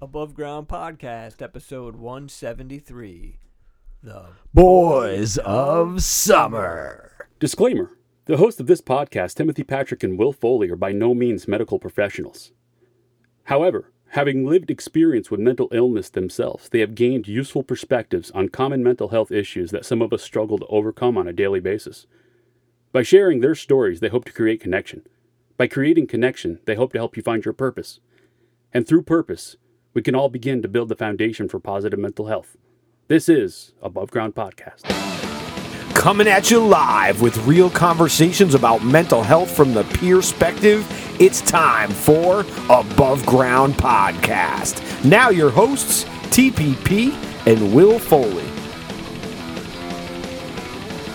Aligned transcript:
Above 0.00 0.32
Ground 0.32 0.68
Podcast, 0.68 1.42
episode 1.42 1.96
173. 1.96 3.40
The 4.00 4.26
Boys 4.54 5.38
of 5.38 6.04
Summer. 6.04 7.26
Disclaimer 7.40 7.98
The 8.26 8.36
hosts 8.36 8.60
of 8.60 8.68
this 8.68 8.80
podcast, 8.80 9.34
Timothy 9.34 9.64
Patrick 9.64 10.04
and 10.04 10.16
Will 10.16 10.32
Foley, 10.32 10.70
are 10.70 10.76
by 10.76 10.92
no 10.92 11.14
means 11.14 11.48
medical 11.48 11.80
professionals. 11.80 12.52
However, 13.44 13.90
having 14.10 14.46
lived 14.46 14.70
experience 14.70 15.32
with 15.32 15.40
mental 15.40 15.66
illness 15.72 16.10
themselves, 16.10 16.68
they 16.68 16.78
have 16.78 16.94
gained 16.94 17.26
useful 17.26 17.64
perspectives 17.64 18.30
on 18.30 18.50
common 18.50 18.84
mental 18.84 19.08
health 19.08 19.32
issues 19.32 19.72
that 19.72 19.84
some 19.84 20.00
of 20.00 20.12
us 20.12 20.22
struggle 20.22 20.58
to 20.58 20.66
overcome 20.66 21.18
on 21.18 21.26
a 21.26 21.32
daily 21.32 21.58
basis. 21.58 22.06
By 22.92 23.02
sharing 23.02 23.40
their 23.40 23.56
stories, 23.56 23.98
they 23.98 24.10
hope 24.10 24.26
to 24.26 24.32
create 24.32 24.60
connection. 24.60 25.02
By 25.56 25.66
creating 25.66 26.06
connection, 26.06 26.60
they 26.66 26.76
hope 26.76 26.92
to 26.92 26.98
help 26.98 27.16
you 27.16 27.22
find 27.24 27.44
your 27.44 27.52
purpose. 27.52 27.98
And 28.72 28.86
through 28.86 29.02
purpose, 29.02 29.56
we 29.94 30.02
can 30.02 30.14
all 30.14 30.28
begin 30.28 30.62
to 30.62 30.68
build 30.68 30.88
the 30.88 30.96
foundation 30.96 31.48
for 31.48 31.58
positive 31.58 31.98
mental 31.98 32.26
health. 32.26 32.56
This 33.08 33.28
is 33.28 33.72
Above 33.82 34.10
Ground 34.10 34.34
Podcast. 34.34 34.82
Coming 35.94 36.28
at 36.28 36.50
you 36.50 36.64
live 36.64 37.20
with 37.20 37.36
real 37.46 37.70
conversations 37.70 38.54
about 38.54 38.84
mental 38.84 39.22
health 39.22 39.50
from 39.50 39.74
the 39.74 39.84
perspective. 39.84 40.86
It's 41.20 41.40
time 41.40 41.90
for 41.90 42.40
Above 42.70 43.24
Ground 43.26 43.74
Podcast. 43.74 45.04
Now, 45.04 45.30
your 45.30 45.50
hosts, 45.50 46.04
TPP 46.30 47.12
and 47.46 47.74
Will 47.74 47.98
Foley. 47.98 48.44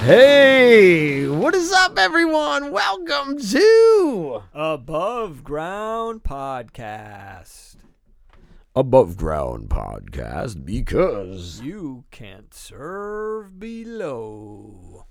Hey, 0.04 1.30
what 1.30 1.56
is 1.56 1.72
up, 1.72 1.98
everyone? 1.98 2.72
Welcome 2.72 3.40
to 3.40 4.44
Above 4.54 5.46
Ground 5.46 6.24
Podcast. 6.24 7.73
Above 8.76 9.18
Ground 9.18 9.70
Podcast 9.70 10.66
because 10.66 11.62
You 11.62 12.06
can't 12.12 12.54
serve 12.54 13.60
below. 13.60 15.06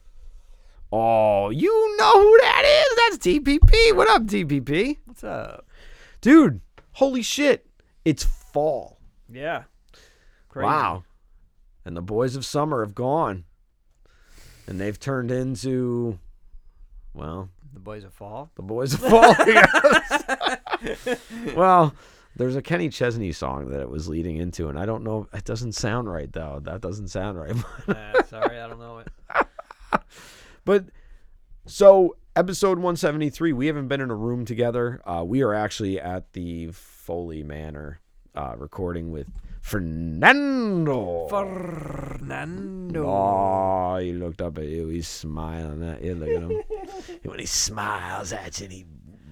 Oh, 0.91 1.51
you 1.51 1.97
know 1.97 2.13
who 2.13 2.39
that 2.41 2.65
is? 2.65 2.97
That's 2.97 3.27
TPP. 3.27 3.95
What 3.97 4.11
up, 4.11 4.23
TPP? 4.25 4.99
What's 5.05 5.25
up? 5.25 5.67
Dude, 6.21 6.61
holy 6.93 7.23
shit. 7.23 7.67
It's 8.05 8.25
fall. 8.25 8.99
Yeah. 9.33 9.63
Crazy. 10.49 10.67
Wow. 10.67 11.05
And 11.85 11.97
the 11.97 12.03
boys 12.03 12.37
of 12.37 12.45
summer 12.45 12.85
have 12.85 12.95
gone. 12.95 13.45
And 14.67 14.81
they've 14.81 14.99
turned 14.99 15.31
into, 15.31 16.19
well, 17.15 17.49
The 17.73 17.81
boys 17.81 18.05
of 18.05 18.13
fall. 18.13 18.51
the 18.57 18.63
boys 18.63 18.93
of 18.95 19.01
fall. 19.01 19.35
yes. 19.47 21.21
well, 21.57 21.95
there's 22.37 22.57
a 22.57 22.63
Kenny 22.63 22.89
Chesney 22.89 23.33
song 23.33 23.71
that 23.71 23.81
it 23.81 23.91
was 23.91 24.09
leading 24.09 24.37
into, 24.37 24.69
and 24.69 24.79
I 24.79 24.87
don't 24.87 25.05
know. 25.05 25.29
It 25.33 25.45
doesn't 25.45 25.73
sound 25.73 26.11
right, 26.11 26.33
though. 26.33 26.61
That 26.63 26.81
doesn't 26.81 27.09
sound 27.09 27.39
right. 27.39 27.55
Uh, 27.89 28.23
sorry, 28.25 28.59
I 28.61 28.69
don't 28.69 28.81
know 28.81 28.99
it. 28.99 29.09
But 30.65 30.87
so 31.67 32.17
episode 32.37 32.79
173, 32.79 33.53
we 33.53 33.67
haven't 33.67 33.89
been 33.89 34.01
in 34.01 34.11
a 34.11 34.15
room 34.15 34.45
together. 34.45 35.03
Uh, 35.05 35.25
we 35.27 35.43
are 35.43 35.55
actually 35.55 36.01
at 36.01 36.33
the 36.35 36.69
Foley 36.69 37.43
Manor 37.43 38.01
uh, 38.35 38.55
recording 38.57 39.11
with 39.11 39.27
Fernando. 39.61 41.27
Fernando. 41.29 43.07
Oh, 43.07 43.97
he 43.99 44.13
looked 44.13 44.41
up 44.41 44.59
at 44.59 44.65
you. 44.65 44.89
He's 44.89 45.09
smiling 45.09 45.83
at 45.83 46.03
you. 46.03 46.15
Look 46.15 46.29
at 46.29 46.43
him. 46.43 46.63
when 47.25 47.39
he 47.39 47.47
smiles 47.47 48.33
at 48.33 48.61
you, 48.61 48.65
and 48.65 48.73
he, 48.73 48.85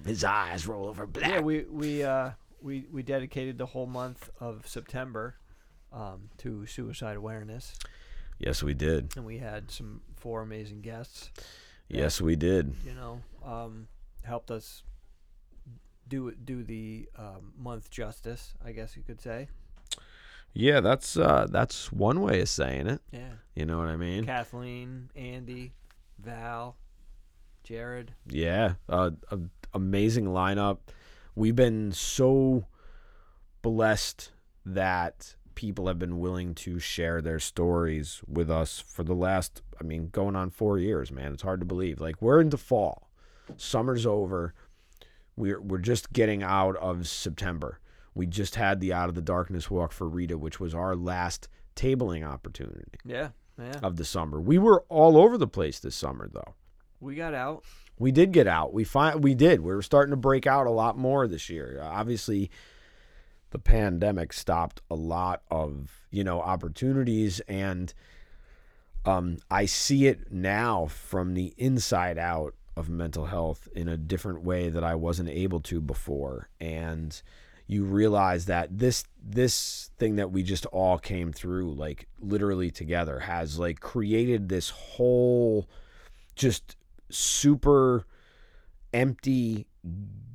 his 0.05 0.23
eyes 0.23 0.67
roll 0.67 0.87
over 0.87 1.05
black. 1.07 1.29
Yeah, 1.29 1.39
we 1.41 1.63
we 1.69 2.03
uh 2.03 2.31
we 2.61 2.87
we 2.91 3.03
dedicated 3.03 3.57
the 3.57 3.67
whole 3.67 3.87
month 3.87 4.29
of 4.39 4.67
September 4.67 5.35
um, 5.91 6.29
to 6.37 6.65
suicide 6.65 7.17
awareness, 7.17 7.75
yes, 8.39 8.63
we 8.63 8.73
did. 8.73 9.15
and 9.15 9.25
we 9.25 9.39
had 9.39 9.71
some 9.71 10.01
four 10.15 10.41
amazing 10.41 10.81
guests. 10.81 11.31
Yes, 11.89 12.21
we 12.21 12.35
did. 12.35 12.73
You 12.85 12.93
know, 12.93 13.21
um, 13.43 13.87
helped 14.23 14.51
us 14.51 14.83
do 16.07 16.31
do 16.31 16.63
the 16.63 17.09
um, 17.17 17.53
month 17.57 17.89
justice, 17.89 18.53
I 18.63 18.71
guess 18.71 18.95
you 18.95 19.03
could 19.03 19.21
say. 19.21 19.47
Yeah, 20.53 20.81
that's 20.81 21.17
uh, 21.17 21.47
that's 21.49 21.91
one 21.91 22.21
way 22.21 22.41
of 22.41 22.49
saying 22.49 22.87
it. 22.87 23.01
Yeah. 23.11 23.33
You 23.55 23.65
know 23.65 23.77
what 23.77 23.87
I 23.87 23.95
mean? 23.95 24.25
Kathleen, 24.25 25.09
Andy, 25.15 25.71
Val, 26.19 26.75
Jared. 27.63 28.13
Yeah, 28.27 28.73
uh, 28.89 29.11
a, 29.31 29.39
amazing 29.73 30.25
lineup. 30.25 30.77
We've 31.35 31.55
been 31.55 31.91
so 31.91 32.65
blessed 33.61 34.31
that 34.65 35.35
people 35.55 35.87
have 35.87 35.99
been 35.99 36.19
willing 36.19 36.55
to 36.55 36.79
share 36.79 37.21
their 37.21 37.39
stories 37.39 38.21
with 38.27 38.49
us 38.49 38.79
for 38.79 39.03
the 39.03 39.13
last, 39.13 39.61
I 39.79 39.83
mean, 39.83 40.09
going 40.11 40.35
on 40.35 40.49
four 40.49 40.77
years, 40.79 41.11
man. 41.11 41.33
It's 41.33 41.43
hard 41.43 41.59
to 41.61 41.65
believe. 41.65 41.99
Like 41.99 42.21
we're 42.21 42.41
into 42.41 42.57
fall, 42.57 43.09
summer's 43.57 44.05
over. 44.05 44.53
We're 45.35 45.61
we're 45.61 45.77
just 45.79 46.11
getting 46.13 46.43
out 46.43 46.75
of 46.77 47.07
September. 47.07 47.79
We 48.13 48.25
just 48.27 48.55
had 48.55 48.81
the 48.81 48.91
Out 48.93 49.07
of 49.07 49.15
the 49.15 49.21
Darkness 49.21 49.71
walk 49.71 49.93
for 49.93 50.07
Rita, 50.07 50.37
which 50.37 50.59
was 50.59 50.75
our 50.75 50.95
last 50.95 51.47
tabling 51.77 52.27
opportunity 52.27 52.83
Yeah, 53.05 53.29
yeah. 53.57 53.79
of 53.81 53.95
the 53.95 54.03
summer. 54.03 54.41
We 54.41 54.57
were 54.57 54.83
all 54.89 55.17
over 55.17 55.37
the 55.37 55.47
place 55.47 55.79
this 55.79 55.95
summer, 55.95 56.29
though. 56.31 56.55
We 56.99 57.15
got 57.15 57.33
out. 57.33 57.63
We 58.01 58.11
did 58.11 58.31
get 58.31 58.47
out. 58.47 58.73
We 58.73 58.83
find 58.83 59.23
we 59.23 59.35
did. 59.35 59.61
We 59.61 59.73
were 59.73 59.83
starting 59.83 60.09
to 60.09 60.17
break 60.17 60.47
out 60.47 60.65
a 60.65 60.71
lot 60.71 60.97
more 60.97 61.27
this 61.27 61.49
year. 61.49 61.79
Obviously, 61.83 62.49
the 63.51 63.59
pandemic 63.59 64.33
stopped 64.33 64.81
a 64.89 64.95
lot 64.95 65.43
of 65.51 66.07
you 66.09 66.23
know 66.23 66.41
opportunities, 66.41 67.41
and 67.41 67.93
um, 69.05 69.37
I 69.51 69.65
see 69.65 70.07
it 70.07 70.31
now 70.31 70.87
from 70.87 71.35
the 71.35 71.53
inside 71.57 72.17
out 72.17 72.55
of 72.75 72.89
mental 72.89 73.27
health 73.27 73.67
in 73.75 73.87
a 73.87 73.97
different 73.97 74.41
way 74.41 74.69
that 74.69 74.83
I 74.83 74.95
wasn't 74.95 75.29
able 75.29 75.59
to 75.59 75.79
before, 75.79 76.49
and 76.59 77.21
you 77.67 77.83
realize 77.83 78.45
that 78.45 78.79
this 78.79 79.03
this 79.23 79.91
thing 79.99 80.15
that 80.15 80.31
we 80.31 80.41
just 80.41 80.65
all 80.67 80.97
came 80.97 81.31
through 81.31 81.73
like 81.73 82.07
literally 82.19 82.71
together 82.71 83.19
has 83.19 83.59
like 83.59 83.79
created 83.79 84.49
this 84.49 84.71
whole 84.71 85.69
just 86.35 86.75
super 87.11 88.05
empty 88.93 89.67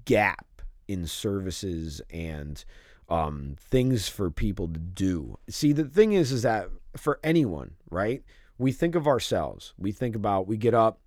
gap 0.05 0.63
in 0.89 1.07
services 1.07 2.01
and 2.11 2.65
um, 3.09 3.57
things 3.61 4.09
for 4.09 4.31
people 4.31 4.69
to 4.69 4.81
do. 4.81 5.39
See, 5.49 5.73
the 5.73 5.85
thing 5.85 6.13
is, 6.13 6.33
is 6.33 6.43
that 6.43 6.69
for 6.97 7.21
anyone, 7.23 7.73
right? 7.91 8.23
We 8.59 8.73
think 8.73 8.95
of 8.95 9.07
ourselves. 9.07 9.75
We 9.79 9.93
think 9.93 10.17
about 10.17 10.47
we 10.47 10.57
get 10.57 10.75
up, 10.75 11.01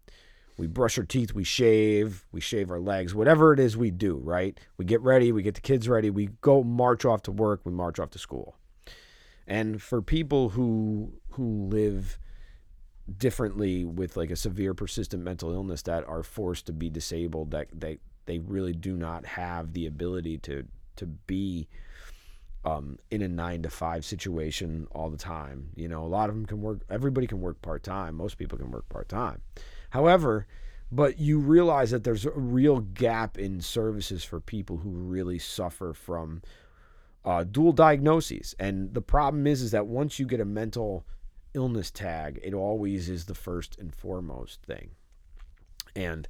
we 0.57 0.67
brush 0.67 0.97
our 0.97 1.05
teeth, 1.05 1.33
we 1.33 1.43
shave, 1.43 2.25
we 2.31 2.41
shave 2.41 2.69
our 2.69 2.79
legs, 2.79 3.15
whatever 3.15 3.53
it 3.53 3.59
is 3.59 3.75
we 3.75 3.91
do, 3.91 4.17
right? 4.17 4.59
We 4.77 4.85
get 4.85 5.01
ready, 5.01 5.31
we 5.31 5.41
get 5.41 5.55
the 5.55 5.61
kids 5.61 5.89
ready, 5.89 6.09
we 6.09 6.29
go 6.41 6.63
march 6.63 7.05
off 7.05 7.23
to 7.23 7.31
work, 7.31 7.61
we 7.63 7.71
march 7.71 7.99
off 7.99 8.11
to 8.11 8.19
school. 8.19 8.55
And 9.47 9.81
for 9.81 10.01
people 10.01 10.49
who 10.49 11.13
who 11.31 11.67
live 11.69 12.19
differently 13.17 13.85
with 13.85 14.15
like 14.17 14.31
a 14.31 14.35
severe 14.35 14.73
persistent 14.73 15.23
mental 15.23 15.51
illness 15.51 15.81
that 15.83 16.07
are 16.07 16.23
forced 16.23 16.65
to 16.67 16.73
be 16.73 16.89
disabled 16.89 17.51
that 17.51 17.67
they 17.73 17.97
they 18.25 18.39
really 18.39 18.73
do 18.73 18.95
not 18.95 19.25
have 19.25 19.73
the 19.73 19.87
ability 19.87 20.37
to 20.37 20.65
to 20.95 21.05
be 21.05 21.67
um, 22.65 22.99
in 23.09 23.21
a 23.21 23.27
nine 23.27 23.61
to 23.63 23.69
five 23.69 24.03
situation 24.05 24.87
all 24.91 25.09
the 25.09 25.17
time. 25.17 25.69
You 25.75 25.87
know, 25.87 26.03
a 26.03 26.07
lot 26.07 26.29
of 26.29 26.35
them 26.35 26.45
can 26.45 26.61
work. 26.61 26.81
Everybody 26.89 27.25
can 27.25 27.41
work 27.41 27.61
part 27.61 27.83
time. 27.83 28.15
Most 28.15 28.37
people 28.37 28.57
can 28.57 28.71
work 28.71 28.87
part 28.89 29.09
time. 29.09 29.41
However, 29.91 30.45
but 30.91 31.19
you 31.19 31.39
realize 31.39 31.91
that 31.91 32.03
there's 32.03 32.25
a 32.25 32.31
real 32.31 32.79
gap 32.79 33.37
in 33.37 33.61
services 33.61 34.23
for 34.23 34.39
people 34.39 34.77
who 34.77 34.89
really 34.89 35.39
suffer 35.39 35.93
from 35.93 36.41
uh, 37.23 37.43
dual 37.43 37.73
diagnoses. 37.73 38.55
And 38.59 38.93
the 38.93 39.01
problem 39.01 39.45
is, 39.45 39.61
is 39.61 39.71
that 39.71 39.87
once 39.87 40.19
you 40.19 40.25
get 40.25 40.39
a 40.39 40.45
mental 40.45 41.05
illness 41.53 41.91
tag, 41.91 42.39
it 42.43 42.53
always 42.53 43.09
is 43.09 43.25
the 43.25 43.35
first 43.35 43.77
and 43.79 43.93
foremost 43.93 44.61
thing. 44.63 44.91
And 45.95 46.27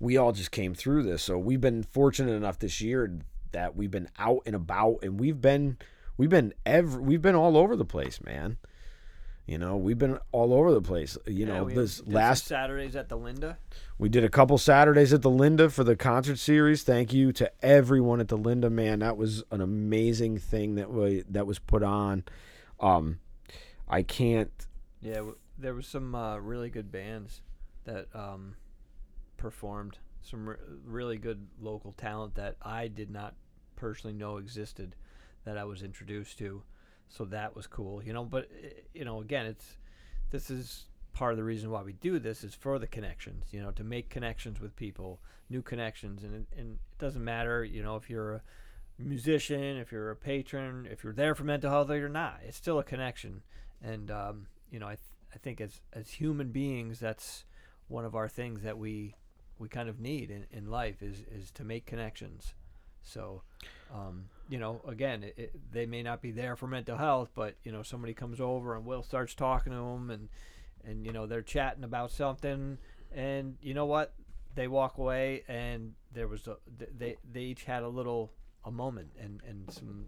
we 0.00 0.16
all 0.16 0.32
just 0.32 0.50
came 0.50 0.74
through 0.74 1.02
this. 1.04 1.22
So 1.22 1.38
we've 1.38 1.60
been 1.60 1.82
fortunate 1.82 2.32
enough 2.32 2.58
this 2.58 2.80
year 2.80 3.18
that 3.52 3.76
we've 3.76 3.90
been 3.90 4.08
out 4.18 4.40
and 4.46 4.54
about 4.56 4.98
and 5.02 5.18
we've 5.20 5.40
been 5.40 5.78
we've 6.16 6.30
been 6.30 6.52
every 6.66 7.00
we've 7.02 7.22
been 7.22 7.34
all 7.34 7.56
over 7.56 7.76
the 7.76 7.84
place, 7.84 8.20
man. 8.22 8.56
You 9.46 9.58
know, 9.58 9.76
we've 9.76 9.98
been 9.98 10.18
all 10.32 10.54
over 10.54 10.72
the 10.72 10.80
place. 10.80 11.18
You 11.26 11.40
Yeah, 11.40 11.44
know, 11.46 11.68
this 11.68 12.02
last 12.06 12.46
Saturdays 12.46 12.96
at 12.96 13.10
the 13.10 13.16
Linda. 13.16 13.58
we 13.98 14.08
did 14.08 14.24
a 14.24 14.30
couple 14.30 14.56
Saturdays 14.56 15.12
at 15.12 15.20
the 15.20 15.28
Linda 15.30 15.68
for 15.68 15.84
the 15.84 15.96
concert 15.96 16.38
series. 16.38 16.82
Thank 16.82 17.12
you 17.12 17.30
to 17.32 17.52
everyone 17.62 18.20
at 18.20 18.28
the 18.28 18.38
Linda, 18.38 18.70
man. 18.70 19.00
That 19.00 19.18
was 19.18 19.44
an 19.50 19.60
amazing 19.60 20.38
thing 20.38 20.76
that 20.76 20.90
we 20.90 21.24
that 21.28 21.46
was 21.46 21.58
put 21.58 21.82
on. 21.82 22.24
Um, 22.80 23.18
I 23.88 24.02
can't. 24.02 24.50
Yeah, 25.00 25.14
w- 25.16 25.36
there 25.58 25.74
was 25.74 25.86
some 25.86 26.14
uh, 26.14 26.38
really 26.38 26.70
good 26.70 26.90
bands 26.90 27.42
that 27.84 28.06
um, 28.14 28.56
performed. 29.36 29.98
Some 30.22 30.48
re- 30.48 30.56
really 30.84 31.18
good 31.18 31.46
local 31.60 31.92
talent 31.92 32.34
that 32.36 32.56
I 32.62 32.88
did 32.88 33.10
not 33.10 33.34
personally 33.76 34.14
know 34.16 34.38
existed. 34.38 34.96
that 35.44 35.58
I 35.58 35.64
was 35.64 35.82
introduced 35.82 36.38
to, 36.38 36.62
so 37.08 37.24
that 37.26 37.54
was 37.54 37.66
cool. 37.66 38.02
You 38.02 38.12
know, 38.14 38.24
but 38.24 38.48
eh, 38.62 38.68
you 38.94 39.04
know, 39.04 39.20
again, 39.20 39.46
it's 39.46 39.76
this 40.30 40.50
is 40.50 40.86
part 41.12 41.32
of 41.32 41.36
the 41.36 41.44
reason 41.44 41.70
why 41.70 41.82
we 41.82 41.92
do 41.92 42.18
this 42.18 42.42
is 42.42 42.54
for 42.54 42.78
the 42.78 42.86
connections. 42.86 43.44
You 43.52 43.60
know, 43.62 43.70
to 43.72 43.84
make 43.84 44.08
connections 44.08 44.60
with 44.60 44.74
people, 44.76 45.20
new 45.50 45.60
connections, 45.62 46.24
and 46.24 46.46
and 46.56 46.78
it 46.92 46.98
doesn't 46.98 47.22
matter. 47.22 47.62
You 47.64 47.82
know, 47.82 47.96
if 47.96 48.08
you're 48.08 48.34
a 48.36 48.42
musician, 48.98 49.76
if 49.76 49.92
you're 49.92 50.10
a 50.10 50.16
patron, 50.16 50.88
if 50.90 51.04
you're 51.04 51.12
there 51.12 51.34
for 51.34 51.44
mental 51.44 51.70
health 51.70 51.90
or 51.90 51.98
you're 51.98 52.08
not, 52.08 52.40
it's 52.46 52.56
still 52.56 52.78
a 52.78 52.84
connection. 52.84 53.42
And 53.84 54.10
um, 54.10 54.46
you 54.70 54.78
know, 54.78 54.86
I 54.86 54.96
th- 54.96 55.14
I 55.34 55.38
think 55.38 55.60
as 55.60 55.80
as 55.92 56.10
human 56.10 56.50
beings, 56.50 56.98
that's 56.98 57.44
one 57.88 58.04
of 58.04 58.14
our 58.14 58.28
things 58.28 58.62
that 58.62 58.78
we 58.78 59.14
we 59.58 59.68
kind 59.68 59.88
of 59.88 60.00
need 60.00 60.30
in, 60.30 60.46
in 60.50 60.70
life 60.70 61.02
is 61.02 61.22
is 61.30 61.50
to 61.52 61.64
make 61.64 61.86
connections. 61.86 62.54
So, 63.02 63.42
um, 63.94 64.24
you 64.48 64.58
know, 64.58 64.80
again, 64.88 65.22
it, 65.22 65.34
it, 65.36 65.72
they 65.72 65.84
may 65.84 66.02
not 66.02 66.22
be 66.22 66.30
there 66.30 66.56
for 66.56 66.66
mental 66.66 66.96
health, 66.96 67.30
but 67.34 67.54
you 67.62 67.70
know, 67.70 67.82
somebody 67.82 68.14
comes 68.14 68.40
over 68.40 68.74
and 68.74 68.86
Will 68.86 69.02
starts 69.02 69.34
talking 69.34 69.72
to 69.72 69.78
them, 69.78 70.10
and 70.10 70.28
and 70.84 71.04
you 71.04 71.12
know 71.12 71.26
they're 71.26 71.42
chatting 71.42 71.84
about 71.84 72.10
something, 72.10 72.78
and 73.14 73.56
you 73.60 73.74
know 73.74 73.86
what, 73.86 74.14
they 74.54 74.68
walk 74.68 74.98
away, 74.98 75.42
and 75.48 75.92
there 76.12 76.28
was 76.28 76.46
a 76.46 76.56
they 76.96 77.16
they 77.30 77.40
each 77.42 77.64
had 77.64 77.82
a 77.82 77.88
little 77.88 78.32
a 78.64 78.70
moment 78.70 79.10
and 79.20 79.40
and 79.46 79.70
some, 79.70 80.06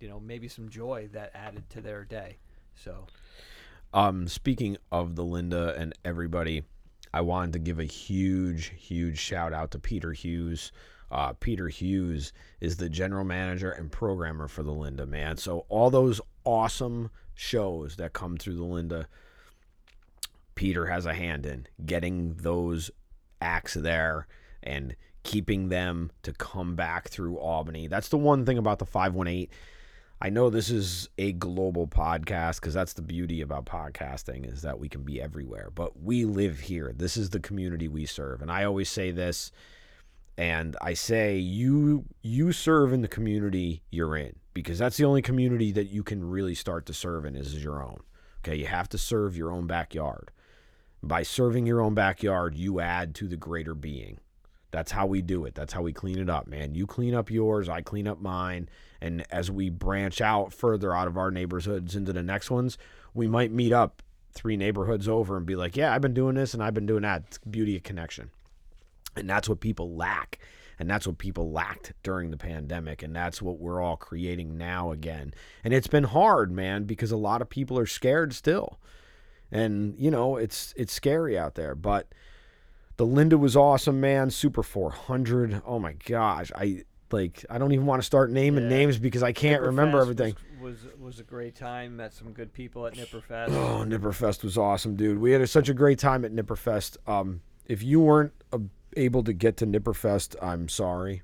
you 0.00 0.08
know, 0.08 0.18
maybe 0.18 0.48
some 0.48 0.68
joy 0.68 1.08
that 1.12 1.30
added 1.34 1.68
to 1.70 1.80
their 1.80 2.04
day. 2.04 2.38
So, 2.74 3.06
Um, 3.94 4.26
speaking 4.26 4.78
of 4.90 5.16
the 5.16 5.24
Linda 5.24 5.74
and 5.76 5.92
everybody, 6.02 6.64
I 7.12 7.20
wanted 7.20 7.52
to 7.52 7.58
give 7.58 7.78
a 7.78 7.84
huge, 7.84 8.72
huge 8.74 9.18
shout 9.18 9.52
out 9.52 9.70
to 9.72 9.78
Peter 9.78 10.12
Hughes. 10.12 10.72
Uh, 11.10 11.34
Peter 11.34 11.68
Hughes 11.68 12.32
is 12.58 12.78
the 12.78 12.88
general 12.88 13.24
manager 13.24 13.70
and 13.70 13.92
programmer 13.92 14.48
for 14.48 14.62
the 14.62 14.72
Linda, 14.72 15.04
man. 15.04 15.36
So 15.36 15.66
all 15.68 15.90
those 15.90 16.22
awesome 16.44 17.10
shows 17.34 17.96
that 17.96 18.14
come 18.14 18.38
through 18.38 18.56
the 18.56 18.64
Linda, 18.64 19.08
Peter 20.54 20.86
has 20.86 21.04
a 21.04 21.12
hand 21.12 21.44
in 21.44 21.66
getting 21.84 22.34
those 22.36 22.90
acts 23.42 23.74
there 23.74 24.26
and 24.62 24.96
keeping 25.22 25.68
them 25.68 26.10
to 26.22 26.32
come 26.32 26.74
back 26.76 27.08
through 27.10 27.36
Albany. 27.36 27.88
That's 27.88 28.08
the 28.08 28.16
one 28.16 28.46
thing 28.46 28.56
about 28.56 28.78
the 28.78 28.86
518. 28.86 29.48
I 30.24 30.30
know 30.30 30.50
this 30.50 30.70
is 30.70 31.08
a 31.18 31.32
global 31.32 31.88
podcast 31.88 32.60
because 32.60 32.74
that's 32.74 32.92
the 32.92 33.02
beauty 33.02 33.40
about 33.40 33.66
podcasting 33.66 34.50
is 34.50 34.62
that 34.62 34.78
we 34.78 34.88
can 34.88 35.02
be 35.02 35.20
everywhere. 35.20 35.70
But 35.74 36.00
we 36.00 36.24
live 36.24 36.60
here. 36.60 36.92
This 36.96 37.16
is 37.16 37.30
the 37.30 37.40
community 37.40 37.88
we 37.88 38.06
serve. 38.06 38.40
And 38.40 38.48
I 38.48 38.62
always 38.62 38.88
say 38.88 39.10
this 39.10 39.50
and 40.38 40.76
I 40.80 40.94
say 40.94 41.38
you 41.38 42.04
you 42.22 42.52
serve 42.52 42.92
in 42.92 43.02
the 43.02 43.08
community 43.08 43.82
you're 43.90 44.16
in 44.16 44.36
because 44.54 44.78
that's 44.78 44.96
the 44.96 45.06
only 45.06 45.22
community 45.22 45.72
that 45.72 45.90
you 45.90 46.04
can 46.04 46.24
really 46.24 46.54
start 46.54 46.86
to 46.86 46.94
serve 46.94 47.24
in 47.24 47.34
is 47.34 47.60
your 47.62 47.82
own. 47.82 47.98
Okay, 48.44 48.54
you 48.54 48.66
have 48.66 48.88
to 48.90 48.98
serve 48.98 49.36
your 49.36 49.50
own 49.50 49.66
backyard. 49.66 50.30
By 51.02 51.24
serving 51.24 51.66
your 51.66 51.80
own 51.80 51.94
backyard, 51.94 52.54
you 52.54 52.78
add 52.78 53.16
to 53.16 53.26
the 53.26 53.36
greater 53.36 53.74
being. 53.74 54.20
That's 54.70 54.92
how 54.92 55.06
we 55.06 55.20
do 55.20 55.46
it. 55.46 55.56
That's 55.56 55.72
how 55.72 55.82
we 55.82 55.92
clean 55.92 56.20
it 56.20 56.30
up, 56.30 56.46
man. 56.46 56.76
You 56.76 56.86
clean 56.86 57.12
up 57.12 57.28
yours, 57.28 57.68
I 57.68 57.82
clean 57.82 58.06
up 58.06 58.20
mine. 58.20 58.68
And 59.02 59.26
as 59.30 59.50
we 59.50 59.68
branch 59.68 60.20
out 60.20 60.52
further 60.52 60.94
out 60.94 61.08
of 61.08 61.16
our 61.16 61.32
neighborhoods 61.32 61.96
into 61.96 62.12
the 62.12 62.22
next 62.22 62.52
ones, 62.52 62.78
we 63.12 63.26
might 63.26 63.50
meet 63.50 63.72
up 63.72 64.00
three 64.32 64.56
neighborhoods 64.56 65.08
over 65.08 65.36
and 65.36 65.44
be 65.44 65.56
like, 65.56 65.76
yeah, 65.76 65.92
I've 65.92 66.00
been 66.00 66.14
doing 66.14 66.36
this 66.36 66.54
and 66.54 66.62
I've 66.62 66.72
been 66.72 66.86
doing 66.86 67.02
that. 67.02 67.24
It's 67.26 67.38
beauty 67.38 67.76
of 67.76 67.82
connection. 67.82 68.30
And 69.16 69.28
that's 69.28 69.48
what 69.48 69.58
people 69.58 69.96
lack. 69.96 70.38
And 70.78 70.88
that's 70.88 71.04
what 71.04 71.18
people 71.18 71.50
lacked 71.50 71.92
during 72.04 72.30
the 72.30 72.36
pandemic. 72.36 73.02
And 73.02 73.14
that's 73.14 73.42
what 73.42 73.58
we're 73.58 73.82
all 73.82 73.96
creating 73.96 74.56
now 74.56 74.92
again. 74.92 75.34
And 75.64 75.74
it's 75.74 75.88
been 75.88 76.04
hard, 76.04 76.52
man, 76.52 76.84
because 76.84 77.10
a 77.10 77.16
lot 77.16 77.42
of 77.42 77.50
people 77.50 77.76
are 77.80 77.86
scared 77.86 78.32
still. 78.32 78.78
And, 79.50 79.96
you 79.98 80.12
know, 80.12 80.36
it's 80.36 80.72
it's 80.76 80.92
scary 80.92 81.36
out 81.36 81.56
there. 81.56 81.74
But 81.74 82.14
the 82.98 83.04
Linda 83.04 83.36
was 83.36 83.56
awesome, 83.56 84.00
man. 84.00 84.30
Super 84.30 84.62
400. 84.62 85.60
Oh 85.66 85.80
my 85.80 85.94
gosh. 85.94 86.52
I 86.54 86.84
like 87.12 87.44
I 87.50 87.58
don't 87.58 87.72
even 87.72 87.86
want 87.86 88.00
to 88.02 88.06
start 88.06 88.30
naming 88.30 88.64
Yeah. 88.64 88.70
names 88.70 88.98
because 88.98 89.22
I 89.22 89.32
can't 89.32 89.62
remember 89.62 89.98
Nipperfest 89.98 90.02
everything. 90.02 90.36
Was, 90.60 90.84
was 90.84 90.92
was 90.98 91.20
a 91.20 91.24
great 91.24 91.54
time. 91.54 91.96
Met 91.96 92.14
some 92.14 92.32
good 92.32 92.52
people 92.52 92.86
at 92.86 92.94
Nipperfest. 92.94 93.48
Oh, 93.50 93.84
Nipperfest 93.86 94.42
was 94.44 94.56
awesome, 94.56 94.96
dude. 94.96 95.18
We 95.18 95.32
had 95.32 95.42
a, 95.42 95.46
such 95.46 95.68
a 95.68 95.74
great 95.74 95.98
time 95.98 96.24
at 96.24 96.32
Nipperfest. 96.32 96.96
Um, 97.06 97.42
if 97.66 97.82
you 97.82 98.00
weren't 98.00 98.32
uh, 98.52 98.58
able 98.96 99.22
to 99.24 99.32
get 99.32 99.56
to 99.58 99.66
Nipperfest, 99.66 100.36
I'm 100.42 100.68
sorry. 100.68 101.22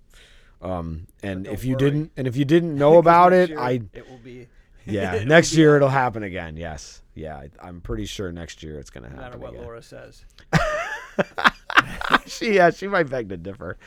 Um, 0.60 1.06
and 1.22 1.46
if 1.46 1.64
you 1.64 1.74
worry. 1.74 1.90
didn't, 1.90 2.12
and 2.16 2.26
if 2.26 2.36
you 2.36 2.44
didn't 2.44 2.74
know 2.84 2.98
about 2.98 3.32
it, 3.32 3.50
year 3.50 3.58
I 3.60 3.80
it 3.94 4.10
will 4.10 4.18
be 4.18 4.48
yeah, 4.84 5.22
next 5.26 5.54
year 5.54 5.76
it'll 5.76 5.88
happen 5.88 6.22
again. 6.22 6.56
Yes, 6.56 7.02
yeah, 7.14 7.36
I, 7.36 7.48
I'm 7.62 7.80
pretty 7.80 8.04
sure 8.06 8.30
next 8.32 8.62
year 8.62 8.78
it's 8.78 8.90
gonna 8.90 9.06
happen. 9.08 9.20
no 9.22 9.26
matter 9.28 9.38
what 9.38 9.50
again. 9.52 9.62
Laura 9.64 9.82
says. 9.82 10.24
she 12.26 12.54
yeah, 12.54 12.70
she 12.70 12.88
might 12.88 13.08
beg 13.08 13.28
to 13.28 13.36
differ. 13.36 13.78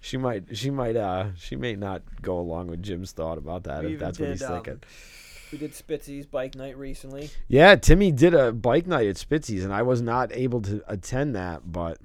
She 0.00 0.16
might 0.16 0.56
she 0.56 0.70
might 0.70 0.96
uh 0.96 1.34
she 1.36 1.56
may 1.56 1.74
not 1.74 2.02
go 2.22 2.38
along 2.38 2.68
with 2.68 2.82
Jim's 2.82 3.12
thought 3.12 3.38
about 3.38 3.64
that 3.64 3.84
We 3.84 3.94
if 3.94 4.00
that's 4.00 4.18
what 4.18 4.28
he's 4.30 4.42
um, 4.42 4.54
thinking. 4.54 4.82
We 5.52 5.58
did 5.58 5.72
Spitzy's 5.72 6.26
bike 6.26 6.54
night 6.54 6.76
recently. 6.76 7.30
Yeah, 7.48 7.76
Timmy 7.76 8.10
did 8.10 8.34
a 8.34 8.52
bike 8.52 8.86
night 8.86 9.06
at 9.06 9.16
Spitzy's, 9.16 9.64
and 9.64 9.72
I 9.72 9.82
was 9.82 10.02
not 10.02 10.32
able 10.32 10.60
to 10.62 10.82
attend 10.88 11.36
that, 11.36 11.70
but 11.70 11.98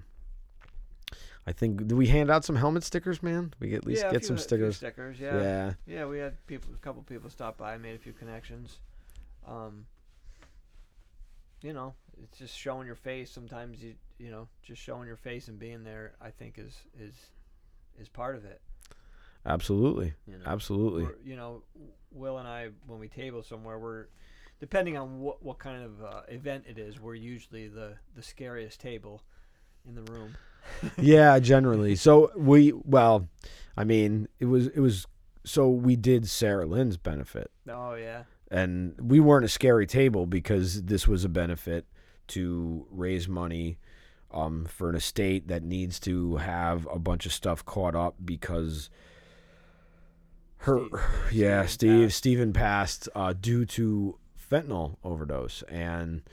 I 1.46 1.52
think 1.52 1.88
do 1.88 1.96
we 1.96 2.08
hand 2.08 2.30
out 2.30 2.46
some 2.46 2.56
helmet 2.56 2.84
stickers, 2.84 3.24
man? 3.24 3.54
We 3.60 3.74
at 3.74 3.86
least 3.86 4.04
yeah, 4.04 4.12
get 4.12 4.22
few- 4.22 4.28
some 4.28 4.38
stickers. 4.38 4.78
stickers, 4.78 5.20
yeah. 5.20 5.42
yeah. 5.42 5.74
yeah. 5.88 6.06
we 6.06 6.20
had 6.20 6.46
people, 6.46 6.72
a 6.74 6.78
couple 6.78 7.02
people 7.04 7.30
stop 7.30 7.58
by, 7.58 7.74
and 7.74 7.82
made 7.82 7.96
a 7.96 8.00
few 8.00 8.14
connections. 8.14 8.78
Um, 9.48 9.86
you 11.62 11.74
know, 11.74 11.96
it's 12.24 12.38
just 12.38 12.56
showing 12.56 12.86
your 12.86 12.96
face. 12.96 13.32
Sometimes 13.32 13.84
you, 13.84 13.96
you 14.20 14.30
know, 14.30 14.48
just 14.62 14.82
showing 14.82 15.08
your 15.08 15.18
face 15.18 15.48
and 15.48 15.58
being 15.58 15.84
there. 15.84 16.14
I 16.22 16.30
think 16.30 16.60
is 16.60 16.76
is 17.00 17.14
is 18.00 18.10
part 18.10 18.36
of 18.36 18.46
it. 18.46 18.62
absolutely, 19.46 20.14
You 20.28 20.38
know, 20.38 20.44
absolutely. 20.46 21.08
You 21.24 21.36
know, 21.36 21.64
Will 22.12 22.38
and 22.38 22.48
I, 22.48 22.70
when 22.88 23.00
we 23.00 23.08
table 23.08 23.44
somewhere, 23.44 23.80
we're 23.80 24.08
depending 24.60 24.98
on 24.98 25.20
what 25.20 25.44
what 25.44 25.60
kind 25.60 25.84
of 25.84 26.04
uh, 26.04 26.22
event 26.30 26.66
it 26.68 26.78
is. 26.78 27.00
We're 27.00 27.16
usually 27.16 27.68
the 27.68 27.96
the 28.16 28.22
scariest 28.24 28.80
table 28.80 29.24
in 29.88 29.96
the 29.96 30.04
room. 30.04 30.36
yeah, 30.98 31.40
generally. 31.40 31.96
So 31.96 32.32
we 32.38 32.72
well, 32.72 33.28
I 33.76 33.84
mean, 33.84 34.28
it 34.40 34.46
was 34.46 34.68
it 34.68 34.80
was 34.80 35.08
so 35.44 35.70
we 35.70 35.96
did 35.96 36.28
Sarah 36.28 36.66
Lynn's 36.66 36.98
benefit. 36.98 37.52
Oh 37.70 37.96
yeah, 37.96 38.24
and 38.50 38.96
we 39.02 39.20
weren't 39.20 39.46
a 39.46 39.50
scary 39.50 39.88
table 39.88 40.26
because 40.26 40.84
this 40.84 41.08
was 41.08 41.26
a 41.26 41.30
benefit 41.30 41.86
to 42.28 42.88
raise 42.90 43.28
money 43.28 43.78
um, 44.34 44.66
for 44.66 44.90
an 44.90 44.96
estate 44.96 45.48
that 45.48 45.64
needs 45.64 46.00
to 46.02 46.38
have 46.38 46.88
a 46.92 47.00
bunch 47.00 47.26
of 47.26 47.34
stuff 47.34 47.66
caught 47.66 47.96
up 47.96 48.16
because 48.24 48.90
her 50.58 50.80
Steve- 50.80 51.00
yeah 51.32 51.66
Steven 51.66 51.68
Steve 51.68 52.04
passed. 52.10 52.18
Stephen 52.18 52.54
passed 52.54 53.10
uh, 53.16 53.34
due 53.34 53.66
to 53.66 54.18
fentanyl 54.52 54.98
overdose. 55.04 55.64
And 55.64 56.24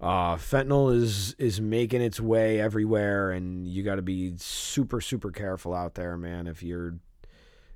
uh, 0.00 0.36
fentanyl 0.36 0.94
is 0.94 1.34
is 1.38 1.60
making 1.60 2.02
its 2.02 2.20
way 2.20 2.60
everywhere 2.60 3.30
and 3.30 3.66
you 3.66 3.82
got 3.82 3.96
to 3.96 4.02
be 4.02 4.34
super 4.36 5.00
super 5.00 5.30
careful 5.30 5.72
out 5.72 5.94
there 5.94 6.16
man 6.16 6.48
if 6.48 6.60
you're 6.60 6.96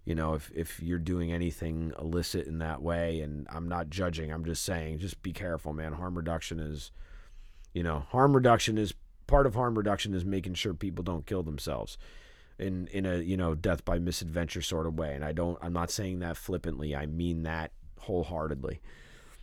you 0.05 0.15
know 0.15 0.35
if 0.35 0.51
if 0.53 0.83
you're 0.83 0.99
doing 0.99 1.33
anything 1.33 1.93
illicit 1.99 2.47
in 2.47 2.59
that 2.59 2.83
way. 2.83 3.21
And 3.21 3.47
I'm 3.51 3.69
not 3.69 3.91
judging 3.91 4.33
I'm 4.33 4.45
just 4.45 4.65
saying 4.65 4.99
just 4.99 5.23
be 5.23 5.33
careful 5.33 5.73
man. 5.73 5.93
Harm 5.95 6.17
reduction 6.17 6.61
is 6.61 6.91
you 7.73 7.83
know 7.83 8.07
harm 8.11 8.35
reduction 8.35 8.79
is 8.79 8.95
part 9.27 9.47
of 9.47 9.55
harm 9.55 9.77
reduction 9.77 10.15
is 10.15 10.25
making 10.25 10.55
sure 10.55 10.75
people 10.75 11.03
don't 11.03 11.27
kill 11.27 11.43
themselves 11.43 11.99
in 12.59 12.87
in 12.89 13.05
a 13.05 13.17
you 13.19 13.37
know 13.37 13.55
death 13.55 13.85
by 13.85 13.99
misadventure 13.99 14.63
sort 14.63 14.87
of 14.87 14.99
way 14.99 15.15
and 15.15 15.25
I 15.25 15.33
don't 15.33 15.59
I'm 15.61 15.73
not 15.73 15.91
saying 15.91 16.21
that 16.21 16.37
flippantly 16.37 16.95
I 16.97 17.07
mean 17.07 17.43
that 17.43 17.73
wholeheartedly 18.01 18.81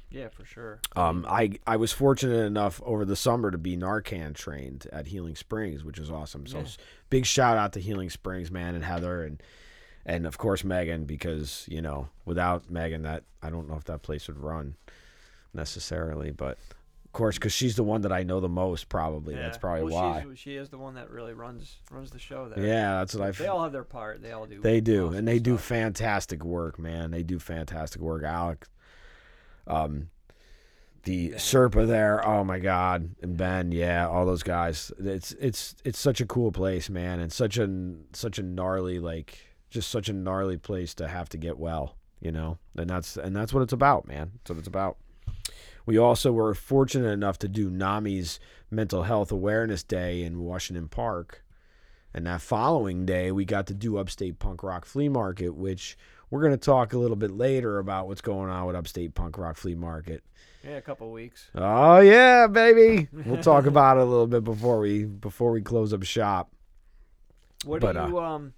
yeah, 0.09 0.29
for 0.29 0.45
sure. 0.45 0.79
um, 0.95 1.25
I 1.27 1.53
I 1.65 1.75
was 1.75 1.91
fortunate 1.91 2.45
enough 2.45 2.79
over 2.85 3.03
the 3.03 3.15
summer 3.15 3.49
to 3.49 3.57
be 3.57 3.75
Narcan 3.75 4.35
trained 4.35 4.85
at 4.93 5.07
Healing 5.07 5.35
Springs, 5.35 5.83
which 5.83 5.97
is 5.97 6.11
awesome. 6.11 6.45
So 6.45 6.59
Yeah. 6.59 6.65
big 7.09 7.25
shout 7.25 7.57
out 7.57 7.73
to 7.73 7.79
Healing 7.79 8.11
Springs, 8.11 8.51
man, 8.51 8.75
and 8.75 8.83
Heather, 8.85 9.23
and 9.23 9.41
and 10.05 10.27
of 10.27 10.37
course 10.37 10.63
Megan, 10.63 11.05
because 11.05 11.65
you 11.67 11.81
know 11.81 12.09
without 12.25 12.69
Megan, 12.69 13.01
that 13.01 13.23
I 13.41 13.49
don't 13.49 13.67
know 13.67 13.75
if 13.75 13.85
that 13.85 14.03
place 14.03 14.27
would 14.27 14.37
run 14.37 14.75
necessarily, 15.51 16.29
but 16.29 16.59
course 17.13 17.36
because 17.36 17.53
she's 17.53 17.75
the 17.75 17.84
one 17.84 18.01
that 18.01 18.12
I 18.12 18.24
know 18.24 18.39
the 18.39 18.50
most, 18.50 18.89
probably 18.89 19.36
that's 19.36 19.58
probably 19.58 19.84
well, 19.84 20.03
why. 20.03 20.22
she's- 20.24 20.38
she 20.38 20.55
is 20.55 20.70
the 20.70 20.77
one 20.77 20.96
that 20.96 21.10
really 21.10 21.34
runs 21.34 21.77
runs 21.89 22.12
the 22.12 22.20
show 22.20 22.50
there. 22.50 22.65
Yeah, 22.65 23.00
that's 23.00 23.15
what 23.15 23.27
I. 23.27 23.32
Feel. 23.32 23.46
They 23.46 23.50
all 23.50 23.63
have 23.63 23.72
their 23.72 23.84
part. 23.84 24.22
They 24.22 24.32
all 24.32 24.46
do. 24.46 24.60
They 24.60 24.82
do, 24.82 25.08
awesome 25.08 25.17
and 25.20 25.27
they 25.27 25.39
do 25.39 25.58
fantastic 25.58 26.43
work, 26.43 26.77
man. 26.77 27.12
They 27.12 27.24
do 27.24 27.39
fantastic 27.39 28.01
work. 28.01 28.24
Alex, 28.24 28.67
um, 29.67 30.10
the 31.03 31.29
Ben. 31.29 31.38
Serpa 31.39 31.86
there, 31.88 32.25
oh 32.27 32.43
my 32.43 32.60
God, 32.60 33.15
and 33.22 33.38
Ben, 33.38 33.72
yeah, 33.72 34.08
all 34.08 34.25
those 34.25 34.43
guys. 34.43 34.91
It's 35.00 35.34
it's 35.34 35.75
it's 35.84 36.00
such 36.00 36.20
a 36.22 36.25
cool 36.25 36.51
place, 36.51 36.89
man, 36.89 37.20
and 37.20 37.32
such 37.32 37.58
a 37.58 37.70
such 38.13 38.39
a 38.39 38.43
gnarly 38.43 39.00
like 39.00 39.38
just 39.70 39.89
such 39.89 40.10
a 40.10 40.13
gnarly 40.13 40.58
place 40.58 40.93
to 40.96 41.08
have 41.08 41.29
to 41.29 41.38
get 41.38 41.58
well. 41.58 41.96
you 42.22 42.32
know, 42.32 42.58
and 42.77 42.89
that's 42.89 43.17
and 43.17 43.36
that's 43.36 43.53
what 43.53 43.62
it's 43.63 43.74
about, 43.74 44.08
man. 44.08 44.32
That's 44.36 44.51
what 44.51 44.60
it's 44.60 44.67
about. 44.67 44.98
We 45.85 45.97
also 45.97 46.31
were 46.31 46.53
fortunate 46.53 47.09
enough 47.09 47.37
to 47.39 47.47
do 47.47 47.69
NAMI's 47.69 48.39
Mental 48.71 49.03
Health 49.03 49.31
Awareness 49.31 49.83
Day 49.83 50.23
in 50.23 50.39
Washington 50.39 50.87
Park. 50.87 51.43
And 52.13 52.27
that 52.27 52.41
following 52.41 53.05
day, 53.05 53.31
we 53.31 53.43
got 53.43 53.67
to 53.67 53.73
do 53.73 53.97
Upstate 53.97 54.39
Punk 54.39 54.63
Rock 54.63 54.85
Flea 54.85 55.09
Market, 55.09 55.55
which 55.55 55.97
we're 56.29 56.41
going 56.41 56.53
to 56.53 56.57
talk 56.57 56.93
a 56.93 56.97
little 56.97 57.15
bit 57.15 57.31
later 57.31 57.79
about 57.79 58.07
what's 58.07 58.21
going 58.21 58.49
on 58.49 58.65
with 58.65 58.75
Upstate 58.75 59.15
Punk 59.15 59.37
Rock 59.37 59.57
Flea 59.57 59.75
Market. 59.75 60.23
Yeah, 60.63 60.77
a 60.77 60.81
couple 60.81 61.11
weeks. 61.11 61.49
Oh 61.55 61.99
yeah, 61.99 62.47
baby. 62.47 63.09
We'll 63.11 63.41
talk 63.43 63.65
about 63.65 63.97
it 63.97 64.01
a 64.01 64.05
little 64.05 64.27
bit 64.27 64.45
before 64.45 64.79
we 64.79 65.03
before 65.03 65.51
we 65.51 65.61
close 65.61 65.93
up 65.93 66.03
shop. 66.03 66.51
What 67.65 67.81
But, 67.81 67.93
do 67.93 67.99
uh, 67.99 68.07
you 68.07 68.19
um? 68.19 68.53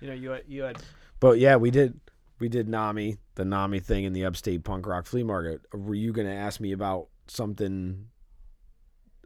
You 0.00 0.08
know, 0.08 0.14
you 0.14 0.30
had, 0.30 0.42
you 0.46 0.62
had 0.62 0.78
But 1.18 1.38
yeah, 1.38 1.56
we 1.56 1.70
did 1.70 1.98
we 2.42 2.48
did 2.48 2.68
NAMI, 2.68 3.18
the 3.36 3.44
NAMI 3.44 3.78
thing 3.78 4.02
in 4.02 4.12
the 4.12 4.24
Upstate 4.24 4.64
Punk 4.64 4.84
Rock 4.84 5.06
Flea 5.06 5.22
Market. 5.22 5.60
Were 5.72 5.94
you 5.94 6.12
going 6.12 6.26
to 6.26 6.34
ask 6.34 6.58
me 6.58 6.72
about 6.72 7.06
something 7.28 8.08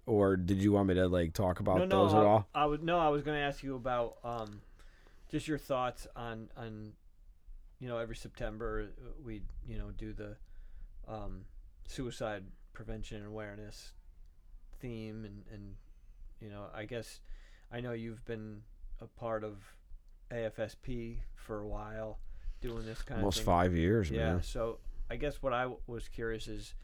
or 0.04 0.36
did 0.36 0.62
you 0.62 0.72
want 0.72 0.88
me 0.88 0.94
to 0.96 1.08
like 1.08 1.32
talk 1.32 1.58
about 1.58 1.78
no, 1.78 1.86
no, 1.86 2.04
those 2.04 2.12
I, 2.12 2.18
at 2.18 2.26
all? 2.26 2.46
I 2.54 2.66
would 2.66 2.84
no. 2.84 2.98
I 2.98 3.08
was 3.08 3.22
going 3.22 3.38
to 3.38 3.42
ask 3.42 3.62
you 3.62 3.74
about 3.74 4.18
um, 4.22 4.60
just 5.30 5.48
your 5.48 5.56
thoughts 5.56 6.06
on 6.14 6.50
on, 6.58 6.92
you 7.80 7.88
know, 7.88 7.96
every 7.96 8.16
September 8.16 8.90
uh, 9.02 9.08
we 9.24 9.40
you 9.66 9.78
know 9.78 9.92
do 9.96 10.12
the, 10.12 10.36
um, 11.08 11.46
suicide 11.88 12.44
prevention 12.74 13.16
and 13.16 13.28
awareness 13.28 13.92
theme 14.78 15.24
and 15.24 15.42
and 15.54 15.76
you 16.38 16.50
know 16.50 16.66
I 16.74 16.84
guess 16.84 17.20
I 17.72 17.80
know 17.80 17.92
you've 17.92 18.26
been 18.26 18.60
a 19.00 19.06
part 19.06 19.42
of 19.42 19.56
AFSP 20.30 21.20
for 21.34 21.60
a 21.60 21.66
while 21.66 22.18
doing 22.60 22.84
this 22.86 23.02
kind 23.02 23.20
Almost 23.20 23.38
of 23.38 23.44
thing. 23.44 23.52
5 23.52 23.74
years, 23.76 24.10
Yeah. 24.10 24.34
man. 24.34 24.42
So 24.42 24.78
I 25.10 25.16
guess 25.16 25.42
what 25.42 25.52
I 25.52 25.62
w- 25.62 25.80
was 25.86 26.08
curious 26.08 26.48
is, 26.48 26.74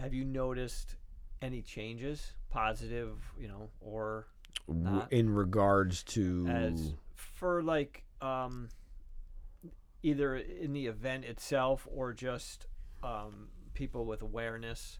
have 0.00 0.12
you 0.12 0.24
noticed 0.24 0.96
any 1.40 1.62
changes, 1.62 2.32
positive, 2.50 3.16
you 3.38 3.48
know, 3.48 3.70
or 3.80 4.26
not. 4.66 5.12
in 5.12 5.30
regards 5.30 6.02
to 6.02 6.46
as 6.48 6.94
for 7.14 7.62
like 7.62 8.02
um, 8.20 8.68
either 10.02 10.36
in 10.36 10.72
the 10.72 10.86
event 10.86 11.24
itself 11.24 11.86
or 11.94 12.12
just 12.12 12.66
um, 13.02 13.48
people 13.74 14.04
with 14.04 14.22
awareness, 14.22 14.98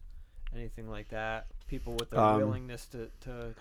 anything 0.55 0.89
like 0.89 1.09
that, 1.11 1.47
people 1.67 1.95
with 1.95 2.11
the 2.11 2.21
Um, 2.23 2.37
willingness 2.39 2.87
to, 2.87 3.11
to 3.21 3.55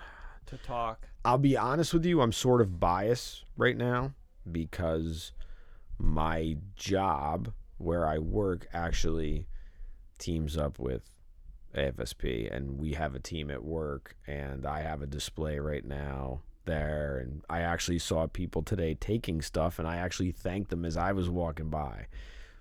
to 0.45 0.57
talk. 0.59 1.09
I'll 1.25 1.37
be 1.37 1.57
honest 1.57 1.93
with 1.93 2.05
you, 2.05 2.21
I'm 2.21 2.31
sort 2.31 2.61
of 2.61 2.79
biased 2.79 3.43
right 3.57 3.75
now 3.75 4.13
because 4.49 5.33
my 5.97 6.57
job 6.75 7.53
where 7.77 8.07
I 8.07 8.17
work 8.17 8.67
actually 8.73 9.47
teams 10.17 10.57
up 10.57 10.79
with 10.79 11.09
AFSP 11.75 12.55
and 12.55 12.77
we 12.79 12.93
have 12.93 13.15
a 13.15 13.19
team 13.19 13.51
at 13.51 13.63
work 13.63 14.15
and 14.25 14.65
I 14.65 14.81
have 14.81 15.01
a 15.01 15.07
display 15.07 15.59
right 15.59 15.85
now 15.85 16.41
there 16.65 17.19
and 17.19 17.43
I 17.49 17.61
actually 17.61 17.99
saw 17.99 18.27
people 18.27 18.61
today 18.61 18.93
taking 18.93 19.41
stuff 19.41 19.79
and 19.79 19.87
I 19.87 19.97
actually 19.97 20.31
thanked 20.31 20.69
them 20.69 20.85
as 20.85 20.97
I 20.97 21.11
was 21.11 21.29
walking 21.29 21.69
by 21.69 22.07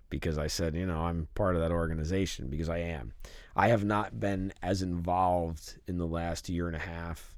because 0.08 0.38
I 0.38 0.46
said, 0.46 0.74
you 0.74 0.86
know, 0.86 1.00
I'm 1.00 1.28
part 1.34 1.56
of 1.56 1.62
that 1.62 1.72
organization 1.72 2.48
because 2.48 2.68
I 2.68 2.78
am. 2.78 3.12
I 3.56 3.68
have 3.68 3.84
not 3.84 4.20
been 4.20 4.52
as 4.62 4.82
involved 4.82 5.78
in 5.86 5.98
the 5.98 6.06
last 6.06 6.48
year 6.48 6.66
and 6.68 6.76
a 6.76 6.80
half 6.80 7.34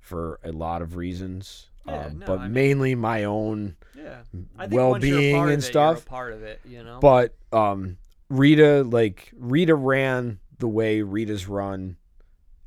for 0.00 0.38
a 0.44 0.52
lot 0.52 0.82
of 0.82 0.96
reasons, 0.96 1.70
Yeah, 1.88 2.06
um, 2.06 2.18
no, 2.18 2.26
but 2.26 2.38
I 2.38 2.42
mean- 2.44 2.52
mainly 2.52 2.94
my 2.94 3.24
own 3.24 3.76
Yeah, 3.96 4.20
I 4.58 4.66
think 4.66 4.72
once 4.72 4.72
you're 4.72 4.80
a 4.80 4.90
well-being 4.90 5.42
and 5.44 5.52
it, 5.52 5.62
stuff. 5.62 6.04
Part 6.04 6.32
of 6.32 6.42
it, 6.42 6.60
you 6.64 6.82
know. 6.84 6.98
But 7.00 7.34
um, 7.52 7.98
Rita, 8.28 8.84
like 8.84 9.32
Rita, 9.36 9.74
ran 9.74 10.38
the 10.58 10.68
way 10.68 11.02
Rita's 11.02 11.48
run 11.48 11.96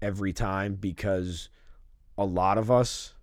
every 0.02 0.34
time 0.34 0.76
because 0.76 1.50
a 2.18 2.26
lot 2.26 2.58
of 2.58 2.72
us 2.72 3.14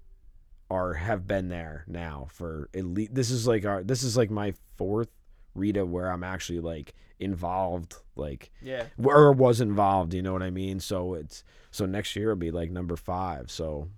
are 0.71 0.95
have 0.95 1.26
been 1.26 1.49
there 1.49 1.85
now 1.87 2.28
for 2.31 2.69
at 2.75 2.85
least. 2.85 3.14
This 3.14 3.31
is 3.31 3.47
like 3.47 3.64
our. 3.64 3.83
This 3.83 4.02
is 4.02 4.17
like 4.17 4.31
my 4.31 4.55
fourth 4.76 5.09
Rita 5.55 5.85
where 5.85 6.11
I'm 6.11 6.25
actually 6.25 6.61
like 6.61 6.95
involved, 7.19 7.97
like 8.17 8.50
yeah, 8.62 8.85
or 9.02 9.33
was 9.33 9.61
involved. 9.61 10.14
You 10.14 10.23
know 10.23 10.33
what 10.33 10.43
I 10.43 10.50
mean? 10.50 10.81
So 10.81 11.14
it's 11.14 11.43
so 11.71 11.87
next 11.87 12.14
year 12.17 12.28
will 12.28 12.37
be 12.37 12.50
like 12.50 12.71
number 12.71 12.97
five. 12.97 13.50
So, 13.50 13.88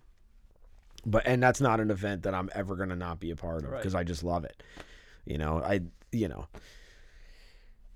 but 1.07 1.27
and 1.27 1.43
that's 1.43 1.61
not 1.61 1.81
an 1.81 1.91
event 1.91 2.23
that 2.25 2.35
I'm 2.35 2.51
ever 2.55 2.77
gonna 2.77 2.97
not 2.97 3.21
be 3.21 3.31
a 3.31 3.37
part 3.37 3.65
of 3.65 3.71
Right. 3.71 3.79
because 3.79 3.95
I 3.95 4.05
just 4.05 4.23
love 4.23 4.45
it. 4.45 4.63
You 5.25 5.39
know, 5.39 5.63
I 5.63 5.81
you 6.13 6.29
know. 6.29 6.47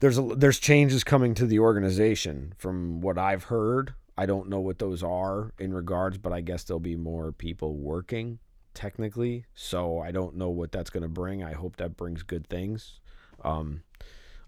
There's 0.00 0.18
a, 0.18 0.23
there's 0.23 0.58
changes 0.58 1.02
coming 1.04 1.34
to 1.34 1.46
the 1.46 1.61
organization 1.61 2.52
from 2.58 3.00
what 3.00 3.16
I've 3.16 3.44
heard. 3.44 3.94
I 4.18 4.26
don't 4.26 4.49
know 4.49 4.61
what 4.61 4.78
those 4.78 5.02
are 5.02 5.52
in 5.58 5.73
regards, 5.73 6.18
but 6.18 6.32
I 6.32 6.40
guess 6.40 6.64
there'll 6.64 6.80
be 6.80 6.96
more 6.96 7.32
people 7.32 7.76
working 7.76 8.38
technically. 8.75 9.46
So 9.54 10.00
I 10.00 10.11
don't 10.11 10.37
know 10.37 10.50
what 10.50 10.73
that's 10.73 10.90
going 10.90 11.04
to 11.04 11.08
bring. 11.08 11.42
I 11.42 11.52
hope 11.52 11.76
that 11.76 11.96
brings 11.96 12.23
good 12.23 12.46
things. 12.49 13.00
Um, 13.42 13.82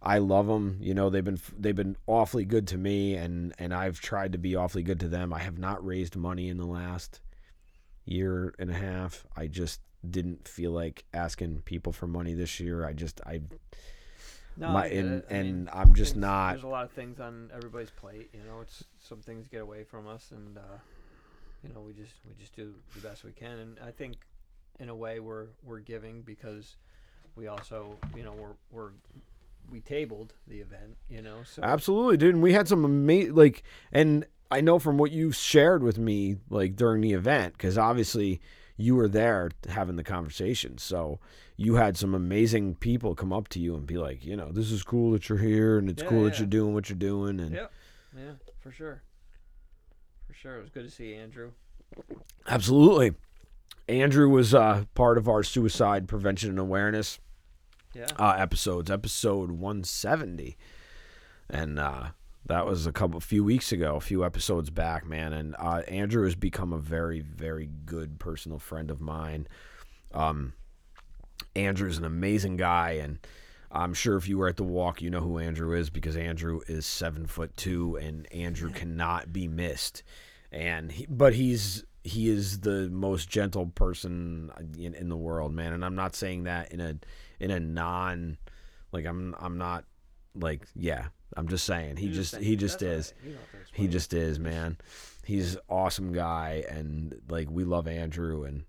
I 0.02 0.18
love 0.18 0.46
them. 0.46 0.78
You 0.80 0.94
know, 0.94 1.10
they've 1.10 1.24
been 1.24 1.40
they've 1.58 1.74
been 1.74 1.96
awfully 2.06 2.44
good 2.44 2.66
to 2.68 2.76
me, 2.78 3.14
and 3.14 3.54
and 3.58 3.72
I've 3.72 4.00
tried 4.00 4.32
to 4.32 4.38
be 4.38 4.54
awfully 4.54 4.82
good 4.82 5.00
to 5.00 5.08
them. 5.08 5.32
I 5.32 5.38
have 5.40 5.58
not 5.58 5.84
raised 5.84 6.16
money 6.16 6.48
in 6.48 6.58
the 6.58 6.66
last 6.66 7.20
year 8.06 8.54
and 8.58 8.70
a 8.70 8.74
half. 8.74 9.26
I 9.36 9.46
just 9.46 9.80
didn't 10.08 10.48
feel 10.48 10.70
like 10.70 11.04
asking 11.12 11.62
people 11.62 11.92
for 11.92 12.06
money 12.06 12.34
this 12.34 12.58
year. 12.60 12.86
I 12.86 12.92
just 12.92 13.20
I 13.26 13.42
no, 14.56 14.70
my 14.70 14.84
I 14.84 14.86
and. 14.86 15.22
I 15.30 15.34
and 15.34 15.48
mean, 15.48 15.70
I'm 15.72 15.94
just 15.94 16.16
not. 16.16 16.52
There's 16.52 16.64
a 16.64 16.68
lot 16.68 16.84
of 16.84 16.92
things 16.92 17.20
on 17.20 17.50
everybody's 17.54 17.90
plate. 17.90 18.30
You 18.32 18.40
know, 18.48 18.60
it's 18.62 18.84
some 18.98 19.18
things 19.18 19.46
get 19.48 19.60
away 19.60 19.84
from 19.84 20.06
us, 20.06 20.30
and 20.30 20.56
uh, 20.56 20.78
you 21.62 21.74
know, 21.74 21.80
we 21.80 21.92
just 21.92 22.14
we 22.26 22.34
just 22.40 22.56
do 22.56 22.74
the 22.94 23.06
best 23.06 23.24
we 23.24 23.32
can. 23.32 23.58
And 23.58 23.78
I 23.84 23.90
think, 23.90 24.16
in 24.80 24.88
a 24.88 24.94
way, 24.94 25.20
we're 25.20 25.46
we're 25.62 25.80
giving 25.80 26.22
because 26.22 26.76
we 27.36 27.48
also, 27.48 27.98
you 28.16 28.22
know, 28.22 28.32
we're 28.32 28.54
we're 28.70 28.90
we 29.70 29.80
tabled 29.80 30.32
the 30.46 30.60
event. 30.60 30.96
You 31.10 31.22
know, 31.22 31.38
so 31.44 31.62
Absolutely, 31.62 32.16
dude. 32.16 32.34
And 32.34 32.42
we 32.42 32.54
had 32.54 32.68
some 32.68 32.84
amazing, 32.84 33.34
like, 33.34 33.62
and 33.92 34.24
I 34.50 34.60
know 34.60 34.78
from 34.78 34.96
what 34.98 35.10
you 35.10 35.32
shared 35.32 35.82
with 35.82 35.98
me, 35.98 36.36
like 36.50 36.76
during 36.76 37.00
the 37.00 37.12
event, 37.12 37.54
because 37.54 37.76
obviously 37.76 38.40
you 38.76 38.94
were 38.94 39.08
there 39.08 39.50
having 39.68 39.96
the 39.96 40.04
conversation. 40.04 40.78
So 40.78 41.18
you 41.56 41.76
had 41.76 41.96
some 41.96 42.14
amazing 42.14 42.74
people 42.76 43.14
come 43.14 43.32
up 43.32 43.48
to 43.48 43.58
you 43.60 43.74
and 43.74 43.86
be 43.86 43.96
like, 43.96 44.24
you 44.24 44.36
know, 44.36 44.50
this 44.52 44.70
is 44.70 44.82
cool 44.82 45.12
that 45.12 45.28
you're 45.28 45.38
here, 45.38 45.78
and 45.78 45.88
it's 45.88 46.02
Yeah, 46.02 46.08
cool 46.08 46.24
that 46.24 46.38
you're 46.38 46.46
doing 46.46 46.74
what 46.74 46.88
you're 46.88 46.98
doing, 46.98 47.40
and 47.40 47.52
Yep. 47.54 47.72
yeah, 48.16 48.32
for 48.60 48.70
sure, 48.70 49.02
for 50.28 50.34
sure. 50.34 50.58
It 50.58 50.60
was 50.60 50.70
good 50.70 50.84
to 50.84 50.90
see 50.90 51.14
Andrew. 51.14 51.52
absolutely. 52.46 53.14
Andrew 53.88 54.28
was 54.28 54.52
uh, 54.54 54.84
part 54.94 55.16
of 55.16 55.28
our 55.28 55.42
suicide 55.42 56.08
prevention 56.08 56.50
and 56.50 56.58
awareness 56.58 57.18
Yeah, 57.94 58.06
uh, 58.18 58.34
episodes, 58.36 58.90
episode 58.90 59.50
170, 59.52 60.56
and 61.48 61.78
uh, 61.78 62.08
that 62.46 62.66
was 62.66 62.86
a 62.86 62.92
couple, 62.92 63.18
few 63.20 63.44
weeks 63.44 63.72
ago, 63.72 63.96
a 63.96 64.00
few 64.00 64.24
episodes 64.24 64.70
back, 64.70 65.06
man. 65.06 65.32
And 65.32 65.56
uh, 65.58 65.82
Andrew 65.88 66.24
has 66.24 66.34
become 66.34 66.72
a 66.72 66.78
very, 66.78 67.20
very 67.20 67.68
good 67.84 68.18
personal 68.18 68.58
friend 68.58 68.90
of 68.90 69.00
mine. 69.00 69.48
Um, 70.14 70.52
Andrew's 71.56 71.98
an 71.98 72.04
amazing 72.04 72.56
guy, 72.56 72.92
and 72.92 73.18
I'm 73.70 73.94
sure 73.94 74.16
if 74.16 74.28
you 74.28 74.38
were 74.38 74.48
at 74.48 74.56
the 74.56 74.64
walk, 74.64 75.02
you 75.02 75.10
know 75.10 75.20
who 75.20 75.38
Andrew 75.38 75.76
is 75.76 75.90
because 75.90 76.16
Andrew 76.16 76.60
is 76.68 76.86
seven 76.86 77.26
foot 77.26 77.56
two, 77.56 77.96
and 77.96 78.32
Andrew 78.32 78.70
cannot 78.70 79.32
be 79.32 79.48
missed. 79.48 80.02
And 80.52 80.92
he, 80.92 81.06
but 81.08 81.34
he's 81.34 81.84
he 82.04 82.28
is 82.28 82.60
the 82.60 82.88
most 82.90 83.28
gentle 83.28 83.66
person 83.66 84.52
in, 84.78 84.94
in 84.94 85.08
the 85.08 85.16
world, 85.16 85.52
man. 85.52 85.72
And 85.72 85.84
I'm 85.84 85.96
not 85.96 86.14
saying 86.14 86.44
that 86.44 86.70
in 86.70 86.80
a 86.80 86.96
in 87.40 87.50
a 87.50 87.58
non 87.58 88.38
like 88.92 89.04
I'm 89.04 89.34
I'm 89.40 89.58
not 89.58 89.84
like 90.34 90.62
yeah. 90.76 91.06
I'm 91.36 91.48
just 91.48 91.64
saying 91.66 91.96
he 91.96 92.08
just 92.10 92.32
think- 92.34 92.44
he 92.44 92.56
just 92.56 92.82
is. 92.82 93.12
right. 93.16 93.26
You 93.28 93.32
don't 93.34 93.40
have 93.52 93.68
to 93.70 93.74
He 93.74 93.88
just 93.88 94.12
is, 94.14 94.38
man. 94.38 94.78
He's 95.24 95.56
awesome 95.68 96.12
guy, 96.12 96.64
and 96.68 97.20
like 97.28 97.50
we 97.50 97.64
love 97.64 97.86
Andrew, 97.88 98.44
and 98.44 98.64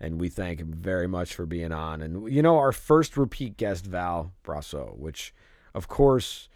and 0.00 0.20
we 0.20 0.28
thank 0.28 0.58
him 0.60 0.72
very 0.72 1.06
much 1.06 1.34
for 1.34 1.46
being 1.46 1.72
on. 1.72 2.02
And 2.02 2.30
you 2.32 2.42
know, 2.42 2.58
our 2.58 2.72
first 2.72 3.16
repeat 3.16 3.56
guest, 3.56 3.86
Val 3.86 4.32
Brasso, 4.44 4.96
which, 4.98 5.32
of 5.72 5.88
course, 5.88 6.48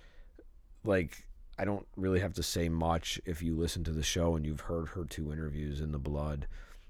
like 0.85 1.25
I 1.59 1.65
don't 1.65 1.87
really 1.97 2.21
have 2.21 2.35
to 2.35 2.43
say 2.43 2.69
much 2.69 3.21
if 3.25 3.43
you 3.43 3.57
listen 3.57 3.85
to 3.85 3.91
the 3.93 4.03
show 4.03 4.37
and 4.37 4.45
you've 4.45 4.61
heard 4.63 4.89
her 4.91 5.05
two 5.05 5.33
interviews 5.33 5.81
in 5.81 5.93
the 5.93 5.99
blood, 5.99 6.47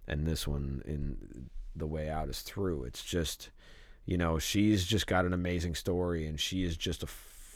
and 0.06 0.26
this 0.26 0.48
one 0.48 0.82
in 0.86 1.48
the 1.76 1.86
way 1.86 2.08
out 2.10 2.28
is 2.28 2.40
through. 2.42 2.84
It's 2.84 3.04
just, 3.04 3.50
you 4.04 4.16
know, 4.18 4.38
she's 4.38 4.84
just 4.84 5.06
got 5.06 5.24
an 5.26 5.32
amazing 5.32 5.74
story, 5.74 6.26
and 6.26 6.40
she 6.40 6.64
is 6.64 6.76
just 6.76 7.02
a 7.02 7.06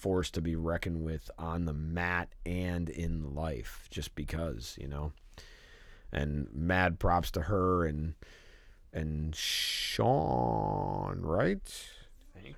force 0.02 0.30
to 0.32 0.40
be 0.40 0.56
reckoned 0.56 1.02
with 1.04 1.30
on 1.38 1.64
the 1.64 1.72
mat 1.72 2.28
and 2.44 2.88
in 2.88 3.34
life, 3.34 3.86
just 3.88 4.14
because, 4.16 4.76
you 4.80 4.88
know. 4.88 5.12
And 6.12 6.48
mad 6.52 6.98
props 6.98 7.30
to 7.32 7.42
her 7.42 7.86
and 7.86 8.14
and 8.92 9.34
Sean, 9.34 11.20
right? 11.22 11.86
I 12.36 12.40
think. 12.40 12.56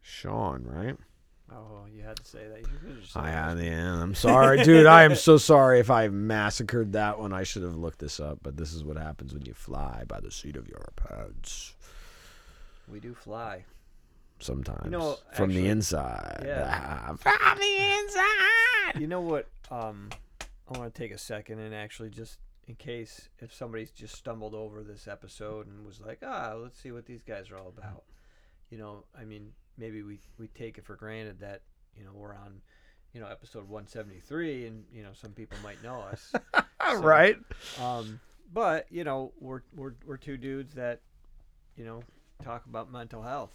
Sean, 0.00 0.62
right? 0.64 0.96
Oh, 1.52 1.86
you 1.92 2.02
had 2.02 2.16
to 2.16 2.24
say 2.24 2.46
that. 2.46 2.60
You 2.60 2.94
just 3.00 3.12
said 3.12 3.24
I 3.24 3.30
am. 3.30 3.60
Yeah, 3.60 4.02
I'm 4.02 4.14
sorry, 4.14 4.62
dude. 4.62 4.86
I 4.86 5.02
am 5.02 5.14
so 5.14 5.36
sorry 5.36 5.80
if 5.80 5.90
I 5.90 6.08
massacred 6.08 6.92
that 6.92 7.18
one. 7.18 7.32
I 7.32 7.42
should 7.42 7.62
have 7.62 7.76
looked 7.76 7.98
this 7.98 8.20
up, 8.20 8.38
but 8.42 8.56
this 8.56 8.72
is 8.72 8.84
what 8.84 8.96
happens 8.96 9.34
when 9.34 9.44
you 9.44 9.54
fly 9.54 10.04
by 10.06 10.20
the 10.20 10.30
seat 10.30 10.56
of 10.56 10.68
your 10.68 10.92
pants. 10.96 11.74
We 12.86 13.00
do 13.00 13.14
fly. 13.14 13.64
Sometimes 14.40 14.90
know, 14.90 15.16
from 15.34 15.52
the 15.52 15.66
inside. 15.66 16.42
Yeah. 16.44 17.06
from 17.16 17.58
the 17.58 17.98
inside. 17.98 19.00
You 19.00 19.06
know 19.06 19.20
what? 19.20 19.48
Um, 19.70 20.10
I 20.72 20.78
want 20.78 20.94
to 20.94 20.98
take 21.02 21.12
a 21.12 21.18
second 21.18 21.58
and 21.58 21.74
actually 21.74 22.10
just 22.10 22.38
in 22.66 22.74
case 22.74 23.28
if 23.38 23.52
somebody's 23.54 23.90
just 23.90 24.14
stumbled 24.14 24.54
over 24.54 24.82
this 24.82 25.08
episode 25.08 25.66
and 25.66 25.84
was 25.84 26.00
like, 26.00 26.20
ah, 26.24 26.54
let's 26.56 26.78
see 26.80 26.92
what 26.92 27.06
these 27.06 27.22
guys 27.22 27.50
are 27.50 27.56
all 27.56 27.72
about. 27.76 28.04
You 28.70 28.78
know, 28.78 29.04
I 29.18 29.24
mean, 29.24 29.52
maybe 29.76 30.02
we 30.02 30.20
we 30.38 30.48
take 30.48 30.78
it 30.78 30.84
for 30.84 30.94
granted 30.94 31.40
that 31.40 31.62
you 31.96 32.04
know 32.04 32.10
we're 32.14 32.34
on, 32.34 32.60
you 33.14 33.20
know, 33.20 33.26
episode 33.26 33.68
173, 33.68 34.66
and 34.66 34.84
you 34.92 35.02
know 35.02 35.10
some 35.14 35.32
people 35.32 35.58
might 35.62 35.82
know 35.82 36.00
us. 36.00 36.32
So- 36.90 36.96
right. 37.02 37.36
Um, 37.82 38.18
but 38.52 38.86
you 38.90 39.04
know, 39.04 39.32
we're 39.40 39.60
we're 39.76 39.92
we're 40.06 40.16
two 40.16 40.36
dudes 40.38 40.74
that, 40.74 41.00
you 41.76 41.84
know, 41.84 42.02
talk 42.42 42.64
about 42.66 42.90
mental 42.90 43.22
health, 43.22 43.52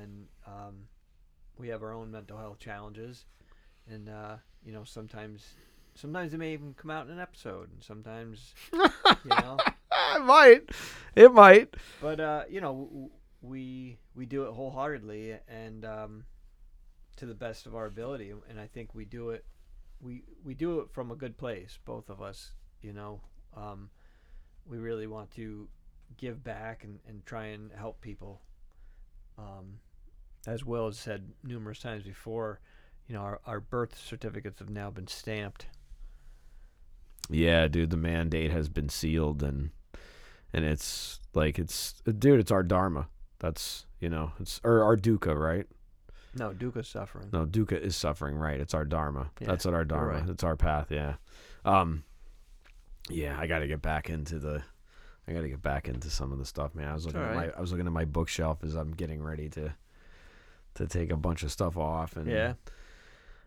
and 0.00 0.26
um, 0.46 0.74
we 1.58 1.68
have 1.68 1.82
our 1.82 1.92
own 1.92 2.10
mental 2.10 2.38
health 2.38 2.58
challenges, 2.58 3.26
and 3.88 4.08
uh, 4.08 4.36
you 4.64 4.72
know, 4.72 4.84
sometimes 4.84 5.54
sometimes 5.94 6.32
it 6.34 6.38
may 6.38 6.52
even 6.52 6.74
come 6.74 6.90
out 6.90 7.06
in 7.06 7.12
an 7.12 7.20
episode, 7.20 7.70
and 7.72 7.82
sometimes, 7.82 8.54
you 8.72 8.80
know, 9.26 9.58
It 10.16 10.24
might. 10.24 10.62
It 11.14 11.32
might. 11.32 11.74
but 12.00 12.20
uh, 12.20 12.44
you 12.48 12.60
know, 12.60 13.10
we 13.42 13.98
we 14.14 14.26
do 14.26 14.44
it 14.44 14.52
wholeheartedly 14.52 15.36
and 15.48 15.84
um, 15.84 16.24
to 17.16 17.26
the 17.26 17.34
best 17.34 17.66
of 17.66 17.74
our 17.74 17.86
ability, 17.86 18.32
and 18.48 18.58
I 18.60 18.66
think 18.66 18.94
we 18.94 19.04
do 19.04 19.30
it. 19.30 19.44
We 20.00 20.24
we 20.44 20.54
do 20.54 20.80
it 20.80 20.90
from 20.92 21.10
a 21.10 21.16
good 21.16 21.36
place, 21.36 21.78
both 21.84 22.08
of 22.10 22.20
us. 22.22 22.52
You 22.80 22.92
know, 22.92 23.20
um, 23.56 23.90
we 24.66 24.78
really 24.78 25.06
want 25.06 25.30
to 25.32 25.68
give 26.16 26.42
back 26.42 26.84
and, 26.84 26.98
and 27.08 27.24
try 27.24 27.46
and 27.46 27.70
help 27.72 28.00
people. 28.00 28.40
Um, 29.38 29.78
as 30.46 30.64
Will 30.64 30.86
has 30.86 30.98
said 30.98 31.30
numerous 31.44 31.78
times 31.78 32.02
before, 32.04 32.60
you 33.06 33.14
know, 33.14 33.20
our, 33.22 33.40
our 33.46 33.60
birth 33.60 33.98
certificates 33.98 34.58
have 34.58 34.70
now 34.70 34.90
been 34.90 35.06
stamped. 35.06 35.66
Yeah, 37.30 37.68
dude, 37.68 37.90
the 37.90 37.96
mandate 37.96 38.50
has 38.50 38.68
been 38.68 38.88
sealed 38.88 39.42
and 39.42 39.70
and 40.52 40.64
it's 40.64 41.20
like 41.34 41.58
it's 41.58 41.94
dude, 42.18 42.40
it's 42.40 42.50
our 42.50 42.62
dharma. 42.62 43.08
That's 43.38 43.86
you 44.00 44.08
know, 44.08 44.32
it's 44.40 44.60
or 44.64 44.82
our 44.82 44.96
dukkha, 44.96 45.34
right? 45.38 45.66
No, 46.34 46.50
dukkha's 46.50 46.88
suffering. 46.88 47.28
No, 47.32 47.46
dukkha 47.46 47.80
is 47.80 47.94
suffering, 47.94 48.36
right? 48.36 48.60
It's 48.60 48.74
our 48.74 48.84
dharma. 48.84 49.30
Yeah, 49.40 49.48
That's 49.48 49.64
what 49.64 49.74
our 49.74 49.84
dharma. 49.84 50.20
right. 50.20 50.28
It's 50.28 50.44
our 50.44 50.56
path, 50.56 50.90
yeah. 50.90 51.14
Um 51.64 52.04
yeah, 53.08 53.36
I 53.38 53.46
got 53.48 53.58
to 53.60 53.66
get 53.66 53.82
back 53.82 54.08
into 54.10 54.38
the 54.38 54.62
I 55.32 55.34
got 55.34 55.42
to 55.42 55.48
get 55.48 55.62
back 55.62 55.88
into 55.88 56.08
some 56.10 56.30
of 56.32 56.38
the 56.38 56.44
stuff, 56.46 56.74
man. 56.74 56.88
I 56.88 56.94
was 56.94 57.06
looking 57.06 57.20
at 57.22 57.34
my 57.34 57.50
I 57.56 57.60
was 57.60 57.72
looking 57.72 57.86
at 57.86 57.92
my 57.92 58.04
bookshelf 58.04 58.62
as 58.62 58.74
I'm 58.74 58.92
getting 58.92 59.22
ready 59.22 59.48
to 59.50 59.72
to 60.74 60.86
take 60.86 61.10
a 61.10 61.16
bunch 61.16 61.42
of 61.42 61.50
stuff 61.52 61.76
off 61.76 62.16
and 62.16 62.30
Yeah. 62.30 62.54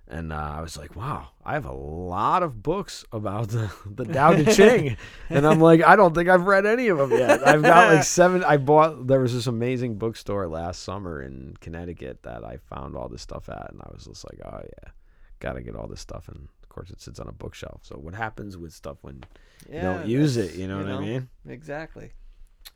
and 0.08 0.32
uh, 0.32 0.54
I 0.58 0.62
was 0.62 0.77
like, 0.77 0.96
wow, 0.96 1.30
I 1.44 1.54
have 1.54 1.65
a 1.65 1.72
lot 1.74 2.44
of 2.44 2.62
books 2.62 3.04
about 3.12 3.48
the, 3.50 3.72
the 3.88 4.06
Tao 4.06 4.34
Te 4.36 4.46
Ching. 4.54 4.98
and 5.32 5.48
I'm 5.48 5.60
like, 5.60 5.84
I 5.84 5.96
don't 5.96 6.13
think 6.13 6.30
I've 6.30 6.46
read 6.46 6.68
any 6.68 6.89
of 6.89 7.00
them 7.00 7.10
yet. 7.12 7.46
I've 7.48 7.63
got 7.63 7.94
like 7.96 8.04
seven. 8.20 8.44
I 8.44 8.58
bought, 8.58 9.08
there 9.08 9.20
was 9.20 9.34
this 9.34 9.48
amazing 9.48 9.96
bookstore 9.98 10.48
last 10.48 10.84
summer 10.84 11.24
in 11.24 11.56
Connecticut 11.62 12.22
that 12.24 12.44
I 12.46 12.58
found 12.58 12.96
all 12.96 13.10
this 13.10 13.24
stuff 13.24 13.50
at. 13.50 13.72
And 13.72 13.82
I 13.82 13.89
was 13.92 14.06
just 14.06 14.24
like, 14.32 14.39
oh, 14.46 14.62
yeah, 14.62 14.92
got 15.39 15.54
to 15.54 15.63
get 15.63 15.75
all 15.75 15.88
this 15.88 16.01
stuff. 16.01 16.27
And 16.27 16.48
course, 16.75 16.89
it 16.91 17.01
sits 17.01 17.20
on 17.20 17.27
a 17.27 17.32
bookshelf. 17.32 17.82
So 17.84 17.95
what 17.95 18.13
happens 18.13 18.58
with 18.58 18.73
stuff 18.73 18.97
when 19.02 19.23
you 19.69 19.82
don't 19.82 20.06
use 20.08 20.38
it? 20.38 20.56
You 20.56 20.67
know 20.67 20.78
what 20.78 20.88
I 20.88 21.00
mean? 21.00 21.30
Exactly. 21.47 22.12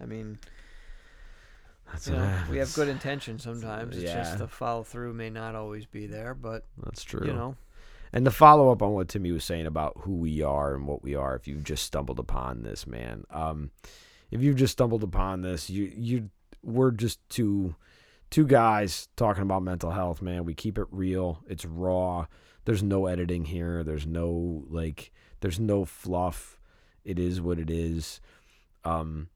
I 0.02 0.06
mean, 0.06 0.39
That's 1.91 2.08
you 2.08 2.13
know, 2.13 2.34
we 2.50 2.58
have 2.58 2.74
good 2.74 2.88
intentions 2.88 3.43
sometimes. 3.43 3.95
It's 3.95 4.06
Yeah. 4.06 4.19
just 4.24 4.38
the 4.38 4.47
follow 4.47 4.84
through 4.84 5.13
may 5.13 5.30
not 5.30 5.56
always 5.56 5.86
be 5.86 6.08
there, 6.08 6.34
but 6.34 6.65
That's 6.84 7.04
true. 7.04 7.26
you 7.26 7.34
know, 7.34 7.56
And 8.13 8.26
to 8.26 8.32
follow 8.32 8.71
up 8.71 8.82
on 8.82 8.93
what 8.93 9.08
Timmy 9.10 9.32
was 9.32 9.43
saying 9.43 9.65
about 9.67 9.93
who 10.02 10.15
we 10.15 10.41
are 10.41 10.74
and 10.76 10.88
what 10.88 11.04
we 11.04 11.13
are, 11.15 11.36
if 11.36 11.47
you've 11.47 11.63
just 11.63 11.84
stumbled 11.86 12.19
upon 12.19 12.63
this, 12.63 12.88
man, 12.88 13.24
um, 13.30 13.69
if 14.32 14.41
you've 14.41 14.56
just 14.56 14.74
stumbled 14.74 15.04
upon 15.04 15.41
this, 15.41 15.69
you 15.69 15.91
you 15.95 16.30
we're 16.63 16.91
just 16.91 17.19
two 17.30 17.76
two 18.30 18.46
guys 18.46 19.08
talking 19.15 19.44
about 19.44 19.63
mental 19.63 19.92
health, 19.92 20.22
man. 20.22 20.46
We 20.46 20.54
keep 20.54 20.78
it 20.78 20.88
real. 20.92 21.44
It's 21.48 21.65
raw. 21.65 22.28
There's 22.65 22.84
no 22.84 23.08
editing 23.08 23.46
here. 23.46 23.84
There's 23.84 24.06
no 24.06 24.65
like 24.70 25.12
there's 25.42 25.60
no 25.60 25.86
fluff. 25.86 26.60
It 27.04 27.18
is 27.18 27.42
what 27.42 27.60
it 27.60 27.70
is. 27.70 28.22
Um 28.84 29.30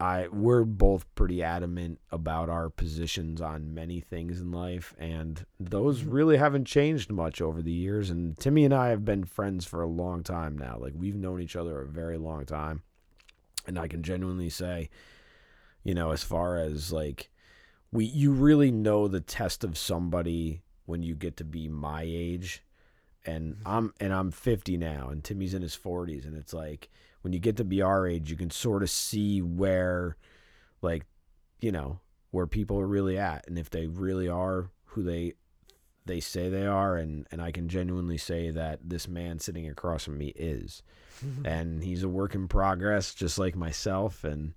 I 0.00 0.26
we're 0.28 0.64
both 0.64 1.06
pretty 1.14 1.44
adamant 1.44 2.00
about 2.10 2.48
our 2.48 2.68
positions 2.68 3.40
on 3.40 3.72
many 3.72 4.00
things 4.00 4.40
in 4.40 4.50
life 4.50 4.94
and 4.98 5.46
those 5.60 6.02
really 6.02 6.38
haven't 6.38 6.64
changed 6.64 7.10
much 7.12 7.40
over 7.40 7.62
the 7.62 7.70
years 7.70 8.10
and 8.10 8.36
Timmy 8.36 8.64
and 8.64 8.74
I 8.74 8.88
have 8.88 9.04
been 9.04 9.24
friends 9.24 9.64
for 9.64 9.80
a 9.80 9.86
long 9.86 10.24
time 10.24 10.58
now. 10.58 10.76
Like 10.80 10.94
we've 10.96 11.14
known 11.14 11.40
each 11.40 11.54
other 11.54 11.80
a 11.80 11.86
very 11.86 12.18
long 12.18 12.44
time. 12.46 12.82
And 13.64 13.78
I 13.78 13.86
can 13.86 14.02
genuinely 14.02 14.50
say, 14.50 14.90
you 15.84 15.94
know, 15.94 16.10
as 16.10 16.24
far 16.24 16.56
as 16.56 16.92
like 16.92 17.30
we 17.92 18.06
you 18.06 18.32
really 18.32 18.72
know 18.72 19.06
the 19.06 19.20
test 19.20 19.62
of 19.62 19.78
somebody 19.78 20.62
when 20.86 21.02
you 21.02 21.14
get 21.14 21.36
to 21.36 21.44
be 21.44 21.68
my 21.68 22.02
age. 22.04 22.62
And 23.24 23.54
mm-hmm. 23.54 23.68
I'm 23.68 23.94
and 24.00 24.12
I'm 24.12 24.30
50 24.32 24.76
now 24.78 25.08
and 25.10 25.22
Timmy's 25.22 25.54
in 25.54 25.62
his 25.62 25.76
40s 25.76 26.26
and 26.26 26.36
it's 26.36 26.52
like 26.52 26.90
when 27.20 27.32
you 27.32 27.38
get 27.38 27.56
to 27.58 27.64
be 27.64 27.80
our 27.80 28.04
age 28.04 28.28
you 28.28 28.36
can 28.36 28.50
sort 28.50 28.82
of 28.82 28.90
see 28.90 29.40
where 29.40 30.16
like 30.80 31.04
you 31.60 31.70
know 31.70 32.00
where 32.32 32.48
people 32.48 32.80
are 32.80 32.86
really 32.86 33.16
at 33.16 33.46
and 33.46 33.56
if 33.58 33.70
they 33.70 33.86
really 33.86 34.28
are 34.28 34.70
who 34.86 35.04
they 35.04 35.34
they 36.04 36.18
say 36.18 36.48
they 36.48 36.66
are 36.66 36.96
and 36.96 37.28
and 37.30 37.40
I 37.40 37.52
can 37.52 37.68
genuinely 37.68 38.18
say 38.18 38.50
that 38.50 38.80
this 38.82 39.06
man 39.06 39.38
sitting 39.38 39.68
across 39.68 40.04
from 40.04 40.18
me 40.18 40.32
is. 40.34 40.82
Mm-hmm. 41.24 41.46
And 41.46 41.84
he's 41.84 42.02
a 42.02 42.08
work 42.08 42.34
in 42.34 42.48
progress 42.48 43.14
just 43.14 43.38
like 43.38 43.54
myself 43.54 44.24
and 44.24 44.54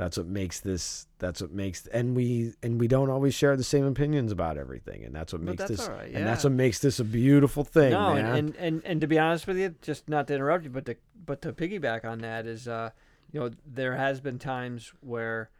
that's 0.00 0.16
what 0.16 0.26
makes 0.26 0.60
this 0.60 1.06
that's 1.18 1.40
what 1.40 1.52
makes 1.52 1.86
and 1.88 2.16
we 2.16 2.52
and 2.62 2.80
we 2.80 2.88
don't 2.88 3.10
always 3.10 3.34
share 3.34 3.56
the 3.56 3.64
same 3.64 3.84
opinions 3.84 4.32
about 4.32 4.56
everything 4.56 5.04
and 5.04 5.14
that's 5.14 5.32
what 5.32 5.42
makes 5.42 5.58
that's 5.58 5.70
this 5.70 5.88
right, 5.88 6.12
and 6.12 6.26
that's 6.26 6.44
what 6.44 6.52
makes 6.52 6.78
this 6.78 6.98
a 6.98 7.04
beautiful 7.04 7.64
thing 7.64 7.90
no, 7.90 8.14
man. 8.14 8.24
and, 8.24 8.56
and, 8.56 8.56
and 8.84 9.00
and 9.00 9.00
to 9.00 9.06
be 9.06 9.18
honest 9.18 9.46
with 9.46 9.56
you, 9.56 9.74
just 9.82 10.08
not 10.08 10.26
to 10.26 10.34
interrupt 10.34 10.64
you, 10.64 10.70
but 10.70 10.84
to 10.84 10.96
but 11.24 11.40
to 11.42 11.52
piggyback 11.52 12.04
on 12.04 12.18
that 12.18 12.46
is, 12.46 12.68
uh, 12.68 12.90
you 13.32 13.40
know, 13.40 13.50
there 13.64 13.96
has 13.96 14.20
been 14.20 14.38
times 14.38 14.92
where, 15.00 15.50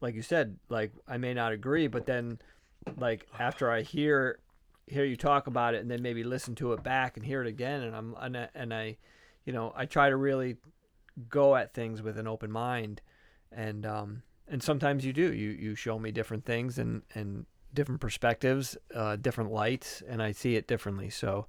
like 0.00 0.14
you 0.14 0.22
said, 0.22 0.56
like 0.68 0.92
I 1.06 1.18
may 1.18 1.34
not 1.34 1.52
agree, 1.52 1.86
but 1.86 2.06
then, 2.06 2.38
like 2.96 3.26
after 3.38 3.70
I 3.70 3.82
hear 3.82 4.38
hear 4.86 5.04
you 5.04 5.16
talk 5.16 5.46
about 5.46 5.74
it, 5.74 5.82
and 5.82 5.90
then 5.90 6.02
maybe 6.02 6.24
listen 6.24 6.54
to 6.56 6.72
it 6.72 6.82
back 6.82 7.16
and 7.16 7.24
hear 7.24 7.42
it 7.42 7.46
again, 7.46 7.82
and 7.82 7.94
I'm 7.94 8.14
and 8.20 8.36
I, 8.36 8.48
and 8.54 8.74
I 8.74 8.96
you 9.44 9.52
know, 9.52 9.72
I 9.76 9.86
try 9.86 10.08
to 10.08 10.16
really 10.16 10.56
go 11.28 11.54
at 11.54 11.74
things 11.74 12.02
with 12.02 12.18
an 12.18 12.26
open 12.26 12.50
mind, 12.50 13.02
and 13.52 13.84
um 13.86 14.22
and 14.48 14.62
sometimes 14.62 15.04
you 15.04 15.12
do 15.12 15.32
you 15.32 15.50
you 15.50 15.74
show 15.74 15.98
me 15.98 16.10
different 16.10 16.44
things 16.44 16.78
and 16.78 17.02
and 17.14 17.46
different 17.72 18.00
perspectives, 18.00 18.76
uh, 18.94 19.14
different 19.14 19.52
lights, 19.52 20.02
and 20.08 20.20
I 20.20 20.32
see 20.32 20.56
it 20.56 20.66
differently. 20.66 21.08
So, 21.08 21.46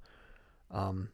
um, 0.70 1.10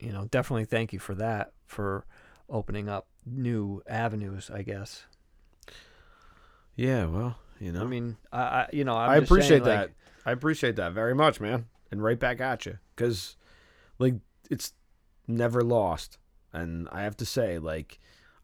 you 0.00 0.10
know, 0.10 0.24
definitely 0.30 0.64
thank 0.64 0.92
you 0.94 0.98
for 0.98 1.14
that 1.16 1.52
for 1.66 2.06
opening 2.48 2.88
up 2.88 3.06
new 3.26 3.82
avenues. 3.86 4.50
I 4.52 4.62
guess. 4.62 5.04
yeah 6.76 7.06
well 7.06 7.36
you 7.58 7.72
know 7.72 7.82
I 7.82 7.84
mean, 7.84 8.16
I, 8.32 8.40
I 8.40 8.68
you 8.72 8.84
know, 8.84 8.94
I'm 8.96 9.10
I 9.10 9.20
just 9.20 9.28
saying, 9.30 9.40
appreciate 9.40 9.62
like, 9.62 9.88
that. 9.88 9.90
I 10.24 10.32
appreciate 10.32 10.76
that 10.76 10.92
very 10.92 11.14
much, 11.14 11.40
man. 11.40 11.66
And 11.90 12.02
right 12.02 12.18
back 12.18 12.40
at 12.40 12.66
you, 12.66 12.78
because 12.94 13.36
like 13.98 14.14
it's 14.50 14.72
never 15.26 15.62
lost. 15.62 16.18
And 16.52 16.88
I 16.90 17.02
have 17.02 17.16
to 17.18 17.26
say, 17.26 17.58
like, 17.58 17.98